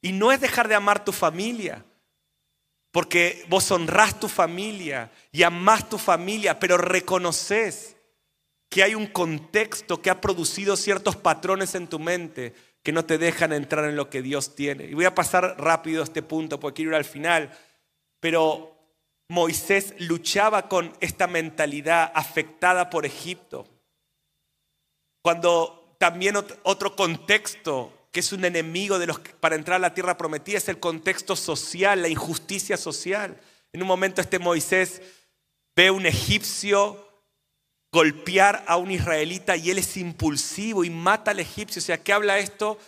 Y 0.00 0.12
no 0.12 0.32
es 0.32 0.40
dejar 0.40 0.66
de 0.66 0.76
amar 0.76 1.04
tu 1.04 1.12
familia, 1.12 1.84
porque 2.90 3.44
vos 3.48 3.70
honrás 3.70 4.18
tu 4.18 4.28
familia 4.28 5.10
y 5.30 5.42
amás 5.42 5.88
tu 5.88 5.98
familia, 5.98 6.58
pero 6.58 6.76
reconoces 6.76 7.96
que 8.68 8.82
hay 8.82 8.94
un 8.94 9.06
contexto 9.06 10.00
que 10.00 10.10
ha 10.10 10.20
producido 10.20 10.76
ciertos 10.76 11.16
patrones 11.16 11.74
en 11.74 11.88
tu 11.88 11.98
mente 11.98 12.54
que 12.82 12.92
no 12.92 13.04
te 13.04 13.18
dejan 13.18 13.52
entrar 13.52 13.84
en 13.84 13.96
lo 13.96 14.08
que 14.08 14.22
Dios 14.22 14.54
tiene. 14.54 14.84
Y 14.84 14.94
voy 14.94 15.04
a 15.04 15.14
pasar 15.14 15.56
rápido 15.58 16.02
este 16.02 16.22
punto 16.22 16.58
porque 16.58 16.76
quiero 16.76 16.92
ir 16.92 16.96
al 16.96 17.04
final, 17.04 17.50
pero 18.20 18.76
Moisés 19.28 19.94
luchaba 19.98 20.68
con 20.68 20.92
esta 21.00 21.26
mentalidad 21.26 22.10
afectada 22.14 22.90
por 22.90 23.06
Egipto. 23.06 23.66
Cuando 25.22 25.94
también 25.98 26.36
otro 26.62 26.96
contexto 26.96 27.92
que 28.10 28.20
es 28.20 28.32
un 28.32 28.44
enemigo 28.44 28.98
de 28.98 29.06
los 29.06 29.18
para 29.18 29.56
entrar 29.56 29.76
a 29.76 29.80
la 29.80 29.94
tierra 29.94 30.16
prometida 30.16 30.58
es 30.58 30.68
el 30.68 30.80
contexto 30.80 31.36
social, 31.36 32.02
la 32.02 32.08
injusticia 32.08 32.76
social. 32.76 33.40
En 33.72 33.82
un 33.82 33.88
momento 33.88 34.20
este 34.20 34.38
Moisés 34.38 35.00
ve 35.76 35.90
un 35.90 36.06
egipcio 36.06 37.06
golpear 37.92 38.64
a 38.66 38.76
un 38.76 38.90
israelita 38.90 39.56
y 39.56 39.70
él 39.70 39.78
es 39.78 39.96
impulsivo 39.96 40.84
y 40.84 40.90
mata 40.90 41.30
al 41.30 41.40
egipcio. 41.40 41.80
O 41.80 41.84
sea, 41.84 42.02
¿qué 42.02 42.12
habla 42.12 42.38
esto? 42.38 42.78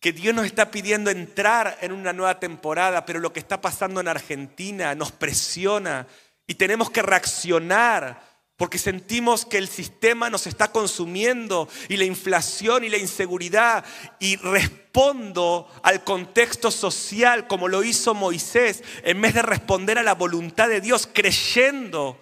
que 0.00 0.12
Dios 0.12 0.34
nos 0.34 0.46
está 0.46 0.70
pidiendo 0.70 1.10
entrar 1.10 1.78
en 1.80 1.92
una 1.92 2.12
nueva 2.12 2.38
temporada, 2.38 3.04
pero 3.04 3.18
lo 3.18 3.32
que 3.32 3.40
está 3.40 3.60
pasando 3.60 4.00
en 4.00 4.08
Argentina 4.08 4.94
nos 4.94 5.10
presiona 5.10 6.06
y 6.46 6.54
tenemos 6.54 6.90
que 6.90 7.02
reaccionar 7.02 8.22
porque 8.56 8.78
sentimos 8.78 9.44
que 9.44 9.58
el 9.58 9.68
sistema 9.68 10.30
nos 10.30 10.46
está 10.46 10.72
consumiendo 10.72 11.68
y 11.88 11.96
la 11.96 12.04
inflación 12.04 12.84
y 12.84 12.88
la 12.88 12.96
inseguridad 12.96 13.84
y 14.18 14.36
respondo 14.36 15.68
al 15.82 16.04
contexto 16.04 16.70
social 16.70 17.46
como 17.46 17.68
lo 17.68 17.84
hizo 17.84 18.14
Moisés 18.14 18.82
en 19.02 19.20
vez 19.20 19.34
de 19.34 19.42
responder 19.42 19.98
a 19.98 20.02
la 20.02 20.14
voluntad 20.14 20.68
de 20.68 20.80
Dios 20.80 21.08
creyendo 21.12 22.18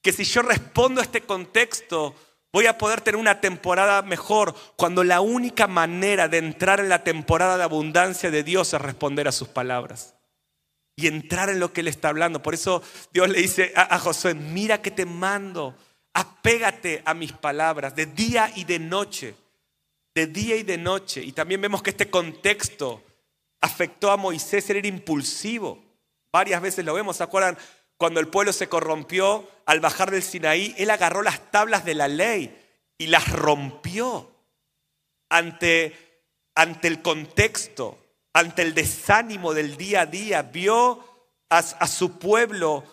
que 0.00 0.12
si 0.12 0.24
yo 0.24 0.42
respondo 0.42 1.00
a 1.00 1.04
este 1.04 1.22
contexto 1.22 2.14
Voy 2.54 2.66
a 2.66 2.78
poder 2.78 3.00
tener 3.00 3.18
una 3.18 3.40
temporada 3.40 4.02
mejor 4.02 4.54
cuando 4.76 5.02
la 5.02 5.20
única 5.20 5.66
manera 5.66 6.28
de 6.28 6.38
entrar 6.38 6.78
en 6.78 6.88
la 6.88 7.02
temporada 7.02 7.56
de 7.56 7.64
abundancia 7.64 8.30
de 8.30 8.44
Dios 8.44 8.72
es 8.72 8.80
responder 8.80 9.26
a 9.26 9.32
sus 9.32 9.48
palabras. 9.48 10.14
Y 10.96 11.06
entrar 11.06 11.50
en 11.50 11.60
lo 11.60 11.72
que 11.72 11.80
Él 11.80 11.88
está 11.88 12.08
hablando. 12.08 12.42
Por 12.42 12.54
eso 12.54 12.82
Dios 13.12 13.28
le 13.28 13.40
dice 13.40 13.72
a, 13.76 13.94
a 13.94 13.98
Josué, 13.98 14.34
mira 14.34 14.80
que 14.80 14.90
te 14.90 15.06
mando, 15.06 15.76
apégate 16.12 17.02
a 17.04 17.14
mis 17.14 17.32
palabras 17.32 17.96
de 17.96 18.06
día 18.06 18.52
y 18.54 18.64
de 18.64 18.78
noche, 18.78 19.34
de 20.14 20.26
día 20.26 20.56
y 20.56 20.62
de 20.62 20.78
noche. 20.78 21.22
Y 21.22 21.32
también 21.32 21.60
vemos 21.60 21.82
que 21.82 21.90
este 21.90 22.10
contexto 22.10 23.02
afectó 23.60 24.10
a 24.10 24.16
Moisés, 24.16 24.68
él 24.70 24.76
era 24.76 24.88
impulsivo. 24.88 25.82
Varias 26.30 26.60
veces 26.60 26.84
lo 26.84 26.94
vemos, 26.94 27.16
¿se 27.16 27.22
acuerdan? 27.22 27.56
Cuando 27.96 28.20
el 28.20 28.28
pueblo 28.28 28.52
se 28.52 28.68
corrompió 28.68 29.48
al 29.66 29.80
bajar 29.80 30.10
del 30.10 30.22
Sinaí, 30.22 30.74
él 30.76 30.90
agarró 30.90 31.22
las 31.22 31.50
tablas 31.50 31.84
de 31.84 31.94
la 31.94 32.08
ley 32.08 32.60
y 32.98 33.06
las 33.06 33.30
rompió 33.30 34.30
ante, 35.30 35.96
ante 36.54 36.88
el 36.88 37.02
contexto, 37.02 37.98
ante 38.34 38.62
el 38.62 38.74
desánimo 38.74 39.54
del 39.54 39.78
día 39.78 40.02
a 40.02 40.06
día. 40.06 40.42
Vio 40.42 41.02
a, 41.48 41.86
su 41.86 42.18
pueblo 42.18 42.84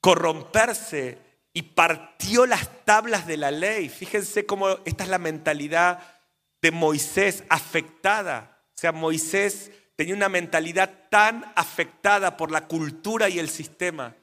corromperse 0.00 1.18
y 1.54 1.62
partió 1.62 2.44
las 2.44 2.84
tablas 2.84 3.26
de 3.26 3.38
la 3.38 3.50
ley. 3.50 3.88
Fíjense 3.88 4.44
cómo 4.44 4.68
esta 4.84 5.04
es 5.04 5.10
la 5.10 5.18
mentalidad 5.18 6.20
de 6.60 6.70
Moisés 6.72 7.44
afectada. 7.48 8.60
O 8.76 8.80
sea, 8.80 8.92
Moisés 8.92 9.70
tenía 9.96 10.14
una 10.14 10.28
mentalidad 10.28 11.08
tan 11.08 11.50
afectada 11.56 12.36
por 12.36 12.50
la 12.50 12.66
cultura 12.66 13.28
y 13.28 13.38
el 13.38 13.48
sistema 13.48 14.14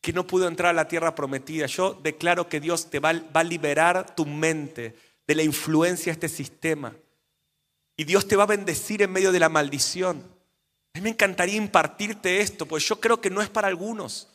que 0.00 0.12
no 0.12 0.26
pudo 0.26 0.48
entrar 0.48 0.70
a 0.70 0.74
la 0.74 0.88
tierra 0.88 1.14
prometida. 1.14 1.66
Yo 1.66 1.94
declaro 1.94 2.48
que 2.48 2.60
Dios 2.60 2.90
te 2.90 3.00
va, 3.00 3.12
va, 3.12 3.40
a 3.40 3.44
liberar 3.44 4.14
tu 4.14 4.26
mente 4.26 4.94
de 5.26 5.34
la 5.34 5.42
influencia 5.42 6.12
de 6.12 6.12
este 6.12 6.28
sistema. 6.28 6.94
Y 7.96 8.04
Dios 8.04 8.26
te 8.26 8.36
va 8.36 8.44
a 8.44 8.46
bendecir 8.46 9.02
en 9.02 9.12
medio 9.12 9.32
de 9.32 9.38
la 9.38 9.48
maldición. 9.48 10.22
A 10.94 10.98
mí 10.98 11.02
me 11.02 11.10
encantaría 11.10 11.56
impartirte 11.56 12.40
esto, 12.40 12.66
pues 12.66 12.86
yo 12.88 13.00
creo 13.00 13.20
que 13.20 13.30
no 13.30 13.42
es 13.42 13.48
para 13.48 13.68
algunos. 13.68 14.28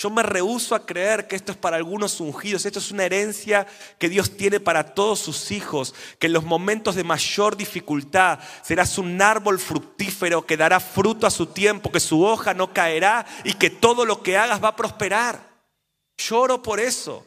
Yo 0.00 0.08
me 0.08 0.22
rehúso 0.22 0.74
a 0.74 0.86
creer 0.86 1.28
que 1.28 1.36
esto 1.36 1.52
es 1.52 1.58
para 1.58 1.76
algunos 1.76 2.20
ungidos. 2.20 2.64
Esto 2.64 2.78
es 2.78 2.90
una 2.90 3.04
herencia 3.04 3.66
que 3.98 4.08
Dios 4.08 4.34
tiene 4.34 4.58
para 4.58 4.94
todos 4.94 5.18
sus 5.18 5.50
hijos. 5.50 5.94
Que 6.18 6.28
en 6.28 6.32
los 6.32 6.42
momentos 6.42 6.94
de 6.94 7.04
mayor 7.04 7.54
dificultad 7.54 8.38
serás 8.62 8.96
un 8.96 9.20
árbol 9.20 9.58
fructífero 9.58 10.46
que 10.46 10.56
dará 10.56 10.80
fruto 10.80 11.26
a 11.26 11.30
su 11.30 11.48
tiempo, 11.48 11.92
que 11.92 12.00
su 12.00 12.24
hoja 12.24 12.54
no 12.54 12.72
caerá 12.72 13.26
y 13.44 13.52
que 13.52 13.68
todo 13.68 14.06
lo 14.06 14.22
que 14.22 14.38
hagas 14.38 14.64
va 14.64 14.68
a 14.68 14.76
prosperar. 14.76 15.38
Lloro 16.16 16.62
por 16.62 16.80
eso. 16.80 17.26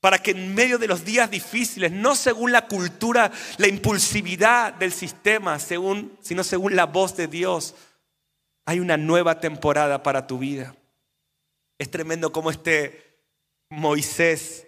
Para 0.00 0.18
que 0.18 0.30
en 0.30 0.54
medio 0.54 0.78
de 0.78 0.86
los 0.86 1.04
días 1.04 1.30
difíciles, 1.30 1.90
no 1.90 2.14
según 2.14 2.52
la 2.52 2.66
cultura, 2.66 3.32
la 3.56 3.66
impulsividad 3.66 4.74
del 4.74 4.92
sistema, 4.92 5.58
según, 5.58 6.16
sino 6.22 6.44
según 6.44 6.76
la 6.76 6.86
voz 6.86 7.16
de 7.16 7.26
Dios, 7.26 7.74
hay 8.64 8.80
una 8.80 8.96
nueva 8.96 9.40
temporada 9.40 10.02
para 10.02 10.26
tu 10.26 10.38
vida. 10.38 10.76
Es 11.78 11.90
tremendo 11.90 12.32
como 12.32 12.50
este 12.50 13.08
Moisés, 13.70 14.66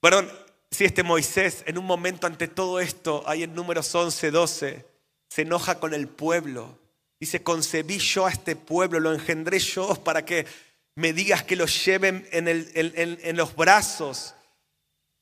perdón, 0.00 0.30
si 0.70 0.84
este 0.84 1.02
Moisés 1.02 1.62
en 1.66 1.76
un 1.78 1.84
momento 1.84 2.26
ante 2.26 2.48
todo 2.48 2.80
esto, 2.80 3.22
ahí 3.26 3.42
en 3.42 3.54
números 3.54 3.94
11, 3.94 4.30
12, 4.30 4.86
se 5.28 5.42
enoja 5.42 5.78
con 5.78 5.94
el 5.94 6.08
pueblo. 6.08 6.78
Dice, 7.20 7.42
concebí 7.42 7.98
yo 7.98 8.26
a 8.26 8.30
este 8.30 8.56
pueblo, 8.56 9.00
lo 9.00 9.12
engendré 9.12 9.58
yo 9.58 9.94
para 10.02 10.24
que 10.24 10.46
me 10.94 11.12
digas 11.12 11.42
que 11.42 11.56
lo 11.56 11.66
lleven 11.66 12.28
en, 12.32 13.36
los 13.36 13.54
brazos 13.54 14.34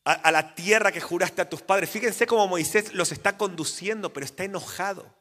a, 0.05 0.31
la 0.33 0.55
tierra 0.55 0.93
que 0.93 1.01
juraste 1.01 1.43
a 1.43 1.49
tus 1.49 1.63
padres. 1.63 1.91
Fíjense 1.91 2.27
cómo 2.27 2.49
Moisés 2.49 2.95
los 2.95 3.13
está 3.13 3.37
conduciendo, 3.37 4.13
pero 4.13 4.25
está 4.25 4.45
enojado, 4.45 5.15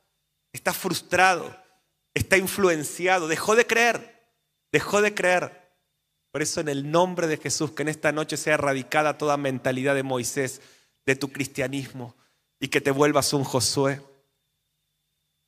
está 0.53 0.73
frustrado, 0.73 1.55
está 2.13 2.37
influenciado, 2.37 3.27
dejó 3.27 3.55
de 3.55 3.67
creer, 3.67 4.23
dejó 4.71 5.01
de 5.01 5.13
creer. 5.13 5.69
Por 6.31 6.41
eso 6.41 6.61
en 6.61 6.69
el 6.69 6.91
nombre 6.91 7.27
de 7.27 7.37
Jesús, 7.37 7.71
que 7.71 7.81
en 7.81 7.89
esta 7.89 8.11
noche 8.11 8.37
sea 8.37 8.53
erradicada 8.53 9.17
toda 9.17 9.37
mentalidad 9.37 9.95
de 9.95 10.03
Moisés, 10.03 10.61
de 11.05 11.15
tu 11.15 11.31
cristianismo, 11.31 12.15
y 12.59 12.67
que 12.67 12.81
te 12.81 12.91
vuelvas 12.91 13.33
un 13.33 13.43
Josué. 13.43 14.01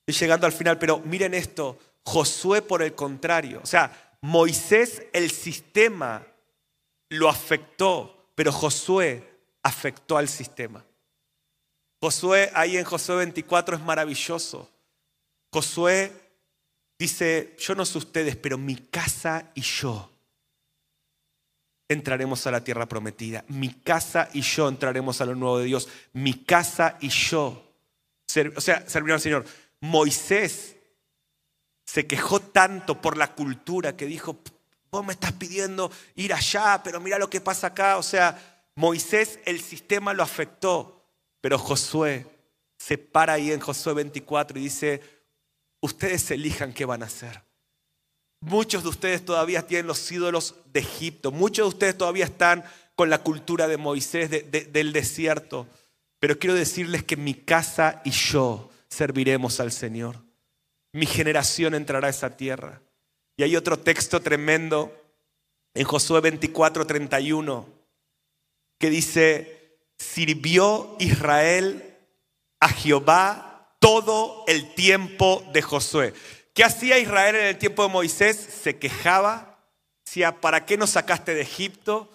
Estoy 0.05 0.25
llegando 0.25 0.47
al 0.47 0.53
final, 0.53 0.79
pero 0.79 0.99
miren 0.99 1.33
esto, 1.33 1.77
Josué 2.03 2.61
por 2.61 2.81
el 2.81 2.95
contrario, 2.95 3.61
o 3.63 3.67
sea, 3.67 4.17
Moisés 4.21 5.03
el 5.13 5.29
sistema 5.31 6.25
lo 7.09 7.29
afectó, 7.29 8.20
pero 8.41 8.51
Josué 8.51 9.23
afectó 9.61 10.17
al 10.17 10.27
sistema. 10.27 10.83
Josué 12.01 12.49
ahí 12.55 12.75
en 12.75 12.83
Josué 12.83 13.17
24 13.17 13.75
es 13.75 13.83
maravilloso. 13.83 14.67
Josué 15.53 16.11
dice, 16.97 17.55
yo 17.59 17.75
no 17.75 17.85
sé 17.85 17.99
ustedes, 17.99 18.35
pero 18.35 18.57
mi 18.57 18.77
casa 18.77 19.51
y 19.53 19.61
yo 19.61 20.09
entraremos 21.87 22.47
a 22.47 22.51
la 22.51 22.63
tierra 22.63 22.87
prometida. 22.87 23.45
Mi 23.47 23.75
casa 23.75 24.27
y 24.33 24.41
yo 24.41 24.67
entraremos 24.67 25.21
a 25.21 25.27
lo 25.27 25.35
nuevo 25.35 25.59
de 25.59 25.65
Dios. 25.65 25.87
Mi 26.13 26.33
casa 26.33 26.97
y 26.99 27.09
yo. 27.09 27.63
O 28.55 28.61
sea, 28.61 28.89
servirán 28.89 29.17
al 29.17 29.21
Señor. 29.21 29.45
Moisés 29.81 30.77
se 31.85 32.07
quejó 32.07 32.39
tanto 32.39 32.99
por 33.01 33.17
la 33.17 33.35
cultura 33.35 33.95
que 33.95 34.07
dijo, 34.07 34.39
vos 34.91 35.05
me 35.05 35.13
estás 35.13 35.31
pidiendo 35.31 35.89
ir 36.15 36.33
allá, 36.33 36.81
pero 36.83 36.99
mira 36.99 37.17
lo 37.17 37.29
que 37.29 37.39
pasa 37.39 37.67
acá. 37.67 37.97
O 37.97 38.03
sea, 38.03 38.61
Moisés 38.75 39.39
el 39.45 39.61
sistema 39.61 40.13
lo 40.13 40.21
afectó, 40.21 41.05
pero 41.39 41.57
Josué 41.57 42.27
se 42.77 42.97
para 42.97 43.33
ahí 43.33 43.51
en 43.51 43.61
Josué 43.61 43.93
24 43.93 44.59
y 44.59 44.63
dice, 44.63 45.01
ustedes 45.79 46.29
elijan 46.31 46.73
qué 46.73 46.83
van 46.83 47.03
a 47.03 47.05
hacer. 47.05 47.41
Muchos 48.41 48.83
de 48.83 48.89
ustedes 48.89 49.23
todavía 49.23 49.65
tienen 49.65 49.87
los 49.87 50.11
ídolos 50.11 50.55
de 50.73 50.81
Egipto. 50.81 51.31
Muchos 51.31 51.65
de 51.65 51.69
ustedes 51.69 51.97
todavía 51.97 52.25
están 52.25 52.63
con 52.95 53.09
la 53.09 53.19
cultura 53.19 53.67
de 53.67 53.77
Moisés 53.77 54.29
del 54.29 54.93
desierto. 54.93 55.67
Pero 56.19 56.37
quiero 56.37 56.55
decirles 56.55 57.03
que 57.03 57.15
mi 57.15 57.35
casa 57.35 58.01
y 58.03 58.09
yo 58.11 58.69
serviremos 58.89 59.59
al 59.59 59.71
Señor. 59.71 60.17
Mi 60.91 61.05
generación 61.05 61.75
entrará 61.75 62.07
a 62.07 62.09
esa 62.09 62.35
tierra. 62.35 62.81
Y 63.41 63.43
hay 63.43 63.55
otro 63.55 63.79
texto 63.79 64.21
tremendo 64.21 64.95
en 65.73 65.83
Josué 65.83 66.21
24, 66.21 66.85
31 66.85 67.67
que 68.77 68.91
dice, 68.91 69.79
sirvió 69.97 70.95
Israel 70.99 71.97
a 72.59 72.69
Jehová 72.69 73.75
todo 73.79 74.43
el 74.45 74.75
tiempo 74.75 75.43
de 75.53 75.63
Josué. 75.63 76.13
¿Qué 76.53 76.63
hacía 76.63 76.99
Israel 76.99 77.35
en 77.35 77.45
el 77.47 77.57
tiempo 77.57 77.81
de 77.81 77.89
Moisés? 77.89 78.37
Se 78.37 78.77
quejaba, 78.77 79.57
decía, 80.05 80.39
¿para 80.39 80.67
qué 80.67 80.77
nos 80.77 80.91
sacaste 80.91 81.33
de 81.33 81.41
Egipto? 81.41 82.11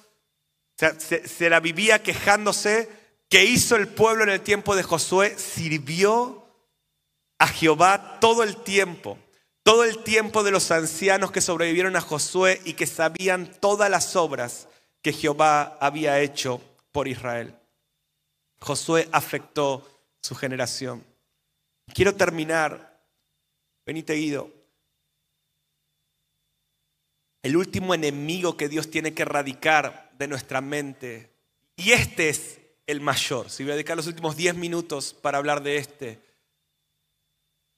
se, 0.76 1.50
la 1.50 1.58
vivía 1.58 2.04
quejándose. 2.04 2.88
¿Qué 3.28 3.46
hizo 3.46 3.74
el 3.74 3.88
pueblo 3.88 4.22
en 4.22 4.30
el 4.30 4.42
tiempo 4.42 4.76
de 4.76 4.84
Josué? 4.84 5.36
Sirvió 5.36 6.46
a 7.40 7.48
Jehová 7.48 8.20
todo 8.20 8.44
el 8.44 8.58
tiempo, 8.58 9.18
todo 9.66 9.82
el 9.82 10.04
tiempo 10.04 10.44
de 10.44 10.52
los 10.52 10.70
ancianos 10.70 11.32
que 11.32 11.40
sobrevivieron 11.40 11.96
a 11.96 12.00
Josué 12.00 12.60
y 12.64 12.74
que 12.74 12.86
sabían 12.86 13.50
todas 13.60 13.90
las 13.90 14.14
obras 14.14 14.68
que 15.02 15.12
Jehová 15.12 15.76
había 15.80 16.20
hecho 16.20 16.60
por 16.92 17.08
Israel. 17.08 17.52
Josué 18.60 19.08
afectó 19.10 19.84
su 20.22 20.36
generación. 20.36 21.04
Quiero 21.92 22.14
terminar 22.14 23.02
Venite 23.84 24.14
Guido. 24.14 24.52
El 27.42 27.56
último 27.56 27.92
enemigo 27.92 28.56
que 28.56 28.68
Dios 28.68 28.88
tiene 28.88 29.14
que 29.14 29.22
erradicar 29.22 30.12
de 30.16 30.28
nuestra 30.28 30.60
mente. 30.60 31.32
Y 31.74 31.90
este 31.90 32.28
es 32.28 32.60
el 32.86 33.00
mayor. 33.00 33.50
Si 33.50 33.64
voy 33.64 33.72
a 33.72 33.74
dedicar 33.74 33.96
los 33.96 34.06
últimos 34.06 34.36
10 34.36 34.54
minutos 34.54 35.12
para 35.12 35.38
hablar 35.38 35.60
de 35.64 35.78
este. 35.78 36.20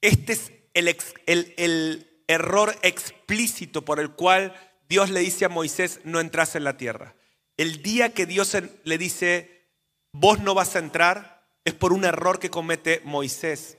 Este 0.03 0.35
es 0.35 0.58
el, 0.75 2.05
error 2.27 2.77
explícito 2.83 3.85
por 3.85 4.01
el 4.01 4.11
cual 4.11 4.55
Dios 4.89 5.09
le 5.11 5.21
dice 5.21 5.47
a 5.47 5.49
Moisés, 5.49 6.01
no 6.05 6.21
entras 6.21 6.55
en 6.57 6.65
la 6.65 6.77
tierra. 6.77 7.15
El 7.57 7.83
día 7.83 8.13
que 8.13 8.27
Dios 8.27 8.55
le 8.85 8.99
dice, 8.99 9.67
vos 10.13 10.41
no 10.41 10.55
vas 10.55 10.77
a 10.77 10.79
entrar, 10.79 11.49
es 11.65 11.75
por 11.75 11.93
un 11.93 12.05
error 12.05 12.39
que 12.39 12.51
comete 12.51 13.01
Moisés. 13.05 13.79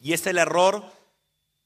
Y 0.00 0.12
es 0.12 0.26
el 0.26 0.38
error 0.38 0.92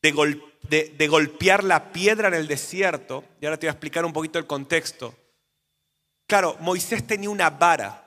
de, 0.00 1.08
golpear 1.08 1.64
la 1.64 1.92
piedra 1.92 2.28
en 2.28 2.34
el 2.34 2.46
desierto, 2.46 3.24
y 3.40 3.46
ahora 3.46 3.58
te 3.58 3.66
voy 3.66 3.70
a 3.70 3.72
explicar 3.72 4.04
un 4.04 4.12
poquito 4.12 4.38
el 4.38 4.46
contexto. 4.46 5.14
Claro, 6.26 6.56
Moisés 6.60 7.06
tenía 7.06 7.30
una 7.30 7.50
vara. 7.50 8.02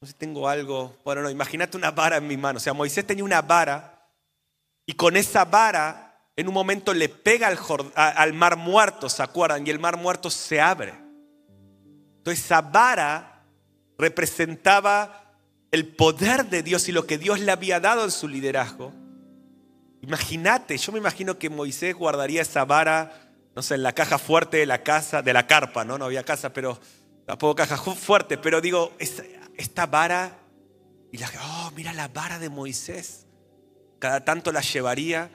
No 0.00 0.06
sé 0.06 0.12
si 0.12 0.18
tengo 0.18 0.48
algo. 0.48 0.96
Bueno, 1.04 1.22
no, 1.22 1.30
imagínate 1.30 1.76
una 1.76 1.90
vara 1.90 2.16
en 2.16 2.26
mi 2.26 2.36
mano. 2.36 2.56
O 2.56 2.60
sea, 2.60 2.72
Moisés 2.72 3.06
tenía 3.06 3.24
una 3.24 3.42
vara 3.42 3.91
y 4.86 4.94
con 4.94 5.16
esa 5.16 5.44
vara 5.44 6.28
en 6.36 6.48
un 6.48 6.54
momento 6.54 6.94
le 6.94 7.08
pega 7.08 7.48
al, 7.94 8.32
mar 8.32 8.56
muerto, 8.56 9.08
¿se 9.08 9.22
acuerdan? 9.22 9.66
Y 9.66 9.70
el 9.70 9.78
mar 9.78 9.96
muerto 9.96 10.30
se 10.30 10.60
abre. 10.60 10.94
Entonces 12.18 12.44
esa 12.44 12.62
vara 12.62 13.44
representaba 13.98 15.36
el 15.70 15.94
poder 15.94 16.46
de 16.46 16.62
Dios 16.62 16.88
y 16.88 16.92
lo 16.92 17.06
que 17.06 17.18
Dios 17.18 17.40
le 17.40 17.52
había 17.52 17.80
dado 17.80 18.04
en 18.04 18.10
su 18.10 18.28
liderazgo. 18.28 18.92
Imagínate, 20.00 20.76
yo 20.78 20.92
me 20.92 20.98
imagino 20.98 21.38
que 21.38 21.50
Moisés 21.50 21.94
guardaría 21.94 22.42
esa 22.42 22.64
vara 22.64 23.22
no 23.54 23.62
sé, 23.62 23.74
en 23.74 23.82
la 23.82 23.92
caja 23.92 24.18
fuerte 24.18 24.58
de 24.58 24.66
la 24.66 24.82
casa, 24.82 25.22
de 25.22 25.32
la 25.32 25.46
carpa, 25.46 25.84
¿no? 25.84 25.98
No 25.98 26.06
había 26.06 26.24
casa, 26.24 26.52
pero 26.52 26.80
tampoco 27.26 27.54
caja 27.56 27.76
fuerte, 27.76 28.38
pero 28.38 28.60
digo, 28.60 28.92
esta, 28.98 29.22
esta 29.56 29.86
vara, 29.86 30.38
y 31.10 31.18
la, 31.18 31.30
oh, 31.42 31.70
mira 31.76 31.92
la 31.92 32.08
vara 32.08 32.38
de 32.38 32.48
Moisés. 32.48 33.26
Cada 34.02 34.24
tanto 34.24 34.50
la 34.50 34.62
llevaría. 34.62 35.30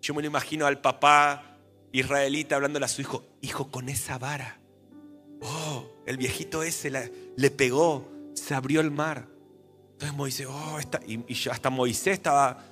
Yo 0.00 0.14
me 0.14 0.22
lo 0.22 0.28
imagino 0.28 0.64
al 0.64 0.80
papá 0.80 1.58
israelita 1.90 2.54
hablándole 2.54 2.84
a 2.84 2.88
su 2.88 3.00
hijo, 3.00 3.24
hijo, 3.40 3.68
con 3.68 3.88
esa 3.88 4.16
vara. 4.16 4.60
Oh, 5.40 5.88
el 6.06 6.16
viejito 6.16 6.62
ese 6.62 7.10
le 7.34 7.50
pegó, 7.50 8.08
se 8.34 8.54
abrió 8.54 8.80
el 8.80 8.92
mar. 8.92 9.26
Entonces 9.94 10.16
Moisés, 10.16 10.46
oh, 10.48 10.78
y, 11.04 11.24
y 11.26 11.48
hasta 11.48 11.68
Moisés 11.68 12.12
estaba 12.12 12.62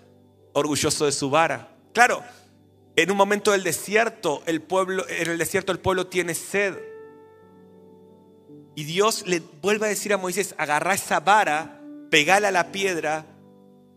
orgulloso 0.53 1.05
de 1.07 1.11
su 1.11 1.29
vara. 1.31 1.69
Claro, 1.93 2.23
en 2.95 3.11
un 3.11 3.17
momento 3.17 3.51
del 3.51 3.65
desierto, 3.65 4.41
el 4.47 4.63
pueblo, 4.63 5.05
en 5.09 5.33
el 5.33 5.39
desierto 5.39 5.73
el 5.73 5.81
pueblo 5.81 6.07
tiene 6.07 6.37
sed. 6.37 6.79
Y 8.77 8.85
Dios 8.85 9.27
le 9.27 9.41
vuelve 9.41 9.87
a 9.87 9.89
decir 9.89 10.13
a 10.13 10.17
Moisés, 10.17 10.55
agarra 10.59 10.95
esa 10.95 11.19
vara, 11.19 11.81
pegala 12.09 12.49
a 12.49 12.53
la 12.53 12.71
piedra, 12.71 13.34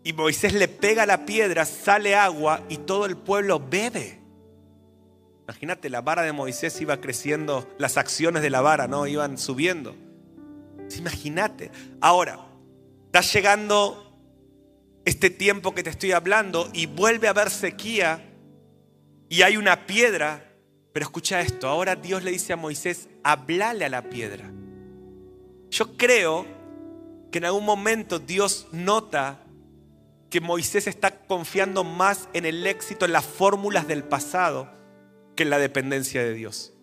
y 0.08 0.14
Moisés 0.14 0.54
le 0.54 0.68
pega 0.68 1.04
la 1.04 1.26
piedra, 1.26 1.66
sale 1.66 2.14
agua 2.14 2.62
y 2.70 2.78
todo 2.78 3.04
el 3.04 3.14
pueblo 3.14 3.60
bebe. 3.60 4.18
Imagínate, 5.44 5.90
la 5.90 6.00
vara 6.00 6.22
de 6.22 6.32
Moisés 6.32 6.80
iba 6.80 6.98
creciendo, 6.98 7.68
las 7.76 7.98
acciones 7.98 8.40
de 8.40 8.48
la 8.48 8.62
vara, 8.62 8.88
¿no? 8.88 9.06
Iban 9.06 9.36
subiendo. 9.36 9.94
Imagínate. 10.96 11.70
Ahora, 12.00 12.40
está 13.04 13.20
llegando 13.20 14.18
este 15.04 15.28
tiempo 15.28 15.74
que 15.74 15.82
te 15.82 15.90
estoy 15.90 16.12
hablando 16.12 16.70
y 16.72 16.86
vuelve 16.86 17.26
a 17.26 17.32
haber 17.32 17.50
sequía 17.50 18.24
y 19.28 19.42
hay 19.42 19.58
una 19.58 19.84
piedra, 19.84 20.54
pero 20.94 21.04
escucha 21.04 21.42
esto, 21.42 21.68
ahora 21.68 21.96
Dios 21.96 22.24
le 22.24 22.30
dice 22.30 22.54
a 22.54 22.56
Moisés, 22.56 23.10
hablale 23.22 23.84
a 23.84 23.90
la 23.90 24.08
piedra. 24.08 24.50
Yo 25.68 25.98
creo 25.98 26.46
que 27.30 27.36
en 27.36 27.44
algún 27.44 27.66
momento 27.66 28.18
Dios 28.18 28.68
nota 28.72 29.44
que 30.30 30.40
Moisés 30.40 30.86
está 30.86 31.26
confiando 31.26 31.84
más 31.84 32.28
en 32.32 32.44
el 32.44 32.66
éxito, 32.66 33.04
en 33.04 33.12
las 33.12 33.24
fórmulas 33.24 33.88
del 33.88 34.04
pasado, 34.04 34.70
que 35.34 35.44
en 35.44 35.50
la 35.50 35.58
dependencia 35.58 36.22
de 36.22 36.34
Dios. 36.34 36.74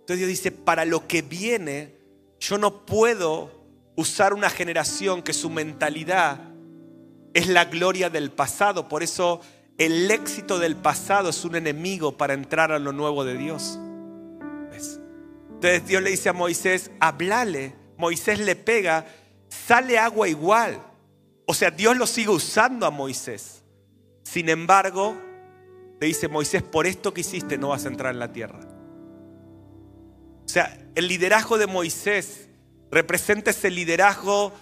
Entonces 0.00 0.18
Dios 0.18 0.28
dice, 0.28 0.52
para 0.52 0.84
lo 0.84 1.06
que 1.06 1.22
viene, 1.22 1.96
yo 2.38 2.58
no 2.58 2.86
puedo 2.86 3.50
usar 3.96 4.34
una 4.34 4.50
generación 4.50 5.22
que 5.22 5.32
su 5.32 5.50
mentalidad 5.50 6.40
es 7.34 7.48
la 7.48 7.64
gloria 7.64 8.08
del 8.08 8.30
pasado. 8.30 8.88
Por 8.88 9.02
eso 9.02 9.40
el 9.78 10.10
éxito 10.10 10.58
del 10.58 10.76
pasado 10.76 11.28
es 11.28 11.44
un 11.44 11.56
enemigo 11.56 12.16
para 12.16 12.34
entrar 12.34 12.72
a 12.72 12.78
lo 12.78 12.92
nuevo 12.92 13.24
de 13.24 13.36
Dios. 13.36 13.78
Entonces 15.56 15.86
Dios 15.86 16.02
le 16.02 16.10
dice 16.10 16.28
a 16.28 16.32
Moisés, 16.34 16.90
hablale. 17.00 17.74
Moisés 17.96 18.38
le 18.38 18.56
pega, 18.56 19.06
sale 19.48 19.98
agua 19.98 20.28
igual. 20.28 20.82
O 21.46 21.54
sea, 21.54 21.70
Dios 21.70 21.96
lo 21.96 22.06
sigue 22.06 22.30
usando 22.30 22.86
a 22.86 22.90
Moisés. 22.90 23.62
Sin 24.24 24.48
embargo, 24.48 25.16
le 26.00 26.08
dice 26.08 26.28
Moisés, 26.28 26.62
por 26.62 26.86
esto 26.86 27.14
que 27.14 27.20
hiciste 27.20 27.56
no 27.56 27.68
vas 27.68 27.84
a 27.84 27.88
entrar 27.88 28.12
en 28.12 28.18
la 28.18 28.32
tierra. 28.32 28.58
O 30.44 30.48
sea, 30.48 30.76
el 30.94 31.08
liderazgo 31.08 31.58
de 31.58 31.66
Moisés 31.66 32.48
representa 32.90 33.50
ese 33.50 33.70
liderazgo 33.70 34.52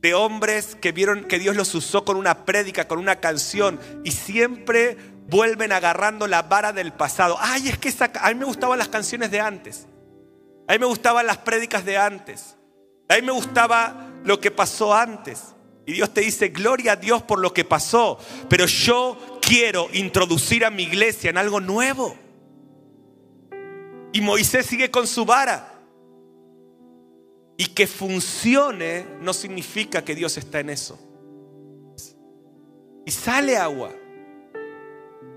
de 0.00 0.12
hombres 0.14 0.76
que 0.80 0.92
vieron 0.92 1.24
que 1.24 1.38
Dios 1.38 1.56
los 1.56 1.74
usó 1.74 2.04
con 2.04 2.16
una 2.16 2.44
prédica, 2.44 2.86
con 2.86 2.98
una 2.98 3.20
canción 3.20 3.80
y 4.04 4.12
siempre 4.12 4.98
vuelven 5.28 5.72
agarrando 5.72 6.26
la 6.26 6.42
vara 6.42 6.74
del 6.74 6.92
pasado. 6.92 7.36
Ay, 7.40 7.68
es 7.68 7.78
que 7.78 7.92
a 8.20 8.28
mí 8.28 8.34
me 8.34 8.44
gustaban 8.44 8.78
las 8.78 8.88
canciones 8.88 9.30
de 9.30 9.40
antes. 9.40 9.86
A 10.68 10.74
mí 10.74 10.78
me 10.78 10.86
gustaban 10.86 11.26
las 11.26 11.38
prédicas 11.38 11.84
de 11.84 11.96
antes. 11.96 12.56
A 13.08 13.16
mí 13.16 13.22
me 13.22 13.32
gustaba 13.32 14.10
lo 14.24 14.40
que 14.40 14.50
pasó 14.50 14.94
antes. 14.94 15.53
Y 15.86 15.92
Dios 15.92 16.14
te 16.14 16.22
dice, 16.22 16.48
gloria 16.48 16.92
a 16.92 16.96
Dios 16.96 17.22
por 17.22 17.38
lo 17.38 17.52
que 17.52 17.64
pasó, 17.64 18.18
pero 18.48 18.66
yo 18.66 19.18
quiero 19.40 19.88
introducir 19.92 20.64
a 20.64 20.70
mi 20.70 20.84
iglesia 20.84 21.30
en 21.30 21.38
algo 21.38 21.60
nuevo. 21.60 22.16
Y 24.12 24.20
Moisés 24.20 24.66
sigue 24.66 24.90
con 24.90 25.06
su 25.06 25.24
vara. 25.24 25.72
Y 27.56 27.66
que 27.66 27.86
funcione 27.86 29.06
no 29.20 29.32
significa 29.32 30.04
que 30.04 30.14
Dios 30.14 30.36
está 30.38 30.60
en 30.60 30.70
eso. 30.70 30.98
Y 33.04 33.10
sale 33.10 33.56
agua. 33.56 33.92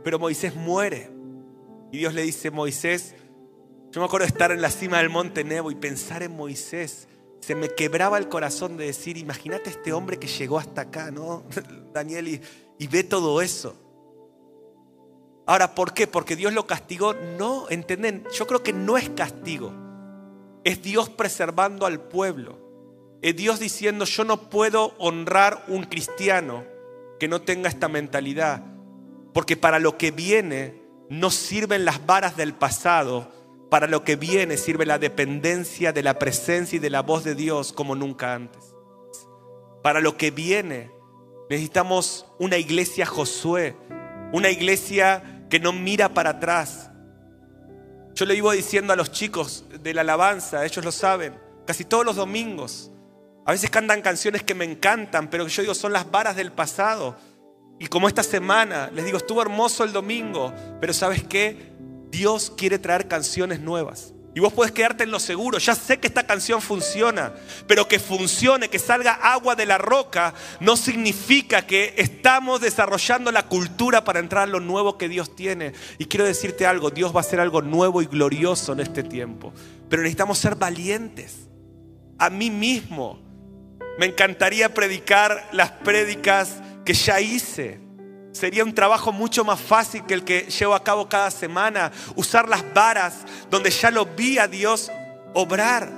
Pero 0.04 0.20
Moisés 0.20 0.56
muere. 0.56 1.12
Y 1.92 1.98
Dios 1.98 2.14
le 2.14 2.22
dice, 2.22 2.52
Moisés, 2.52 3.16
yo 3.92 4.00
me 4.00 4.06
acuerdo 4.06 4.26
de 4.26 4.32
estar 4.32 4.52
en 4.52 4.62
la 4.62 4.70
cima 4.70 5.00
del 5.00 5.10
monte 5.10 5.44
Nebo 5.44 5.72
y 5.72 5.76
pensar 5.76 6.24
en 6.24 6.36
Moisés. 6.36 7.08
Se 7.40 7.56
me 7.56 7.70
quebraba 7.70 8.18
el 8.18 8.28
corazón 8.30 8.78
de 8.78 8.86
decir, 8.86 9.18
imagínate 9.18 9.70
este 9.70 9.94
hombre 9.94 10.18
que 10.18 10.28
llegó 10.28 10.60
hasta 10.60 10.82
acá, 10.82 11.12
¿no? 11.12 11.44
Daniel, 11.94 12.42
y, 12.78 12.88
ve 12.88 13.04
todo 13.04 13.42
eso. 13.42 13.76
Ahora, 15.46 15.74
¿por 15.76 15.94
qué? 15.94 16.08
Porque 16.08 16.36
Dios 16.36 16.54
lo 16.54 16.68
castigó. 16.68 17.14
No, 17.14 17.70
¿entienden? 17.70 18.26
Yo 18.34 18.48
creo 18.48 18.64
que 18.64 18.74
no 18.74 18.98
es 18.98 19.10
castigo. 19.10 19.72
Es 20.64 20.82
Dios 20.82 21.10
preservando 21.10 21.86
al 21.86 22.02
pueblo. 22.02 22.60
Es 23.22 23.36
Dios 23.36 23.60
diciendo, 23.60 24.06
yo 24.06 24.26
no 24.26 24.50
puedo 24.50 24.94
honrar 24.98 25.64
un 25.70 25.84
cristiano 25.86 26.66
que 27.20 27.28
no 27.28 27.42
tenga 27.42 27.70
esta 27.70 27.88
mentalidad. 27.88 28.64
Porque 29.34 29.56
para 29.56 29.80
lo 29.80 29.98
que 29.98 30.12
viene 30.12 30.82
no 31.10 31.32
sirven 31.32 31.86
las 31.86 32.06
varas 32.06 32.36
del 32.36 32.54
pasado. 32.54 33.32
Para 33.70 33.88
lo 33.88 34.04
que 34.04 34.16
viene 34.16 34.58
sirve 34.58 34.86
la 34.86 35.00
dependencia 35.00 35.92
de 35.92 36.04
la 36.04 36.20
presencia 36.20 36.78
y 36.78 36.80
de 36.80 36.90
la 36.90 37.02
voz 37.02 37.24
de 37.24 37.36
Dios 37.36 37.74
como 37.74 37.96
nunca 37.96 38.34
antes. 38.34 38.74
Para 39.84 40.00
lo 40.00 40.18
que 40.18 40.32
viene 40.32 40.92
necesitamos 41.50 42.26
una 42.40 42.58
iglesia 42.58 43.06
Josué. 43.06 43.76
Una 44.32 44.50
iglesia 44.50 45.46
que 45.50 45.60
no 45.60 45.72
mira 45.72 46.14
para 46.14 46.32
atrás, 46.32 46.90
yo 48.18 48.26
le 48.26 48.34
iba 48.34 48.52
diciendo 48.54 48.94
a 48.94 48.96
los 48.96 49.12
chicos 49.12 49.66
de 49.80 49.94
la 49.94 50.02
alabanza, 50.02 50.66
ellos 50.66 50.84
lo 50.84 50.92
saben, 50.92 51.40
casi 51.68 51.86
todos 51.86 52.04
los 52.04 52.16
domingos. 52.16 52.92
A 53.46 53.52
veces 53.52 53.70
cantan 53.70 54.02
canciones 54.02 54.42
que 54.42 54.56
me 54.56 54.66
encantan, 54.66 55.30
pero 55.30 55.48
yo 55.48 55.62
digo 55.62 55.76
son 55.76 55.94
las 55.94 56.10
varas 56.10 56.36
del 56.36 56.52
pasado. 56.52 57.16
Y 57.78 57.86
como 57.86 58.08
esta 58.08 58.24
semana, 58.24 58.90
les 58.92 59.06
digo, 59.06 59.20
estuvo 59.20 59.40
hermoso 59.40 59.84
el 59.84 59.94
domingo, 59.94 60.52
pero 60.82 60.94
¿sabes 60.94 61.24
qué? 61.26 61.74
Dios 62.18 62.52
quiere 62.58 62.80
traer 62.80 63.08
canciones 63.08 63.60
nuevas. 63.60 64.12
Y 64.34 64.40
vos 64.40 64.52
puedes 64.52 64.72
quedarte 64.72 65.04
en 65.04 65.12
lo 65.12 65.20
seguro. 65.20 65.60
Ya 65.60 65.76
sé 65.76 66.00
que 66.00 66.08
esta 66.08 66.26
canción 66.26 66.62
funciona, 66.64 67.34
pero 67.68 67.88
que 67.88 68.00
funcione, 68.00 68.70
que 68.70 68.80
salga 68.80 69.14
agua 69.14 69.56
de 69.56 69.68
la 69.68 69.78
roca, 69.78 70.34
no 70.60 70.78
significa 70.78 71.68
que 71.68 71.94
estamos 71.98 72.60
desarrollando 72.62 73.32
la 73.32 73.48
cultura 73.48 74.04
para 74.04 74.20
entrar 74.20 74.44
a 74.44 74.52
lo 74.52 74.60
nuevo 74.60 74.98
que 74.98 75.10
Dios 75.10 75.36
tiene. 75.36 75.74
Y 76.00 76.06
quiero 76.06 76.26
decirte 76.26 76.66
algo, 76.66 76.90
Dios 76.90 77.16
va 77.16 77.20
a 77.20 77.22
hacer 77.22 77.40
algo 77.40 77.62
nuevo 77.62 78.02
y 78.02 78.08
glorioso 78.08 78.74
en 78.74 78.80
este 78.80 79.04
tiempo. 79.04 79.54
Pero 79.88 80.02
necesitamos 80.02 80.40
ser 80.40 80.56
valientes. 80.56 81.48
A 82.18 82.32
mí 82.32 82.50
mismo 82.50 83.20
me 84.00 84.08
encantaría 84.08 84.74
predicar 84.74 85.50
las 85.52 85.70
prédicas 85.72 86.62
que 86.84 86.96
ya 86.96 87.20
hice 87.20 87.87
Sería 88.38 88.64
un 88.64 88.76
trabajo 88.76 89.12
mucho 89.12 89.44
más 89.44 89.60
fácil 89.60 90.06
que 90.06 90.14
el 90.14 90.24
que 90.24 90.42
llevo 90.42 90.76
a 90.76 90.84
cabo 90.84 91.10
cada 91.10 91.32
semana. 91.32 91.92
Usar 92.16 92.48
las 92.48 92.64
varas 92.72 93.26
donde 93.50 93.72
ya 93.72 93.90
lo 93.90 94.06
vi 94.06 94.38
a 94.38 94.48
Dios 94.48 94.92
obrar. 95.34 95.92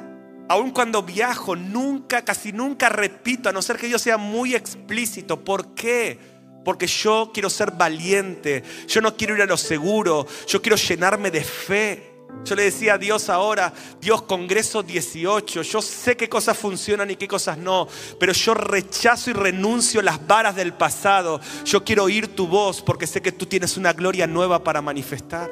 Aun 0.48 0.72
cuando 0.72 1.04
viajo, 1.04 1.58
nunca, 1.58 2.24
casi 2.24 2.54
nunca 2.54 2.88
repito, 2.88 3.50
a 3.50 3.52
no 3.52 3.62
ser 3.62 3.76
que 3.76 3.90
yo 3.90 4.00
sea 4.00 4.16
muy 4.16 4.56
explícito. 4.56 5.44
¿Por 5.44 5.76
qué? 5.76 6.18
Porque 6.64 6.88
yo 6.88 7.32
quiero 7.34 7.50
ser 7.50 7.72
valiente. 7.72 8.64
Yo 8.88 9.02
no 9.02 9.18
quiero 9.18 9.36
ir 9.36 9.42
a 9.42 9.46
lo 9.46 9.58
seguro. 9.58 10.26
Yo 10.48 10.62
quiero 10.62 10.78
llenarme 10.78 11.32
de 11.32 11.44
fe. 11.44 12.09
Yo 12.46 12.56
le 12.56 12.64
decía 12.64 12.94
a 12.94 12.98
Dios 12.98 13.30
ahora, 13.30 13.74
Dios 14.00 14.22
Congreso 14.24 14.82
18, 14.82 15.62
yo 15.62 15.82
sé 15.82 16.16
qué 16.16 16.30
cosas 16.30 16.58
funcionan 16.58 17.12
y 17.12 17.16
qué 17.16 17.28
cosas 17.28 17.58
no, 17.58 17.88
pero 18.20 18.34
yo 18.34 18.54
rechazo 18.54 19.30
y 19.30 19.34
renuncio 19.34 20.02
las 20.02 20.26
varas 20.26 20.56
del 20.56 20.74
pasado. 20.74 21.42
Yo 21.66 21.84
quiero 21.84 22.06
oír 22.06 22.36
tu 22.36 22.48
voz 22.48 22.82
porque 22.82 23.08
sé 23.08 23.22
que 23.22 23.32
tú 23.32 23.46
tienes 23.46 23.78
una 23.78 23.94
gloria 23.94 24.26
nueva 24.26 24.64
para 24.64 24.82
manifestar. 24.82 25.50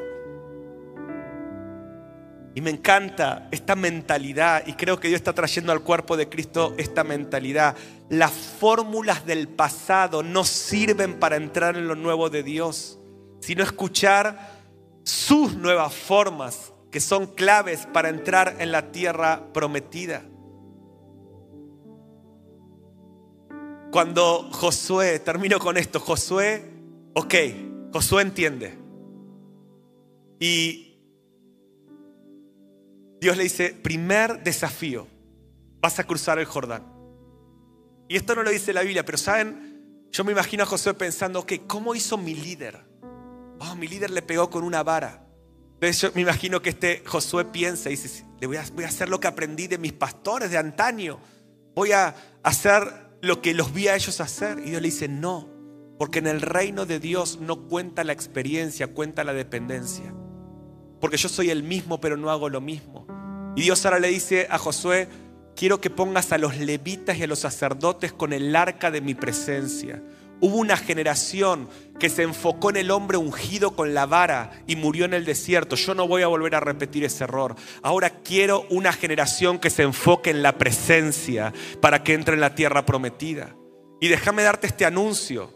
Y 2.55 2.61
me 2.61 2.71
encanta 2.71 3.47
esta 3.51 3.75
mentalidad 3.75 4.63
y 4.65 4.73
creo 4.73 4.99
que 4.99 5.09
Dios 5.09 5.19
está 5.19 5.34
trayendo 5.34 5.71
al 5.71 5.82
cuerpo 5.82 6.17
de 6.17 6.28
Cristo 6.28 6.73
esta 6.78 7.03
mentalidad. 7.03 7.75
Las 8.09 8.32
fórmulas 8.32 9.28
del 9.28 9.47
pasado 9.47 10.23
no 10.23 10.43
sirven 10.43 11.19
para 11.19 11.36
entrar 11.36 11.78
en 11.78 11.88
lo 11.88 11.93
nuevo 11.93 12.32
de 12.32 12.41
Dios, 12.41 12.97
sino 13.41 13.61
escuchar 13.61 14.56
sus 15.07 15.55
nuevas 15.55 15.93
formas 15.93 16.73
que 16.91 16.99
son 16.99 17.27
claves 17.27 17.87
para 17.93 18.09
entrar 18.09 18.57
en 18.59 18.73
la 18.73 18.91
tierra 18.91 19.53
prometida. 19.53 20.21
Cuando 23.89 24.49
Josué, 24.51 25.19
termino 25.19 25.59
con 25.59 25.77
esto, 25.77 26.01
Josué, 26.01 26.61
ok, 27.13 27.35
Josué 27.93 28.21
entiende. 28.21 28.77
Y 30.41 30.99
Dios 33.21 33.37
le 33.37 33.43
dice, 33.43 33.69
primer 33.81 34.43
desafío, 34.43 35.07
vas 35.79 35.99
a 35.99 36.03
cruzar 36.03 36.37
el 36.37 36.45
Jordán. 36.45 36.83
Y 38.09 38.17
esto 38.17 38.35
no 38.35 38.43
lo 38.43 38.49
dice 38.49 38.73
la 38.73 38.81
Biblia, 38.81 39.05
pero 39.05 39.17
saben, 39.17 40.09
yo 40.11 40.25
me 40.25 40.33
imagino 40.33 40.63
a 40.63 40.65
Josué 40.65 40.93
pensando, 40.95 41.45
que 41.45 41.65
¿cómo 41.65 41.95
hizo 41.95 42.17
mi 42.17 42.35
líder? 42.35 42.96
Oh, 43.59 43.75
mi 43.75 43.87
líder 43.87 44.11
le 44.11 44.21
pegó 44.21 44.49
con 44.49 44.63
una 44.63 44.83
vara. 44.83 45.25
Entonces 45.75 46.01
yo 46.01 46.11
me 46.15 46.21
imagino 46.21 46.61
que 46.61 46.69
este 46.69 47.03
Josué 47.05 47.45
piensa 47.45 47.89
y 47.89 47.95
dice, 47.95 48.25
le 48.39 48.47
voy 48.47 48.57
a, 48.57 48.65
voy 48.73 48.83
a 48.83 48.87
hacer 48.87 49.09
lo 49.09 49.19
que 49.19 49.27
aprendí 49.27 49.67
de 49.67 49.77
mis 49.77 49.93
pastores 49.93 50.49
de 50.49 50.57
antaño. 50.57 51.19
Voy 51.75 51.91
a 51.91 52.15
hacer 52.43 52.81
lo 53.21 53.41
que 53.41 53.53
los 53.53 53.73
vi 53.73 53.87
a 53.87 53.95
ellos 53.95 54.19
hacer. 54.19 54.59
Y 54.59 54.69
Dios 54.71 54.81
le 54.81 54.87
dice, 54.87 55.07
no, 55.07 55.47
porque 55.97 56.19
en 56.19 56.27
el 56.27 56.41
reino 56.41 56.85
de 56.85 56.99
Dios 56.99 57.39
no 57.39 57.67
cuenta 57.67 58.03
la 58.03 58.13
experiencia, 58.13 58.87
cuenta 58.87 59.23
la 59.23 59.33
dependencia. 59.33 60.13
Porque 60.99 61.17
yo 61.17 61.29
soy 61.29 61.49
el 61.49 61.63
mismo, 61.63 62.01
pero 62.01 62.17
no 62.17 62.31
hago 62.31 62.49
lo 62.49 62.61
mismo. 62.61 63.07
Y 63.55 63.61
Dios 63.61 63.85
ahora 63.85 63.99
le 63.99 64.09
dice 64.09 64.47
a 64.49 64.57
Josué, 64.57 65.07
quiero 65.55 65.81
que 65.81 65.89
pongas 65.89 66.31
a 66.31 66.37
los 66.37 66.57
levitas 66.57 67.17
y 67.17 67.23
a 67.23 67.27
los 67.27 67.39
sacerdotes 67.39 68.13
con 68.13 68.33
el 68.33 68.55
arca 68.55 68.91
de 68.91 69.01
mi 69.01 69.15
presencia. 69.15 70.01
Hubo 70.39 70.57
una 70.57 70.77
generación 70.77 71.67
que 71.99 72.09
se 72.09 72.23
enfocó 72.23 72.69
en 72.69 72.77
el 72.77 72.91
hombre 72.91 73.17
ungido 73.17 73.75
con 73.75 73.93
la 73.93 74.05
vara 74.05 74.51
y 74.67 74.75
murió 74.75 75.05
en 75.05 75.13
el 75.13 75.25
desierto. 75.25 75.75
Yo 75.75 75.95
no 75.95 76.07
voy 76.07 76.21
a 76.21 76.27
volver 76.27 76.55
a 76.55 76.59
repetir 76.59 77.03
ese 77.03 77.23
error. 77.23 77.55
Ahora 77.81 78.21
quiero 78.21 78.65
una 78.69 78.93
generación 78.93 79.57
que 79.57 79.71
se 79.71 79.83
enfoque 79.83 80.29
en 80.29 80.43
la 80.43 80.57
presencia 80.57 81.53
para 81.81 82.03
que 82.03 82.13
entre 82.13 82.35
en 82.35 82.41
la 82.41 82.53
tierra 82.53 82.85
prometida. 82.85 83.55
Y 83.99 84.09
déjame 84.09 84.43
darte 84.43 84.67
este 84.67 84.85
anuncio. 84.85 85.55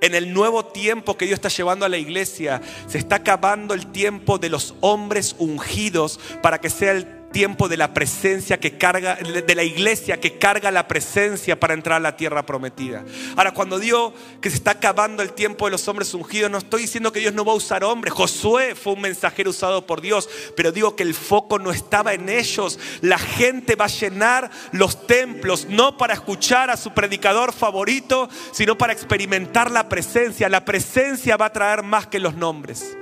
En 0.00 0.14
el 0.14 0.32
nuevo 0.32 0.64
tiempo 0.64 1.18
que 1.18 1.26
Dios 1.26 1.36
está 1.36 1.50
llevando 1.50 1.84
a 1.84 1.90
la 1.90 1.98
iglesia, 1.98 2.62
se 2.86 2.96
está 2.96 3.16
acabando 3.16 3.74
el 3.74 3.92
tiempo 3.92 4.38
de 4.38 4.48
los 4.48 4.74
hombres 4.80 5.36
ungidos 5.38 6.18
para 6.42 6.58
que 6.58 6.70
sea 6.70 6.92
el 6.92 7.19
tiempo 7.32 7.68
de 7.68 7.76
la 7.76 7.94
presencia 7.94 8.58
que 8.58 8.76
carga, 8.76 9.16
de 9.16 9.54
la 9.54 9.62
iglesia 9.62 10.20
que 10.20 10.38
carga 10.38 10.70
la 10.70 10.88
presencia 10.88 11.58
para 11.58 11.74
entrar 11.74 11.96
a 11.96 12.00
la 12.00 12.16
tierra 12.16 12.44
prometida. 12.44 13.04
Ahora, 13.36 13.52
cuando 13.52 13.78
digo 13.78 14.12
que 14.40 14.50
se 14.50 14.56
está 14.56 14.72
acabando 14.72 15.22
el 15.22 15.32
tiempo 15.32 15.66
de 15.66 15.72
los 15.72 15.86
hombres 15.88 16.12
ungidos, 16.14 16.50
no 16.50 16.58
estoy 16.58 16.82
diciendo 16.82 17.12
que 17.12 17.20
Dios 17.20 17.34
no 17.34 17.44
va 17.44 17.52
a 17.52 17.56
usar 17.56 17.84
hombres. 17.84 18.12
Josué 18.14 18.74
fue 18.74 18.94
un 18.94 19.02
mensajero 19.02 19.50
usado 19.50 19.86
por 19.86 20.00
Dios, 20.00 20.28
pero 20.56 20.72
digo 20.72 20.96
que 20.96 21.02
el 21.02 21.14
foco 21.14 21.58
no 21.58 21.70
estaba 21.70 22.14
en 22.14 22.28
ellos. 22.28 22.78
La 23.00 23.18
gente 23.18 23.76
va 23.76 23.84
a 23.86 23.88
llenar 23.88 24.50
los 24.72 25.06
templos, 25.06 25.66
no 25.68 25.96
para 25.96 26.14
escuchar 26.14 26.70
a 26.70 26.76
su 26.76 26.92
predicador 26.92 27.52
favorito, 27.52 28.28
sino 28.52 28.76
para 28.76 28.92
experimentar 28.92 29.70
la 29.70 29.88
presencia. 29.88 30.48
La 30.48 30.64
presencia 30.64 31.36
va 31.36 31.46
a 31.46 31.52
traer 31.52 31.82
más 31.82 32.06
que 32.06 32.18
los 32.18 32.34
nombres. 32.34 32.96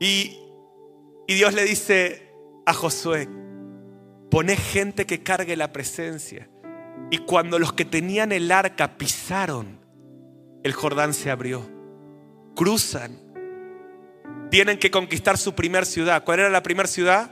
Y 0.00 0.43
y 1.26 1.34
Dios 1.34 1.54
le 1.54 1.64
dice 1.64 2.30
a 2.66 2.72
Josué, 2.74 3.28
pone 4.30 4.56
gente 4.56 5.06
que 5.06 5.22
cargue 5.22 5.56
la 5.56 5.72
presencia. 5.72 6.48
Y 7.10 7.18
cuando 7.18 7.58
los 7.58 7.72
que 7.72 7.84
tenían 7.84 8.32
el 8.32 8.50
arca 8.50 8.96
pisaron, 8.96 9.78
el 10.62 10.72
Jordán 10.72 11.14
se 11.14 11.30
abrió. 11.30 11.70
Cruzan. 12.54 13.18
Tienen 14.50 14.78
que 14.78 14.90
conquistar 14.90 15.38
su 15.38 15.54
primer 15.54 15.86
ciudad. 15.86 16.24
¿Cuál 16.24 16.40
era 16.40 16.50
la 16.50 16.62
primera 16.62 16.88
ciudad? 16.88 17.30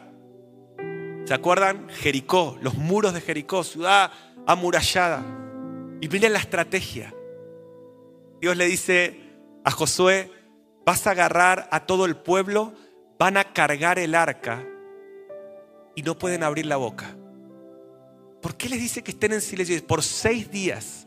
¿Se 1.25 1.35
acuerdan? 1.35 1.89
Jericó, 1.89 2.59
los 2.61 2.75
muros 2.75 3.15
de 3.15 3.21
Jericó, 3.21 3.63
ciudad 3.63 4.11
amurallada. 4.47 5.25
Y 6.01 6.09
miren 6.09 6.33
la 6.33 6.41
estrategia. 6.41 7.15
Dios 8.41 8.57
le 8.57 8.67
dice 8.67 9.21
a 9.65 9.71
Josué, 9.71 10.31
vas 10.85 11.07
a 11.07 11.13
agarrar 11.13 11.69
a 11.71 11.87
todo 11.87 12.07
el 12.07 12.17
pueblo 12.17 12.75
van 13.23 13.37
a 13.37 13.45
cargar 13.45 14.01
el 14.01 14.17
arca 14.17 14.67
y 15.95 16.03
no 16.03 16.19
pueden 16.19 16.43
abrir 16.43 16.67
la 16.67 16.77
boca. 16.77 17.17
¿Por 18.41 18.57
qué 18.57 18.69
les 18.69 18.81
dice 18.81 19.05
que 19.05 19.13
estén 19.13 19.33
en 19.33 19.41
silencio? 19.41 19.87
Por 19.87 20.03
seis 20.03 20.51
días 20.51 21.07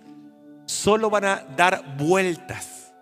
solo 0.66 1.10
van 1.10 1.26
a 1.26 1.46
dar 1.58 1.98
vueltas. 1.98 2.94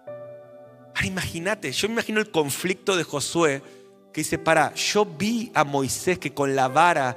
Ahora 0.96 1.06
imagínate, 1.06 1.72
yo 1.72 1.88
me 1.90 1.94
imagino 1.94 2.22
el 2.22 2.32
conflicto 2.32 2.98
de 2.98 3.04
Josué 3.04 3.62
que 4.12 4.22
dice, 4.22 4.40
para, 4.40 4.74
yo 4.74 5.06
vi 5.06 5.52
a 5.54 5.64
Moisés 5.64 6.18
que 6.18 6.34
con 6.34 6.56
la 6.56 6.68
vara, 6.68 7.16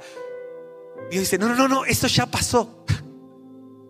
Dios 1.09 1.21
dice, 1.21 1.39
no, 1.39 1.47
no, 1.47 1.55
no, 1.55 1.67
no, 1.67 1.85
eso 1.85 2.05
ya 2.05 2.27
pasó. 2.27 2.85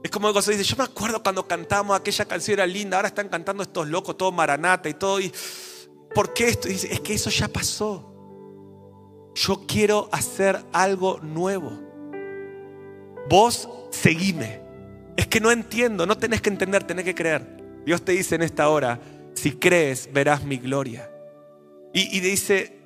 Es 0.02 0.12
como 0.12 0.32
Josué 0.32 0.56
dice, 0.56 0.70
yo 0.70 0.78
me 0.78 0.86
acuerdo 0.86 1.22
cuando 1.22 1.46
cantamos 1.46 2.00
aquella 2.00 2.24
canción 2.24 2.54
era 2.54 2.68
linda, 2.68 2.96
ahora 2.96 3.10
están 3.10 3.28
cantando 3.28 3.64
estos 3.64 3.86
locos, 3.90 4.18
todo 4.18 4.32
maranata 4.32 4.88
y 4.88 4.94
todo. 4.94 5.20
Y 5.20 5.34
¿Por 6.18 6.34
qué 6.34 6.48
esto? 6.48 6.68
Dice, 6.68 6.92
es 6.92 7.00
que 7.02 7.14
eso 7.14 7.30
ya 7.30 7.48
pasó. 7.48 8.04
Yo 9.36 9.68
quiero 9.68 10.10
hacer 10.12 10.60
algo 10.74 11.20
nuevo. 11.20 11.72
Vos 13.30 13.70
seguime. 13.92 14.60
Es 15.16 15.28
que 15.28 15.40
no 15.40 15.52
entiendo, 15.52 16.08
no 16.08 16.18
tenés 16.18 16.42
que 16.42 16.50
entender, 16.50 16.84
tenés 16.86 17.06
que 17.06 17.14
creer. 17.14 17.46
Dios 17.86 18.02
te 18.02 18.14
dice 18.14 18.34
en 18.34 18.42
esta 18.42 18.68
hora, 18.70 19.00
si 19.36 19.52
crees, 19.52 20.12
verás 20.12 20.44
mi 20.44 20.58
gloria. 20.58 21.08
Y, 21.94 22.20
dice, 22.20 22.80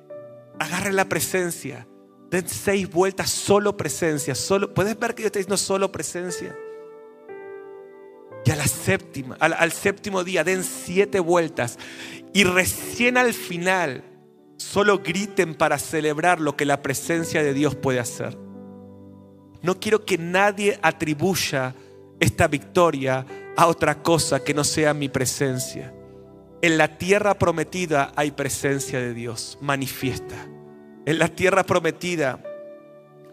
agarre 0.58 0.92
la 0.92 1.06
presencia. 1.06 1.88
Den 2.30 2.46
seis 2.46 2.86
vueltas, 2.90 3.30
solo 3.30 3.78
presencia. 3.78 4.34
Solo, 4.34 4.74
¿Puedes 4.74 4.98
ver 4.98 5.14
que 5.14 5.22
Dios 5.22 5.28
está 5.28 5.38
diciendo 5.38 5.56
solo 5.56 5.90
presencia? 5.90 6.54
Y 8.44 8.50
a 8.50 8.56
la 8.56 8.66
séptima, 8.66 9.36
al, 9.38 9.72
séptimo 9.72 10.24
día 10.24 10.42
den 10.42 10.64
siete 10.64 11.20
vueltas 11.20 11.78
y 12.32 12.44
recién 12.44 13.16
al 13.16 13.34
final 13.34 14.04
solo 14.56 14.98
griten 14.98 15.54
para 15.54 15.78
celebrar 15.78 16.40
lo 16.40 16.56
que 16.56 16.64
la 16.64 16.82
presencia 16.82 17.42
de 17.42 17.52
Dios 17.52 17.74
puede 17.74 18.00
hacer. 18.00 18.38
No 19.60 19.78
quiero 19.78 20.04
que 20.04 20.18
nadie 20.18 20.78
atribuya 20.82 21.74
esta 22.20 22.48
victoria 22.48 23.26
a 23.56 23.66
otra 23.66 24.02
cosa 24.02 24.42
que 24.42 24.54
no 24.54 24.64
sea 24.64 24.94
mi 24.94 25.08
presencia. 25.08 25.94
En 26.62 26.78
la 26.78 26.96
tierra 26.96 27.38
prometida 27.38 28.12
hay 28.16 28.30
presencia 28.30 29.00
de 29.00 29.14
Dios, 29.14 29.58
manifiesta. 29.60 30.36
En 31.04 31.18
la 31.18 31.28
tierra 31.28 31.64
prometida 31.64 32.42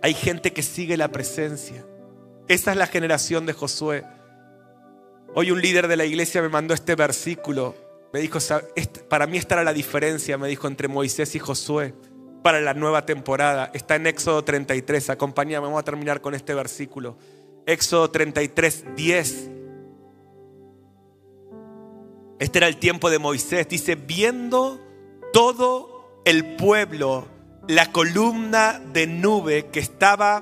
hay 0.02 0.14
gente 0.14 0.52
que 0.52 0.64
sigue 0.64 0.98
la 0.98 1.12
presencia. 1.12 1.86
Esa 2.48 2.72
es 2.72 2.78
la 2.78 2.88
generación 2.88 3.46
de 3.46 3.54
Josué. 3.54 4.04
Hoy 5.36 5.52
un 5.52 5.62
líder 5.62 5.88
de 5.88 5.98
la 5.98 6.06
iglesia 6.06 6.42
me 6.42 6.50
mandó 6.50 6.74
este 6.74 6.96
versículo. 6.96 7.76
Me 8.12 8.20
dijo, 8.20 8.40
para 9.08 9.28
mí 9.28 9.38
esta 9.38 9.56
era 9.56 9.64
la 9.64 9.74
diferencia, 9.74 10.38
me 10.38 10.48
dijo, 10.48 10.68
entre 10.68 10.88
Moisés 10.88 11.36
y 11.36 11.40
Josué 11.40 11.94
para 12.42 12.62
la 12.62 12.74
nueva 12.74 13.06
temporada. 13.06 13.70
Está 13.74 13.96
en 13.96 14.08
Éxodo 14.08 14.44
33. 14.44 15.12
Acompáñame, 15.12 15.66
vamos 15.66 15.80
a 15.80 15.84
terminar 15.84 16.22
con 16.22 16.34
este 16.34 16.54
versículo. 16.54 17.18
Éxodo 17.66 18.10
33, 18.10 18.96
10. 18.96 19.50
Este 22.40 22.58
era 22.58 22.68
el 22.68 22.78
tiempo 22.78 23.10
de 23.10 23.20
Moisés. 23.20 23.68
Dice, 23.68 23.96
viendo 23.96 24.80
todo 25.34 26.22
el 26.26 26.56
pueblo, 26.56 27.28
la 27.68 27.92
columna 27.92 28.82
de 28.94 29.06
nube 29.06 29.68
que 29.68 29.80
estaba 29.80 30.42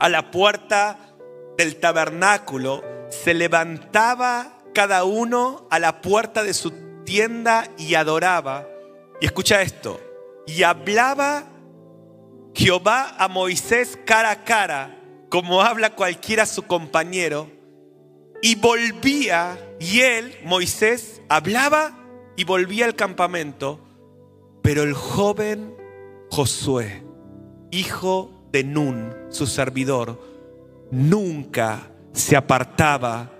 a 0.00 0.08
la 0.08 0.30
puerta 0.30 1.14
del 1.56 1.76
tabernáculo, 1.76 2.82
se 3.10 3.34
levantaba 3.34 4.59
cada 4.72 5.04
uno 5.04 5.66
a 5.70 5.78
la 5.78 6.00
puerta 6.00 6.42
de 6.42 6.54
su 6.54 6.72
tienda 7.04 7.68
y 7.76 7.94
adoraba. 7.94 8.66
Y 9.20 9.26
escucha 9.26 9.62
esto, 9.62 10.00
y 10.46 10.62
hablaba 10.62 11.44
Jehová 12.54 13.14
a 13.18 13.28
Moisés 13.28 13.98
cara 14.04 14.30
a 14.30 14.44
cara, 14.44 14.96
como 15.28 15.62
habla 15.62 15.94
cualquiera 15.94 16.46
su 16.46 16.62
compañero, 16.62 17.48
y 18.42 18.54
volvía, 18.54 19.58
y 19.78 20.00
él, 20.00 20.36
Moisés, 20.44 21.20
hablaba 21.28 21.98
y 22.36 22.44
volvía 22.44 22.86
al 22.86 22.96
campamento, 22.96 23.80
pero 24.62 24.82
el 24.82 24.94
joven 24.94 25.74
Josué, 26.30 27.02
hijo 27.70 28.30
de 28.50 28.64
Nun, 28.64 29.14
su 29.28 29.46
servidor, 29.46 30.20
nunca 30.90 31.90
se 32.12 32.36
apartaba 32.36 33.30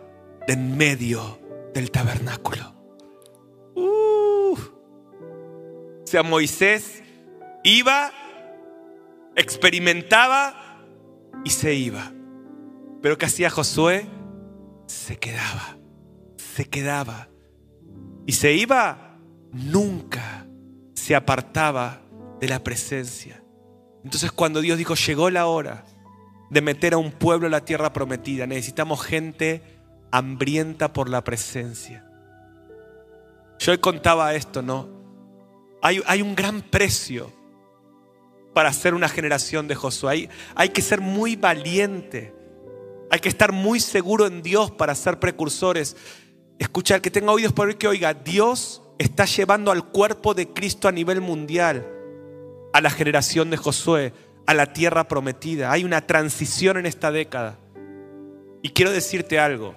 en 0.50 0.76
medio 0.76 1.40
del 1.74 1.90
tabernáculo. 1.90 2.74
O 3.76 4.56
sea, 6.04 6.22
Moisés 6.24 7.02
iba, 7.62 8.10
experimentaba 9.36 10.82
y 11.44 11.50
se 11.50 11.74
iba. 11.74 12.12
Pero 13.00 13.16
¿qué 13.16 13.26
hacía 13.26 13.48
Josué? 13.48 14.06
Se 14.86 15.18
quedaba, 15.18 15.78
se 16.36 16.64
quedaba. 16.64 17.28
Y 18.26 18.32
se 18.32 18.52
iba, 18.52 19.18
nunca 19.52 20.48
se 20.94 21.14
apartaba 21.14 22.02
de 22.40 22.48
la 22.48 22.64
presencia. 22.64 23.42
Entonces 24.02 24.32
cuando 24.32 24.60
Dios 24.60 24.78
dijo, 24.78 24.94
llegó 24.94 25.30
la 25.30 25.46
hora, 25.46 25.84
de 26.50 26.60
meter 26.60 26.94
a 26.94 26.98
un 26.98 27.12
pueblo 27.12 27.46
en 27.46 27.52
la 27.52 27.64
tierra 27.64 27.92
prometida. 27.92 28.48
Necesitamos 28.48 29.00
gente 29.00 29.79
hambrienta 30.10 30.92
por 30.92 31.08
la 31.08 31.22
presencia. 31.22 32.04
Yo 33.58 33.72
hoy 33.72 33.78
contaba 33.78 34.34
esto, 34.34 34.62
¿no? 34.62 34.88
Hay, 35.82 36.02
hay 36.06 36.22
un 36.22 36.34
gran 36.34 36.62
precio 36.62 37.32
para 38.54 38.72
ser 38.72 38.94
una 38.94 39.08
generación 39.08 39.68
de 39.68 39.74
Josué. 39.74 40.10
Hay, 40.10 40.28
hay 40.54 40.68
que 40.70 40.82
ser 40.82 41.00
muy 41.00 41.36
valiente. 41.36 42.34
Hay 43.10 43.20
que 43.20 43.28
estar 43.28 43.52
muy 43.52 43.80
seguro 43.80 44.26
en 44.26 44.42
Dios 44.42 44.70
para 44.70 44.94
ser 44.94 45.18
precursores. 45.18 45.96
Escucha, 46.58 46.94
el 46.94 47.00
que 47.00 47.10
tenga 47.10 47.32
oídos 47.32 47.52
por 47.52 47.66
oír 47.66 47.76
que 47.76 47.88
oiga, 47.88 48.14
Dios 48.14 48.82
está 48.98 49.24
llevando 49.24 49.70
al 49.70 49.88
cuerpo 49.88 50.34
de 50.34 50.48
Cristo 50.48 50.88
a 50.88 50.92
nivel 50.92 51.20
mundial, 51.20 51.86
a 52.72 52.80
la 52.80 52.90
generación 52.90 53.50
de 53.50 53.56
Josué, 53.56 54.12
a 54.46 54.54
la 54.54 54.72
tierra 54.72 55.08
prometida. 55.08 55.72
Hay 55.72 55.84
una 55.84 56.06
transición 56.06 56.76
en 56.76 56.86
esta 56.86 57.10
década. 57.10 57.58
Y 58.62 58.70
quiero 58.70 58.90
decirte 58.90 59.38
algo. 59.38 59.74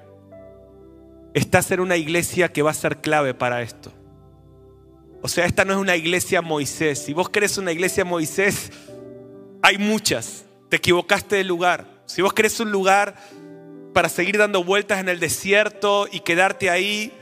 Estás 1.34 1.72
en 1.72 1.80
una 1.80 1.98
iglesia 1.98 2.52
que 2.52 2.62
va 2.62 2.72
a 2.72 2.76
ser 2.76 3.02
clave 3.02 3.34
para 3.34 3.62
esto. 3.62 3.92
O 5.22 5.28
sea, 5.28 5.46
esta 5.46 5.66
no 5.66 5.74
es 5.74 5.80
una 5.80 5.96
iglesia 5.96 6.42
Moisés. 6.42 7.00
Si 7.00 7.14
vos 7.14 7.30
querés 7.30 7.58
una 7.58 7.72
iglesia 7.72 8.06
Moisés, 8.06 8.72
hay 9.62 9.78
muchas. 9.78 10.46
Te 10.70 10.78
equivocaste 10.78 11.38
de 11.38 11.44
lugar. 11.44 11.88
Si 12.06 12.22
vos 12.22 12.34
querés 12.34 12.60
un 12.60 12.72
lugar 12.72 13.16
para 13.94 14.10
seguir 14.10 14.38
dando 14.38 14.64
vueltas 14.64 15.00
en 15.00 15.08
el 15.10 15.20
desierto 15.20 16.08
y 16.12 16.20
quedarte 16.20 16.70
ahí, 16.70 17.14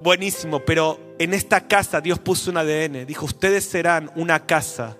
buenísimo. 0.00 0.60
Pero 0.60 1.00
en 1.18 1.34
esta 1.34 1.66
casa 1.66 2.00
Dios 2.00 2.18
puso 2.18 2.50
un 2.50 2.56
ADN. 2.56 3.04
Dijo, 3.04 3.26
ustedes 3.26 3.64
serán 3.64 4.10
una 4.14 4.46
casa 4.46 4.96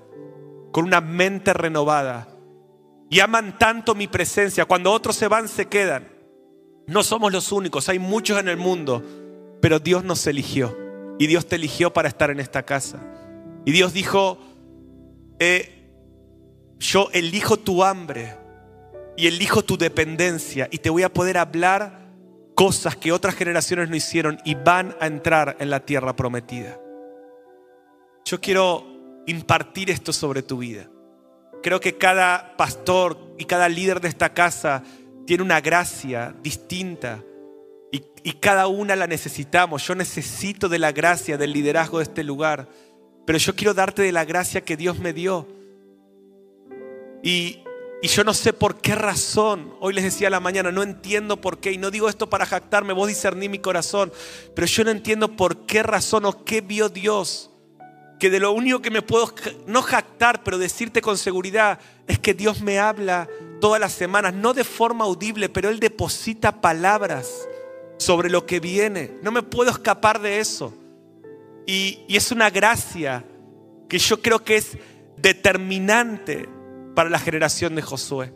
con 0.73 0.85
una 0.85 1.01
mente 1.01 1.53
renovada. 1.55 2.29
Y 3.09 3.21
aman 3.21 3.59
tanto 3.59 3.95
mi 3.95 4.09
presencia. 4.09 4.65
Cuando 4.65 4.91
otros 4.91 5.15
se 5.15 5.29
van, 5.29 5.47
se 5.47 5.67
quedan. 5.67 6.14
No 6.87 7.03
somos 7.03 7.33
los 7.33 7.53
únicos, 7.53 7.89
hay 7.89 7.99
muchos 7.99 8.39
en 8.39 8.49
el 8.49 8.57
mundo. 8.57 9.03
Pero 9.61 9.79
Dios 9.79 10.05
nos 10.05 10.27
eligió. 10.27 10.77
Y 11.19 11.27
Dios 11.27 11.47
te 11.47 11.57
eligió 11.57 11.93
para 11.93 12.09
estar 12.09 12.31
en 12.31 12.41
esta 12.41 12.65
casa. 12.65 13.01
Y 13.65 13.73
Dios 13.73 13.93
dijo, 13.93 14.39
eh, 15.39 15.89
yo 16.79 17.09
elijo 17.13 17.59
tu 17.59 17.83
hambre 17.83 18.37
y 19.17 19.27
elijo 19.27 19.63
tu 19.63 19.79
dependencia 19.79 20.69
y 20.71 20.79
te 20.79 20.91
voy 20.91 21.03
a 21.03 21.13
poder 21.13 21.39
hablar 21.39 22.05
cosas 22.55 22.97
que 22.97 23.13
otras 23.13 23.35
generaciones 23.35 23.89
no 23.89 23.97
hicieron 23.97 24.39
y 24.45 24.55
van 24.55 24.97
a 25.01 25.07
entrar 25.07 25.57
en 25.61 25.71
la 25.71 25.81
tierra 25.81 26.15
prometida. 26.15 26.79
Yo 28.25 28.41
quiero 28.41 28.87
impartir 29.27 29.91
esto 29.91 30.13
sobre 30.13 30.43
tu 30.43 30.59
vida. 30.59 30.89
Creo 31.63 31.81
que 31.81 31.97
cada 31.97 32.57
pastor 32.57 33.35
y 33.39 33.45
cada 33.47 33.69
líder 33.69 34.01
de 34.01 34.09
esta 34.09 34.35
casa 34.35 34.83
tiene 35.27 35.43
una 35.43 35.61
gracia 35.61 36.35
distinta 36.43 37.23
y, 38.25 38.33
cada 38.33 38.67
una 38.67 38.97
la 38.97 39.07
necesitamos. 39.07 39.87
Yo 39.87 39.95
necesito 39.95 40.69
de 40.69 40.79
la 40.79 40.93
gracia, 40.93 41.37
del 41.37 41.53
liderazgo 41.53 41.99
de 41.99 42.05
este 42.05 42.25
lugar. 42.25 42.69
Pero 43.27 43.39
yo 43.39 43.55
quiero 43.55 43.75
darte 43.75 44.03
de 44.03 44.13
la 44.13 44.25
gracia 44.25 44.63
que 44.63 44.77
Dios 44.77 44.99
me 44.99 45.13
dio. 45.13 45.47
Y, 47.23 47.63
y 48.03 48.09
yo 48.09 48.25
no 48.25 48.35
sé 48.35 48.53
por 48.53 48.81
qué 48.81 48.95
razón, 48.95 49.75
hoy 49.81 49.95
les 49.95 50.05
decía 50.05 50.29
a 50.29 50.31
la 50.31 50.41
mañana, 50.41 50.73
no 50.73 50.83
entiendo 50.83 51.41
por 51.41 51.59
qué, 51.59 51.73
y 51.73 51.79
no 51.79 51.91
digo 51.91 52.09
esto 52.09 52.29
para 52.29 52.45
jactarme, 52.45 52.93
vos 52.93 53.09
discerní 53.09 53.49
mi 53.49 53.61
corazón, 53.61 54.13
pero 54.55 54.67
yo 54.67 54.85
no 54.85 54.91
entiendo 54.91 55.37
por 55.37 55.65
qué 55.65 55.83
razón 55.83 56.27
o 56.27 56.45
qué 56.45 56.61
vio 56.61 56.91
Dios, 56.91 57.51
que 58.21 58.29
de 58.29 58.41
lo 58.41 58.53
único 58.53 58.83
que 58.83 58.91
me 58.91 59.01
puedo, 59.01 59.33
no 59.67 59.81
jactar, 59.81 60.43
pero 60.45 60.59
decirte 60.59 61.01
con 61.01 61.17
seguridad, 61.17 61.79
es 62.07 62.19
que 62.19 62.35
Dios 62.35 62.61
me 62.61 62.79
habla 62.79 63.27
todas 63.65 63.81
las 63.81 63.95
semanas, 63.95 64.35
no 64.35 64.53
de 64.53 64.63
forma 64.63 65.07
audible, 65.07 65.49
pero 65.49 65.71
Él 65.71 65.81
deposita 65.81 66.61
palabras 66.61 67.49
sobre 67.97 68.29
lo 68.29 68.45
que 68.45 68.61
viene. 68.61 69.13
No 69.23 69.33
me 69.33 69.43
puedo 69.43 69.71
escapar 69.71 70.21
de 70.21 70.39
eso. 70.39 70.75
Y, 71.67 72.05
es 72.07 72.31
una 72.31 72.51
gracia 72.51 73.25
que 73.89 73.99
yo 73.99 74.21
creo 74.21 74.45
que 74.45 74.57
es 74.57 74.77
determinante 75.17 76.47
para 76.95 77.09
la 77.09 77.19
generación 77.19 77.75
de 77.75 77.81
Josué. 77.81 78.35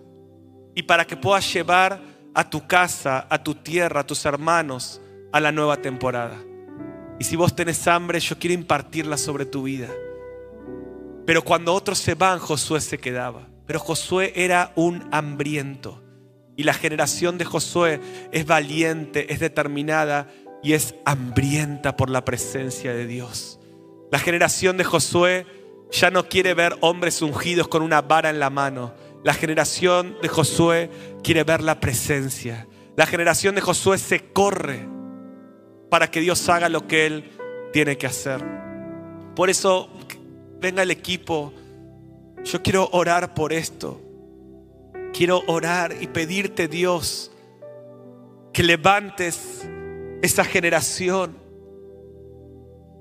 Y 0.74 0.84
para 0.84 1.06
que 1.06 1.18
puedas 1.18 1.52
llevar 1.52 2.00
a 2.32 2.48
tu 2.48 2.66
casa, 2.66 3.26
a 3.28 3.42
tu 3.42 3.54
tierra, 3.54 4.00
a 4.00 4.06
tus 4.06 4.24
hermanos 4.24 5.02
a 5.30 5.40
la 5.40 5.52
nueva 5.52 5.76
temporada. 5.76 6.38
Y 7.18 7.24
si 7.24 7.36
vos 7.36 7.54
tenés 7.54 7.86
hambre, 7.86 8.18
yo 8.18 8.38
quiero 8.38 8.54
impartirla 8.54 9.18
sobre 9.18 9.44
tu 9.44 9.64
vida. 9.64 9.90
Pero 11.26 11.44
cuando 11.44 11.74
otros 11.74 11.98
se 11.98 12.14
van, 12.14 12.38
Josué 12.38 12.80
se 12.80 12.96
quedaba. 12.96 13.46
Pero 13.68 13.78
Josué 13.78 14.32
era 14.34 14.72
un 14.74 15.06
hambriento. 15.12 16.02
Y 16.56 16.64
la 16.64 16.74
generación 16.74 17.38
de 17.38 17.44
Josué 17.44 18.00
es 18.32 18.46
valiente, 18.46 19.32
es 19.32 19.38
determinada 19.38 20.28
y 20.62 20.72
es 20.72 20.96
hambrienta 21.04 21.94
por 21.94 22.10
la 22.10 22.24
presencia 22.24 22.92
de 22.92 23.06
Dios. 23.06 23.60
La 24.10 24.18
generación 24.18 24.78
de 24.78 24.84
Josué 24.84 25.46
ya 25.92 26.10
no 26.10 26.28
quiere 26.28 26.54
ver 26.54 26.76
hombres 26.80 27.22
ungidos 27.22 27.68
con 27.68 27.82
una 27.82 28.00
vara 28.00 28.30
en 28.30 28.40
la 28.40 28.50
mano. 28.50 28.94
La 29.22 29.34
generación 29.34 30.16
de 30.22 30.28
Josué 30.28 30.90
quiere 31.22 31.44
ver 31.44 31.62
la 31.62 31.78
presencia. 31.78 32.66
La 32.96 33.06
generación 33.06 33.54
de 33.54 33.60
Josué 33.60 33.98
se 33.98 34.32
corre 34.32 34.88
para 35.90 36.10
que 36.10 36.20
Dios 36.20 36.48
haga 36.48 36.68
lo 36.68 36.86
que 36.86 37.06
Él 37.06 37.30
tiene 37.72 37.98
que 37.98 38.06
hacer. 38.06 38.42
Por 39.36 39.50
eso, 39.50 39.90
venga 40.58 40.82
el 40.82 40.90
equipo. 40.90 41.52
Yo 42.44 42.62
quiero 42.62 42.88
orar 42.92 43.34
por 43.34 43.52
esto. 43.52 44.00
Quiero 45.12 45.42
orar 45.46 45.96
y 46.00 46.06
pedirte, 46.06 46.68
Dios, 46.68 47.30
que 48.52 48.62
levantes 48.62 49.68
esa 50.22 50.44
generación, 50.44 51.36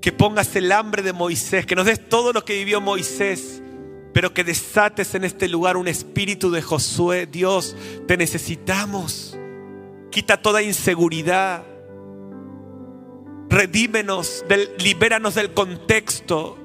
que 0.00 0.12
pongas 0.12 0.54
el 0.56 0.72
hambre 0.72 1.02
de 1.02 1.12
Moisés, 1.12 1.66
que 1.66 1.74
nos 1.74 1.86
des 1.86 2.08
todo 2.08 2.32
lo 2.32 2.44
que 2.44 2.54
vivió 2.54 2.80
Moisés, 2.80 3.62
pero 4.12 4.32
que 4.32 4.44
desates 4.44 5.14
en 5.14 5.24
este 5.24 5.48
lugar 5.48 5.76
un 5.76 5.86
espíritu 5.86 6.50
de 6.50 6.62
Josué. 6.62 7.26
Dios, 7.26 7.76
te 8.06 8.16
necesitamos. 8.16 9.38
Quita 10.10 10.40
toda 10.40 10.62
inseguridad. 10.62 11.62
Redímenos, 13.48 14.44
libéranos 14.78 15.34
del 15.34 15.54
contexto 15.54 16.58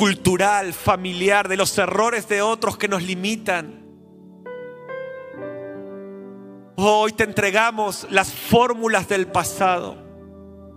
cultural, 0.00 0.72
familiar, 0.72 1.46
de 1.46 1.58
los 1.58 1.76
errores 1.76 2.26
de 2.26 2.40
otros 2.40 2.78
que 2.78 2.88
nos 2.88 3.02
limitan. 3.02 3.84
Hoy 6.74 7.12
te 7.12 7.24
entregamos 7.24 8.06
las 8.08 8.32
fórmulas 8.32 9.08
del 9.08 9.26
pasado 9.26 9.98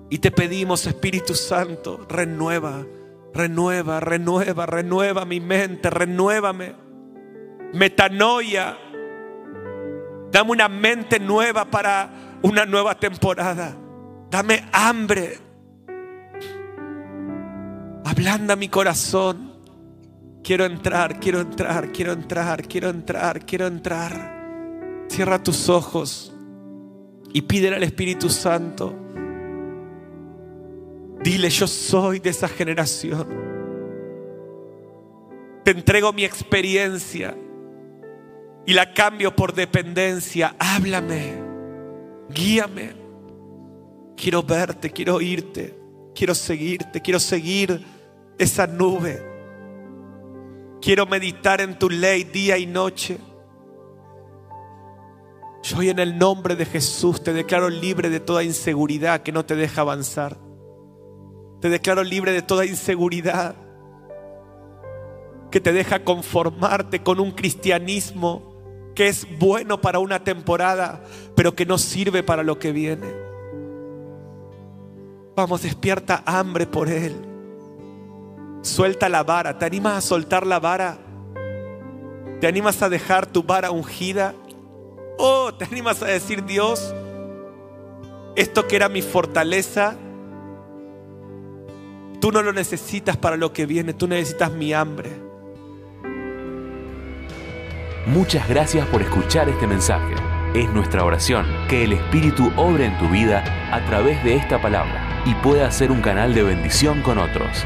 y 0.10 0.18
te 0.18 0.30
pedimos, 0.30 0.86
Espíritu 0.88 1.36
Santo, 1.36 2.06
renueva, 2.10 2.86
renueva, 3.34 4.02
renueva, 4.02 4.66
renueva 4.66 5.24
mi 5.24 5.40
mente, 5.40 5.90
renuévame. 5.90 6.76
Metanoia. 7.72 8.78
Dame 10.32 10.52
una 10.52 10.68
mente 10.68 11.18
nueva 11.22 11.64
para 11.64 12.40
una 12.42 12.66
nueva 12.66 13.00
temporada. 13.00 13.74
Dame 14.30 14.66
hambre. 14.74 15.43
Ablanda 18.14 18.56
mi 18.56 18.70
corazón. 18.70 19.54
Quiero 20.44 20.66
entrar, 20.66 21.20
quiero 21.20 21.42
entrar, 21.42 21.92
quiero 21.92 22.14
entrar, 22.14 22.68
quiero 22.68 22.90
entrar, 22.90 23.44
quiero 23.44 23.66
entrar. 23.66 25.06
Cierra 25.10 25.42
tus 25.42 25.68
ojos 25.68 26.32
y 27.34 27.42
pídele 27.42 27.78
al 27.78 27.82
Espíritu 27.82 28.30
Santo. 28.30 28.94
Dile, 31.24 31.50
yo 31.50 31.66
soy 31.66 32.20
de 32.20 32.30
esa 32.30 32.48
generación. 32.48 33.28
Te 35.64 35.72
entrego 35.72 36.14
mi 36.14 36.24
experiencia 36.24 37.36
y 38.68 38.74
la 38.74 38.94
cambio 38.94 39.36
por 39.36 39.56
dependencia. 39.56 40.56
Háblame, 40.60 41.34
guíame. 42.30 42.94
Quiero 44.16 44.44
verte, 44.44 44.92
quiero 44.92 45.16
oírte, 45.16 45.76
quiero 46.14 46.36
seguirte, 46.36 47.02
quiero 47.02 47.20
seguir 47.20 47.93
esa 48.38 48.68
nube. 48.68 49.22
Quiero 50.82 51.06
meditar 51.06 51.62
en 51.62 51.78
tu 51.80 51.90
ley 51.90 52.24
día 52.24 52.58
y 52.58 52.66
noche. 52.66 53.18
Yo 55.64 55.78
hoy 55.78 55.90
en 55.90 56.00
el 56.00 56.18
nombre 56.18 56.56
de 56.56 56.66
Jesús 56.66 57.24
te 57.24 57.32
declaro 57.32 57.70
libre 57.70 58.10
de 58.10 58.20
toda 58.20 58.44
inseguridad 58.44 59.22
que 59.22 59.32
no 59.32 59.46
te 59.46 59.56
deja 59.56 59.82
avanzar. 59.82 60.38
Te 61.62 61.70
declaro 61.70 62.04
libre 62.04 62.34
de 62.34 62.42
toda 62.42 62.66
inseguridad 62.66 63.56
que 65.50 65.62
te 65.62 65.72
deja 65.72 66.04
conformarte 66.04 67.02
con 67.02 67.20
un 67.22 67.32
cristianismo 67.32 68.54
que 68.96 69.08
es 69.08 69.26
bueno 69.40 69.80
para 69.80 70.00
una 70.00 70.24
temporada, 70.24 71.04
pero 71.36 71.56
que 71.56 71.66
no 71.66 71.78
sirve 71.78 72.24
para 72.24 72.44
lo 72.44 72.60
que 72.60 72.72
viene. 72.72 73.08
Vamos, 75.36 75.64
despierta 75.64 76.24
hambre 76.26 76.68
por 76.68 76.90
Él. 76.90 77.33
Suelta 78.64 79.08
la 79.08 79.22
vara. 79.22 79.60
¿Te 79.60 79.66
animas 79.66 79.94
a 79.94 80.02
soltar 80.02 80.48
la 80.48 80.60
vara? 80.60 80.98
¿Te 82.42 82.48
animas 82.48 82.82
a 82.82 82.90
dejar 82.90 83.28
tu 83.28 83.44
vara 83.44 83.70
ungida? 83.70 84.34
Oh, 85.20 85.54
te 85.54 85.66
animas 85.66 86.02
a 86.02 86.08
decir, 86.08 86.44
Dios, 86.44 86.96
esto 88.36 88.68
que 88.68 88.76
era 88.76 88.90
mi 88.90 89.04
fortaleza, 89.04 89.96
Tú 92.24 92.32
no 92.32 92.42
lo 92.42 92.54
necesitas 92.54 93.18
para 93.18 93.36
lo 93.36 93.52
que 93.52 93.66
viene, 93.66 93.94
tú 93.94 94.08
necesitas 94.08 94.50
mi 94.50 94.72
hambre. 94.72 95.10
Muchas 98.06 98.48
gracias 98.48 98.88
por 98.88 99.02
escuchar 99.02 99.50
este 99.50 99.68
mensaje. 99.68 100.16
Es 100.54 100.70
nuestra 100.70 101.04
oración 101.04 101.46
que 101.68 101.84
el 101.84 101.92
Espíritu 101.92 102.50
obre 102.56 102.86
en 102.86 102.98
tu 102.98 103.10
vida 103.10 103.44
a 103.74 103.86
través 103.88 104.24
de 104.24 104.38
esta 104.38 104.62
palabra 104.62 105.22
y 105.26 105.34
pueda 105.34 105.70
ser 105.70 105.92
un 105.92 106.00
canal 106.00 106.34
de 106.34 106.44
bendición 106.44 107.02
con 107.02 107.18
otros. 107.18 107.66